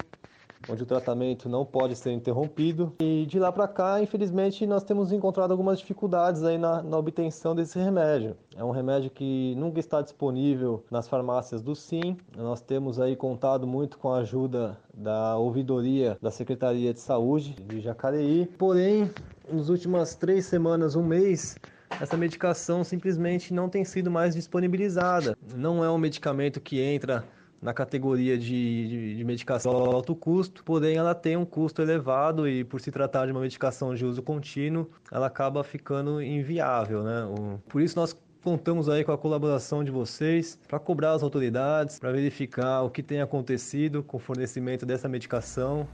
onde 0.69 0.83
o 0.83 0.87
tratamento 0.87 1.49
não 1.49 1.65
pode 1.65 1.97
ser 1.97 2.13
interrompido. 2.13 2.95
E 3.01 3.27
de 3.27 3.39
lá 3.39 3.51
para 3.51 3.69
cá, 3.69 4.03
infelizmente, 4.03 4.67
nós 4.67 4.85
temos 4.85 5.13
encontrado 5.13 5.51
algumas 5.51 5.79
dificuldades 5.79 6.43
aí 6.43 6.59
na, 6.59 6.83
na, 6.83 6.99
obtenção 6.99 7.55
desse 7.55 7.79
remédio. 7.79 8.37
É 8.57 8.65
um 8.65 8.71
remédio 8.71 9.11
que 9.11 9.55
nunca 9.57 9.81
está 9.81 10.01
disponível 10.01 10.85
nas 10.91 11.09
farmácias 11.09 11.63
do 11.63 11.75
SIM. 11.75 12.17
Nós 12.37 12.61
temos 12.61 13.01
aí 13.01 13.17
contado 13.17 13.67
muito 13.67 13.99
com 13.99 14.13
a 14.13 14.19
ajuda 14.19 14.79
da 14.95 15.37
ouvidoria 15.37 16.17
da 16.21 16.31
Secretaria 16.31 16.93
de 16.93 17.01
Saúde 17.01 17.55
de 17.55 17.81
Jacareí. 17.81 18.47
Porém, 18.59 19.11
nas 19.51 19.69
últimas 19.69 20.15
três 20.15 20.47
semanas, 20.47 20.95
um 20.95 21.03
mês, 21.03 21.57
essa 22.01 22.17
medicação 22.17 22.85
simplesmente 22.85 23.53
não 23.53 23.69
tem 23.69 23.85
sido 23.85 24.11
mais 24.11 24.35
disponibilizada. 24.35 25.37
Não 25.55 25.85
é 25.85 25.91
um 25.91 25.99
medicamento 25.99 26.61
que 26.61 26.81
entra 26.81 27.25
na 27.63 27.73
categoria 27.73 28.37
de, 28.37 28.89
de, 28.89 29.17
de, 29.17 29.25
medicação 29.25 29.73
alto 29.73 30.17
custo, 30.17 30.65
porém 30.65 30.97
ela 30.97 31.15
tem 31.15 31.37
um 31.37 31.45
custo 31.45 31.81
elevado 31.81 32.49
e 32.49 32.65
por 32.65 32.81
se 32.81 32.91
tratar 32.91 33.27
de 33.27 33.33
uma 33.33 33.41
medicação 33.41 33.95
de 33.95 34.05
uso 34.05 34.21
contínuo, 34.21 34.91
ela 35.13 35.29
acaba 35.29 35.63
ficando 35.63 36.21
inviável, 36.21 37.05
né? 37.05 37.25
O, 37.25 37.59
por 37.69 37.81
isso 37.81 37.97
nós 37.97 38.17
contamos 38.43 38.89
aí 38.89 39.05
com 39.05 39.13
a 39.13 39.19
colaboração 39.19 39.85
de 39.85 39.93
vocês 39.93 40.59
para 40.67 40.81
cobrar 40.81 41.13
as 41.13 41.23
autoridades, 41.23 42.01
para 42.01 42.11
verificar 42.11 42.83
o 42.83 42.91
que 42.91 43.03
tem 43.03 43.21
acontecido 43.21 44.03
com 44.03 44.17
o 44.17 44.21
fornecimento 44.21 44.85
dessa 44.85 45.09
medicação 45.09 45.87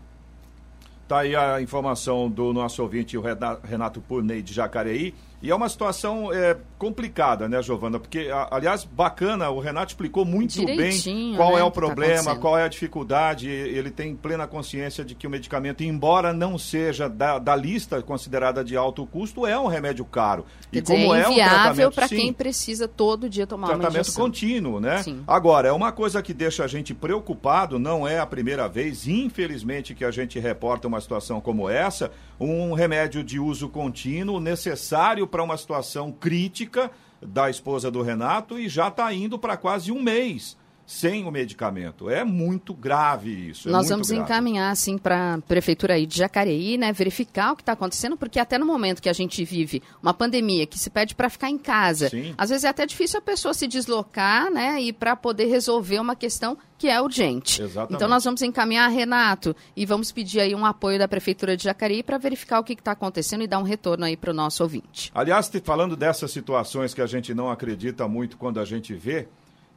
Tá 1.08 1.20
aí 1.20 1.34
a 1.34 1.58
informação 1.62 2.28
do 2.28 2.52
nosso 2.52 2.82
ouvinte, 2.82 3.16
o 3.16 3.22
Renato 3.64 3.98
Purney 3.98 4.42
de 4.42 4.52
Jacareí. 4.52 5.14
E 5.41 5.51
é 5.51 5.55
uma 5.55 5.68
situação 5.68 6.32
é, 6.32 6.57
complicada, 6.76 7.49
né, 7.49 7.62
Giovana? 7.62 8.01
Porque, 8.01 8.28
aliás, 8.51 8.84
bacana, 8.84 9.49
o 9.51 9.61
Renato 9.61 9.93
explicou 9.93 10.24
muito 10.24 10.64
bem 10.64 10.93
qual 11.36 11.55
né, 11.55 11.61
é 11.61 11.62
o 11.62 11.66
tá 11.66 11.70
problema, 11.70 12.34
tá 12.34 12.36
qual 12.36 12.59
é 12.59 12.64
a 12.64 12.68
dificuldade. 12.68 13.49
Ele 13.49 13.91
tem 13.91 14.16
plena 14.16 14.49
consciência 14.49 15.05
de 15.05 15.14
que 15.14 15.28
o 15.28 15.30
medicamento, 15.30 15.84
embora 15.84 16.32
não 16.32 16.59
seja 16.59 17.09
da, 17.09 17.39
da 17.39 17.55
lista 17.55 18.03
considerada 18.03 18.64
de 18.64 18.76
alto 18.76 19.07
custo, 19.07 19.47
é 19.47 19.59
um 19.59 19.68
remédio 19.68 20.05
caro. 20.05 20.45
Quer 20.72 20.78
e 20.78 20.82
dizer, 20.82 20.95
como 20.95 21.14
é, 21.14 21.22
é 21.22 21.28
um 21.28 21.34
tratamento 21.34 21.95
para 21.95 22.09
quem 22.09 22.32
precisa 22.32 22.89
todo 22.89 23.28
dia 23.28 23.47
tomar 23.47 23.68
tratamento 23.68 23.95
uma 23.95 24.01
injeção. 24.01 24.24
contínuo, 24.24 24.80
né? 24.80 25.05
Sim. 25.05 25.22
Agora, 25.24 25.68
é 25.68 25.72
uma 25.72 25.93
coisa 25.93 26.20
que 26.20 26.34
deixa 26.34 26.64
a 26.64 26.66
gente 26.66 26.93
preocupado, 26.93 27.78
não 27.78 28.09
é 28.09 28.18
a 28.18 28.26
primeira 28.26 28.68
vez, 28.68 29.07
infelizmente, 29.07 29.95
que 29.95 30.05
a 30.05 30.11
gente 30.11 30.41
reporta 30.41 30.89
uma 30.89 31.01
situação 31.01 31.41
como 31.41 31.70
essa, 31.70 32.11
um 32.41 32.72
remédio 32.72 33.22
de 33.22 33.39
uso 33.39 33.68
contínuo 33.68 34.41
necessário 34.41 35.28
para 35.29 35.45
uma 35.45 35.57
situação 35.57 36.11
crítica 36.11 36.91
da 37.22 37.49
esposa 37.49 37.91
do 37.91 38.03
Renato 38.03 38.59
e 38.59 38.68
já 38.68 38.89
está 38.89 39.12
indo 39.14 39.39
para 39.39 39.57
quase 39.57 39.93
um 39.93 40.03
mês 40.03 40.57
sem 40.89 41.26
o 41.26 41.30
medicamento. 41.30 42.09
É 42.09 42.24
muito 42.24 42.72
grave 42.72 43.51
isso. 43.51 43.68
É 43.68 43.70
Nós 43.70 43.91
vamos 43.91 44.09
grave. 44.09 44.22
encaminhar, 44.24 44.72
assim, 44.72 44.97
para 44.97 45.34
a 45.34 45.39
prefeitura 45.39 45.93
aí 45.93 46.07
de 46.07 46.16
Jacareí, 46.16 46.78
né, 46.78 46.95
verificar 46.95 47.53
o 47.53 47.57
que 47.57 47.61
está 47.61 47.72
acontecendo, 47.72 48.16
porque 48.16 48.41
até 48.41 48.57
no 48.57 48.64
momento 48.64 49.03
que 49.03 49.09
a 49.11 49.12
gente 49.12 49.45
vive 49.45 49.82
uma 50.03 50.14
pandemia 50.14 50.66
que 50.66 50.78
se 50.78 50.89
pede 50.89 51.14
para 51.14 51.28
ficar 51.28 51.51
em 51.51 51.59
casa, 51.59 52.09
Sim. 52.09 52.34
às 52.39 52.49
vezes 52.49 52.64
é 52.64 52.68
até 52.68 52.86
difícil 52.86 53.18
a 53.18 53.22
pessoa 53.22 53.53
se 53.53 53.66
deslocar, 53.66 54.51
né, 54.51 54.80
e 54.80 54.91
para 54.91 55.14
poder 55.14 55.45
resolver 55.45 56.01
uma 56.01 56.16
questão 56.16 56.57
que 56.78 56.89
é 56.89 56.99
urgente. 57.03 57.61
Exatamente. 57.61 57.95
Então 57.95 58.09
nós 58.09 58.24
vamos 58.24 58.41
encaminhar, 58.41 58.89
Renato, 58.89 59.55
e 59.76 59.84
vamos 59.84 60.11
pedir 60.11 60.41
aí 60.41 60.55
um 60.55 60.64
apoio 60.64 60.99
da 60.99 61.07
prefeitura 61.07 61.55
de 61.55 61.64
Jacareí 61.64 62.03
para 62.03 62.16
verificar 62.16 62.61
o 62.61 62.64
que 62.64 62.72
está 62.72 62.93
acontecendo 62.93 63.43
e 63.43 63.47
dar 63.47 63.59
um 63.59 63.62
retorno 63.62 64.07
aí 64.07 64.16
para 64.16 64.30
o 64.30 64.34
nosso 64.34 64.62
ouvinte. 64.62 65.11
Aliás, 65.14 65.51
falando 65.62 65.97
dessas 65.97 66.30
situações 66.30 66.95
que 66.95 67.03
a 67.03 67.07
gente 67.07 67.34
não 67.34 67.51
acredita 67.51 68.09
muito 68.09 68.39
quando 68.39 68.59
a 68.59 68.64
gente 68.64 68.95
vê, 68.95 69.28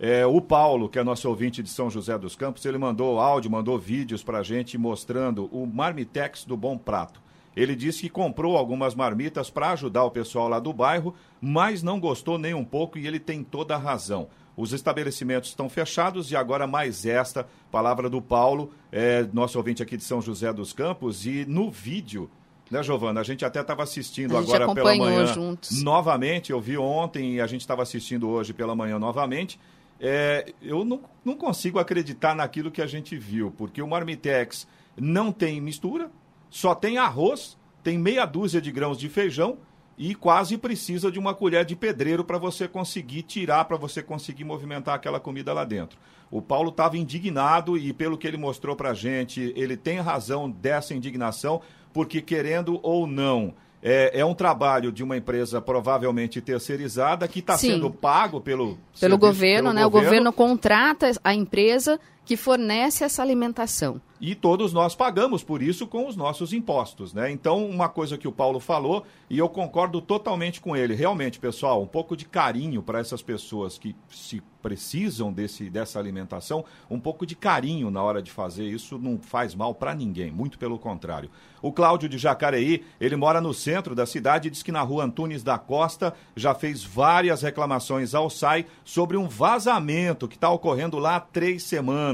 é, 0.04 0.26
o 0.26 0.42
Paulo, 0.42 0.90
que 0.90 0.98
é 0.98 1.04
nosso 1.04 1.30
ouvinte 1.30 1.62
de 1.62 1.70
São 1.70 1.88
José 1.88 2.18
dos 2.18 2.36
Campos, 2.36 2.66
ele 2.66 2.80
mandou 2.80 3.20
áudio, 3.20 3.52
mandou 3.52 3.78
vídeos 3.78 4.24
para 4.24 4.40
a 4.40 4.44
gente 4.44 4.76
mostrando 4.76 5.46
o 5.52 5.68
Marmitex 5.68 6.44
do 6.44 6.58
Bom 6.58 6.76
Prato. 6.76 7.22
Ele 7.56 7.76
disse 7.76 8.02
que 8.02 8.10
comprou 8.10 8.58
algumas 8.58 8.96
marmitas 8.96 9.52
para 9.52 9.70
ajudar 9.74 10.04
o 10.04 10.10
pessoal 10.10 10.48
lá 10.48 10.60
do 10.60 10.74
bairro, 10.74 11.14
mas 11.40 11.84
não 11.84 12.00
gostou 12.00 12.40
nem 12.40 12.56
um 12.56 12.66
pouco 12.66 12.98
e 12.98 13.06
ele 13.06 13.20
tem 13.20 13.44
toda 13.44 13.76
a 13.76 13.78
razão. 13.78 14.28
Os 14.58 14.74
estabelecimentos 14.74 15.50
estão 15.50 15.70
fechados 15.70 16.32
e 16.32 16.36
agora 16.36 16.66
mais 16.66 17.06
esta 17.06 17.46
palavra 17.72 18.10
do 18.10 18.24
Paulo, 18.24 18.72
é, 18.92 19.28
nosso 19.32 19.60
ouvinte 19.60 19.84
aqui 19.84 19.96
de 19.96 20.04
São 20.04 20.20
José 20.20 20.52
dos 20.52 20.74
Campos, 20.74 21.28
e 21.28 21.46
no 21.46 21.70
vídeo 21.70 22.28
né, 22.72 22.82
Giovana? 22.82 23.20
A 23.20 23.24
gente 23.24 23.44
até 23.44 23.60
estava 23.60 23.84
assistindo 23.84 24.36
agora 24.36 24.74
pela 24.74 24.96
manhã. 24.96 25.28
Juntos. 25.28 25.84
Novamente, 25.84 26.52
eu 26.52 26.62
vi 26.62 26.78
ontem 26.78 27.36
e 27.36 27.42
a 27.42 27.46
gente 27.46 27.62
estava 27.62 27.84
assistindo 27.84 28.30
hoje 28.30 28.54
pela 28.54 28.74
manhã 28.74 28.98
novamente. 28.98 29.60
É, 30.04 30.52
eu 30.60 30.84
não, 30.84 31.02
não 31.24 31.36
consigo 31.36 31.78
acreditar 31.78 32.36
naquilo 32.36 32.72
que 32.72 32.82
a 32.82 32.88
gente 32.88 33.16
viu, 33.16 33.52
porque 33.56 33.84
o 33.84 33.88
Marmitex 33.88 34.68
não 35.00 35.32
tem 35.32 35.62
mistura, 35.62 36.10
só 36.50 36.74
tem 36.74 36.98
arroz, 36.98 37.56
tem 37.84 38.00
meia 38.00 38.26
dúzia 38.26 38.60
de 38.60 38.72
grãos 38.72 38.98
de 38.98 39.08
feijão 39.08 39.60
e 39.96 40.16
quase 40.16 40.58
precisa 40.58 41.12
de 41.12 41.20
uma 41.20 41.36
colher 41.36 41.64
de 41.64 41.76
pedreiro 41.76 42.24
para 42.24 42.40
você 42.40 42.68
conseguir 42.68 43.22
tirar, 43.22 43.66
para 43.66 43.78
você 43.78 44.02
conseguir 44.02 44.44
movimentar 44.44 44.96
aquela 44.96 45.20
comida 45.20 45.54
lá 45.54 45.64
dentro. 45.64 46.00
O 46.32 46.42
Paulo 46.42 46.70
estava 46.70 46.98
indignado 46.98 47.78
e, 47.78 47.94
pelo 47.94 48.18
que 48.18 48.28
ele 48.28 48.38
mostrou 48.38 48.76
para 48.76 48.90
a 48.90 48.94
gente, 48.96 49.54
ele 49.56 49.78
tem 49.78 50.00
razão 50.00 50.50
dessa 50.50 50.96
indignação, 50.96 51.62
porque 51.94 52.22
querendo 52.22 52.80
ou 52.82 53.06
não 53.06 53.54
é, 53.84 54.20
é, 54.20 54.26
um 54.26 54.34
trabalho 54.34 54.92
de 54.92 55.04
uma 55.04 55.18
empresa 55.18 55.60
provavelmente 55.60 56.40
terceirizada 56.40 57.28
que 57.28 57.40
está 57.40 57.58
sendo 57.58 57.90
pago 57.90 58.40
pelo, 58.40 58.78
pelo 59.00 59.18
governo, 59.18 59.70
pelo 59.70 59.74
né? 59.74 59.84
Governo. 59.84 59.88
O 59.88 59.90
governo 59.90 60.34
contrata 60.34 61.12
a 61.24 61.34
empresa 61.34 62.00
que 62.26 62.38
fornece 62.38 63.04
essa 63.04 63.22
alimentação. 63.22 64.02
E 64.22 64.36
todos 64.36 64.72
nós 64.72 64.94
pagamos 64.94 65.44
por 65.44 65.64
isso 65.64 65.88
com 65.88 66.08
os 66.08 66.16
nossos 66.16 66.54
impostos, 66.54 67.12
né? 67.12 67.32
Então, 67.32 67.68
uma 67.68 67.90
coisa 67.90 68.20
que 68.20 68.28
o 68.28 68.32
Paulo 68.32 68.60
falou, 68.60 69.04
e 69.28 69.40
eu 69.40 69.50
concordo 69.50 70.00
totalmente 70.00 70.62
com 70.62 70.78
ele. 70.78 70.94
Realmente, 70.94 71.40
pessoal, 71.40 71.82
um 71.82 71.88
pouco 71.88 72.16
de 72.16 72.26
carinho 72.26 72.84
para 72.84 73.00
essas 73.00 73.24
pessoas 73.24 73.80
que 73.80 73.96
se 74.12 74.40
precisam 74.62 75.34
desse, 75.34 75.72
dessa 75.72 75.98
alimentação, 75.98 76.64
um 76.88 77.00
pouco 77.00 77.26
de 77.26 77.36
carinho 77.36 77.90
na 77.90 78.04
hora 78.04 78.22
de 78.22 78.30
fazer 78.30 78.66
isso 78.66 79.00
não 79.00 79.18
faz 79.18 79.56
mal 79.56 79.74
para 79.74 79.96
ninguém, 79.96 80.32
muito 80.32 80.60
pelo 80.60 80.78
contrário. 80.78 81.32
O 81.60 81.72
Cláudio 81.72 82.08
de 82.08 82.20
Jacareí, 82.20 82.84
ele 83.00 83.16
mora 83.16 83.42
no 83.42 83.56
centro 83.56 83.96
da 83.96 84.06
cidade 84.06 84.48
e 84.48 84.52
diz 84.52 84.62
que 84.62 84.72
na 84.72 84.82
rua 84.82 85.04
Antunes 85.04 85.42
da 85.42 85.58
Costa 85.58 86.14
já 86.36 86.54
fez 86.54 86.84
várias 86.84 87.42
reclamações 87.42 88.14
ao 88.14 88.30
SAI 88.30 88.68
sobre 88.84 89.18
um 89.18 89.28
vazamento 89.28 90.28
que 90.28 90.36
está 90.36 90.52
ocorrendo 90.52 91.00
lá 91.00 91.16
há 91.16 91.20
três 91.20 91.64
semanas. 91.64 92.11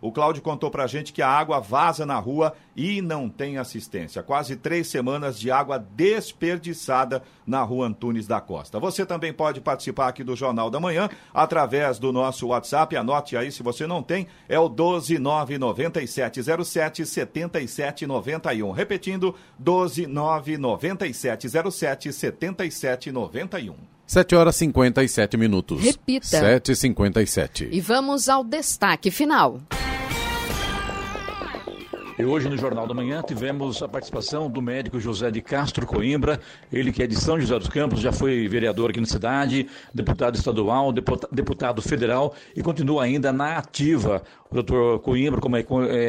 O 0.00 0.12
Cláudio 0.12 0.42
contou 0.42 0.70
pra 0.70 0.86
gente 0.86 1.12
que 1.12 1.20
a 1.20 1.28
água 1.28 1.58
vaza 1.60 2.06
na 2.06 2.18
rua 2.18 2.54
e 2.76 3.02
não 3.02 3.28
tem 3.28 3.58
assistência. 3.58 4.22
Quase 4.22 4.54
três 4.56 4.86
semanas 4.86 5.38
de 5.38 5.50
água 5.50 5.78
desperdiçada 5.78 7.22
na 7.46 7.62
rua 7.62 7.88
Antunes 7.88 8.26
da 8.26 8.40
Costa. 8.40 8.78
Você 8.78 9.04
também 9.04 9.30
pode 9.32 9.60
participar 9.60 10.06
aqui 10.08 10.22
do 10.22 10.36
Jornal 10.36 10.70
da 10.70 10.78
Manhã 10.78 11.10
através 11.34 11.98
do 11.98 12.12
nosso 12.12 12.46
WhatsApp. 12.48 12.96
Anote 12.96 13.36
aí 13.36 13.50
se 13.50 13.60
você 13.62 13.86
não 13.86 14.02
tem, 14.02 14.28
é 14.48 14.58
o 14.58 14.70
1299707 14.70 17.04
7791. 17.04 18.70
Repetindo, 18.70 19.34
1299707 19.60 22.12
7791. 22.12 23.97
7 24.08 24.34
horas 24.34 24.56
e 24.56 24.58
57 24.60 25.36
minutos. 25.36 25.82
Repita. 25.82 26.26
7 26.26 26.72
e 26.72 26.76
57 26.76 27.68
E 27.70 27.80
vamos 27.80 28.28
ao 28.28 28.42
destaque 28.42 29.10
final. 29.10 29.60
E 32.18 32.24
hoje 32.24 32.48
no 32.48 32.56
Jornal 32.56 32.84
da 32.84 32.92
Manhã 32.92 33.22
tivemos 33.22 33.80
a 33.80 33.86
participação 33.86 34.50
do 34.50 34.60
médico 34.60 34.98
José 34.98 35.30
de 35.30 35.40
Castro 35.40 35.86
Coimbra, 35.86 36.40
ele 36.72 36.90
que 36.90 37.00
é 37.00 37.06
de 37.06 37.14
São 37.14 37.40
José 37.40 37.56
dos 37.56 37.68
Campos, 37.68 38.00
já 38.00 38.10
foi 38.10 38.48
vereador 38.48 38.90
aqui 38.90 39.00
na 39.00 39.06
cidade, 39.06 39.68
deputado 39.94 40.34
estadual, 40.34 40.92
deputado 40.92 41.80
federal 41.80 42.34
e 42.56 42.60
continua 42.60 43.04
ainda 43.04 43.32
na 43.32 43.58
ativa. 43.58 44.20
O 44.50 44.54
doutor 44.54 44.98
Coimbra, 45.00 45.40
como 45.40 45.56
é, 45.56 45.64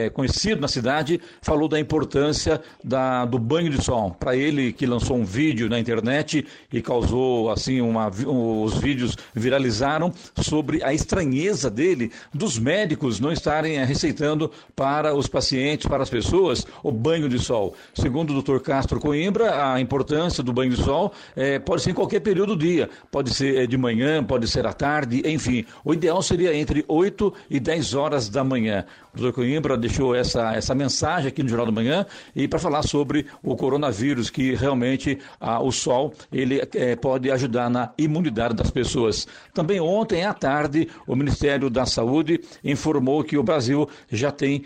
é 0.06 0.10
conhecido 0.10 0.62
na 0.62 0.68
cidade, 0.68 1.20
falou 1.42 1.68
da 1.68 1.80
importância 1.80 2.62
da, 2.84 3.26
do 3.26 3.38
banho 3.38 3.70
de 3.70 3.84
sol. 3.84 4.16
Para 4.18 4.36
ele, 4.36 4.72
que 4.72 4.86
lançou 4.86 5.18
um 5.18 5.26
vídeo 5.26 5.70
na 5.70 5.78
internet 5.78 6.48
e 6.72 6.82
causou, 6.82 7.52
assim, 7.52 7.82
uma, 7.82 8.08
os 8.08 8.78
vídeos 8.78 9.18
viralizaram 9.36 10.14
sobre 10.38 10.82
a 10.84 10.94
estranheza 10.94 11.70
dele 11.70 12.12
dos 12.34 12.58
médicos 12.58 13.20
não 13.20 13.32
estarem 13.32 13.84
receitando 13.86 14.50
para 14.74 15.14
os 15.14 15.28
pacientes, 15.28 15.86
para 15.86 15.99
as 16.04 16.10
pessoas, 16.10 16.66
o 16.84 16.92
banho 16.92 17.30
de 17.30 17.40
sol. 17.40 17.74
Segundo 17.94 18.32
o 18.32 18.34
doutor 18.34 18.62
Castro 18.62 19.00
Coimbra, 19.00 19.74
a 19.74 19.80
importância 19.80 20.44
do 20.44 20.54
banho 20.54 20.72
de 20.72 20.82
sol 20.82 21.12
é, 21.36 21.60
pode 21.60 21.82
ser 21.82 21.92
em 21.92 21.94
qualquer 21.94 22.20
período 22.20 22.56
do 22.56 22.66
dia. 22.66 22.90
Pode 23.12 23.34
ser 23.34 23.58
é, 23.58 23.68
de 23.68 23.78
manhã, 23.78 24.24
pode 24.24 24.48
ser 24.48 24.66
à 24.66 24.74
tarde, 24.74 25.22
enfim. 25.26 25.66
O 25.84 25.94
ideal 25.94 26.22
seria 26.22 26.56
entre 26.56 26.84
8 26.88 27.34
e 27.50 27.60
10 27.60 27.94
horas 27.94 28.30
da 28.30 28.44
manhã. 28.44 28.86
O 29.14 29.18
doutor 29.18 29.34
Coimbra 29.34 29.78
deixou 29.78 30.16
essa, 30.16 30.54
essa 30.54 30.76
mensagem 30.76 31.28
aqui 31.28 31.42
no 31.42 31.50
Jornal 31.50 31.66
da 31.66 31.72
Manhã 31.72 32.06
e 32.36 32.48
para 32.48 32.60
falar 32.60 32.84
sobre 32.84 33.26
o 33.42 33.56
coronavírus, 33.56 34.30
que 34.30 34.54
realmente 34.54 35.18
ah, 35.40 35.62
o 35.62 35.72
sol 35.72 36.14
ele 36.32 36.62
é, 36.76 36.96
pode 36.96 37.32
ajudar 37.32 37.70
na 37.70 37.92
imunidade 37.98 38.56
das 38.56 38.70
pessoas. 38.70 39.28
Também 39.54 39.80
ontem 39.80 40.24
à 40.24 40.34
tarde, 40.34 40.88
o 41.08 41.16
Ministério 41.16 41.70
da 41.70 41.86
Saúde 41.86 42.40
informou 42.64 43.24
que 43.24 43.38
o 43.38 43.44
Brasil 43.44 43.90
já 44.12 44.32
tem 44.32 44.64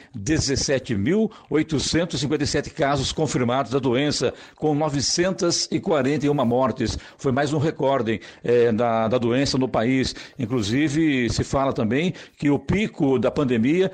17.857 1.52 2.72
casos 2.72 3.12
confirmados 3.12 3.72
da 3.72 3.80
doença, 3.80 4.34
com 4.56 4.74
941 4.74 6.34
mortes. 6.46 6.98
Foi 7.18 7.32
mais 7.32 7.54
um 7.54 7.58
recorde 7.58 8.22
é, 8.44 8.72
da, 8.72 9.08
da 9.08 9.18
doença 9.18 9.58
no 9.58 9.68
país. 9.68 10.16
Inclusive, 10.38 11.30
se 11.30 11.44
fala 11.44 11.74
também 11.74 12.14
que 12.38 12.50
o 12.50 12.60
pico 12.60 13.20
da 13.20 13.32
pandemia 13.32 13.92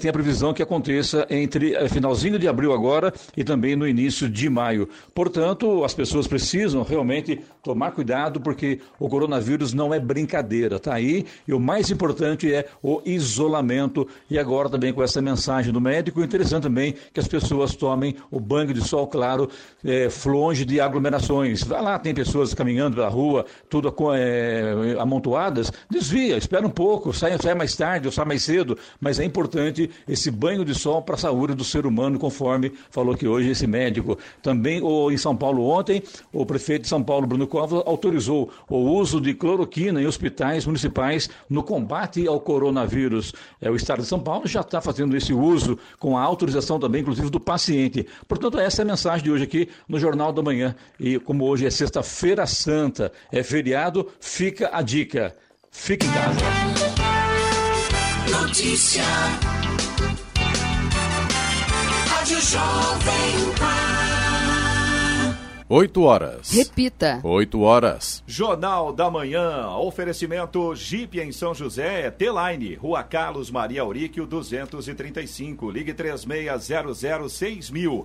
tem 0.00 0.10
a 0.10 0.12
previsão 0.12 0.52
que 0.52 0.62
aconteça 0.62 1.26
entre 1.30 1.74
eh, 1.74 1.88
finalzinho 1.88 2.38
de 2.38 2.48
abril 2.48 2.72
agora 2.72 3.12
e 3.36 3.44
também 3.44 3.76
no 3.76 3.86
início 3.86 4.28
de 4.28 4.48
maio. 4.48 4.88
Portanto, 5.14 5.84
as 5.84 5.94
pessoas 5.94 6.26
precisam 6.26 6.82
realmente 6.82 7.40
tomar 7.62 7.92
cuidado 7.92 8.40
porque 8.40 8.80
o 8.98 9.08
coronavírus 9.08 9.72
não 9.72 9.92
é 9.92 10.00
brincadeira, 10.00 10.78
tá 10.78 10.94
aí 10.94 11.26
e 11.46 11.52
o 11.52 11.60
mais 11.60 11.90
importante 11.90 12.52
é 12.52 12.66
o 12.82 13.00
isolamento 13.04 14.06
e 14.28 14.38
agora 14.38 14.68
também 14.68 14.92
com 14.92 15.02
essa 15.02 15.20
mensagem 15.20 15.72
do 15.72 15.80
médico, 15.80 16.22
interessante 16.22 16.62
também 16.62 16.94
que 17.12 17.20
as 17.20 17.28
pessoas 17.28 17.74
tomem 17.74 18.16
o 18.30 18.40
banho 18.40 18.72
de 18.72 18.86
sol 18.86 19.06
claro, 19.06 19.48
é, 19.84 20.08
longe 20.26 20.64
de 20.64 20.80
aglomerações. 20.80 21.62
Vai 21.64 21.82
lá, 21.82 21.98
tem 21.98 22.14
pessoas 22.14 22.54
caminhando 22.54 22.96
pela 22.96 23.08
rua, 23.08 23.44
tudo 23.68 23.94
é, 24.14 24.96
amontoadas, 24.98 25.72
desvia, 25.90 26.36
espera 26.36 26.66
um 26.66 26.70
pouco, 26.70 27.12
sai, 27.12 27.36
sai 27.38 27.54
mais 27.54 27.76
tarde 27.76 28.06
ou 28.06 28.12
sai 28.12 28.24
mais 28.24 28.42
cedo, 28.42 28.78
mas 29.00 29.18
é 29.18 29.24
importante 29.24 29.90
esse 30.08 30.30
banho 30.30 30.64
de 30.64 30.74
sol 30.74 31.02
para 31.02 31.16
a 31.16 31.18
saúde 31.18 31.54
do 31.54 31.64
ser 31.64 31.86
humano, 31.86 32.18
conforme 32.18 32.72
falou 32.90 33.16
que 33.16 33.26
hoje 33.26 33.50
esse 33.50 33.66
médico. 33.66 34.18
Também 34.42 34.82
ou 34.82 35.12
em 35.12 35.16
São 35.16 35.36
Paulo 35.36 35.64
ontem, 35.64 36.02
o 36.32 36.46
prefeito 36.46 36.82
de 36.82 36.88
São 36.88 37.02
Paulo, 37.02 37.26
Bruno 37.26 37.46
Covas, 37.50 37.82
autorizou 37.84 38.50
o 38.68 38.76
uso 38.78 39.20
de 39.20 39.34
cloroquina 39.34 40.00
em 40.00 40.06
hospitais 40.06 40.64
municipais 40.64 41.28
no 41.48 41.62
combate 41.62 42.26
ao 42.26 42.40
coronavírus. 42.40 43.34
É, 43.60 43.68
o 43.68 43.76
Estado 43.76 44.02
de 44.02 44.08
São 44.08 44.20
Paulo 44.20 44.46
já 44.46 44.60
está 44.60 44.80
fazendo 44.80 45.16
esse 45.16 45.34
uso 45.34 45.78
com 45.98 46.16
a 46.16 46.22
autorização 46.22 46.78
também, 46.78 47.02
inclusive, 47.02 47.28
do 47.28 47.40
paciente. 47.40 48.06
Portanto, 48.26 48.58
essa 48.58 48.82
é 48.82 48.84
a 48.84 48.86
mensagem 48.86 49.24
de 49.24 49.30
hoje 49.30 49.44
aqui 49.44 49.68
no 49.88 49.98
Jornal 49.98 50.32
da 50.32 50.42
Manhã. 50.42 50.74
E 50.98 51.18
como 51.18 51.44
hoje 51.44 51.66
é 51.66 51.70
sexta-feira 51.70 52.46
santa, 52.46 53.12
é 53.30 53.42
feriado, 53.42 54.06
fica 54.20 54.70
a 54.72 54.80
dica. 54.80 55.36
Fique 55.70 56.06
em 56.06 56.12
casa. 56.12 56.40
Notícia. 58.30 59.04
Rádio 62.06 62.40
Jovem 62.40 63.54
Pan. 63.58 63.69
8 65.72 66.02
horas. 66.02 66.50
Repita. 66.50 67.20
8 67.22 67.60
horas. 67.60 68.24
Jornal 68.26 68.92
da 68.92 69.08
Manhã. 69.08 69.68
Oferecimento 69.76 70.74
Jeep 70.74 71.20
em 71.20 71.30
São 71.30 71.54
José, 71.54 72.10
T-Line, 72.10 72.74
Rua 72.74 73.04
Carlos 73.04 73.52
Maria 73.52 73.82
Auríquio, 73.82 74.26
235. 74.26 75.70
Ligue 75.70 75.94
3600 75.94 77.70
mil. 77.70 78.04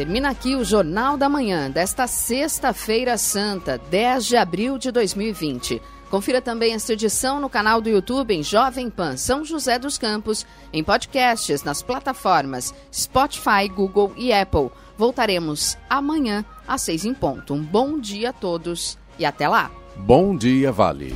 Termina 0.00 0.30
aqui 0.30 0.56
o 0.56 0.64
Jornal 0.64 1.18
da 1.18 1.28
Manhã 1.28 1.70
desta 1.70 2.06
Sexta-feira 2.06 3.18
Santa, 3.18 3.76
10 3.90 4.24
de 4.24 4.34
abril 4.34 4.78
de 4.78 4.90
2020. 4.90 5.82
Confira 6.08 6.40
também 6.40 6.72
esta 6.72 6.94
edição 6.94 7.38
no 7.38 7.50
canal 7.50 7.82
do 7.82 7.90
YouTube 7.90 8.34
em 8.34 8.42
Jovem 8.42 8.88
Pan 8.88 9.18
São 9.18 9.44
José 9.44 9.78
dos 9.78 9.98
Campos, 9.98 10.46
em 10.72 10.82
podcasts 10.82 11.62
nas 11.64 11.82
plataformas 11.82 12.72
Spotify, 12.90 13.68
Google 13.68 14.14
e 14.16 14.32
Apple. 14.32 14.70
Voltaremos 14.96 15.76
amanhã 15.90 16.46
às 16.66 16.80
seis 16.80 17.04
em 17.04 17.12
ponto. 17.12 17.52
Um 17.52 17.62
bom 17.62 18.00
dia 18.00 18.30
a 18.30 18.32
todos 18.32 18.96
e 19.18 19.26
até 19.26 19.46
lá. 19.46 19.70
Bom 19.96 20.34
dia, 20.34 20.72
Vale. 20.72 21.14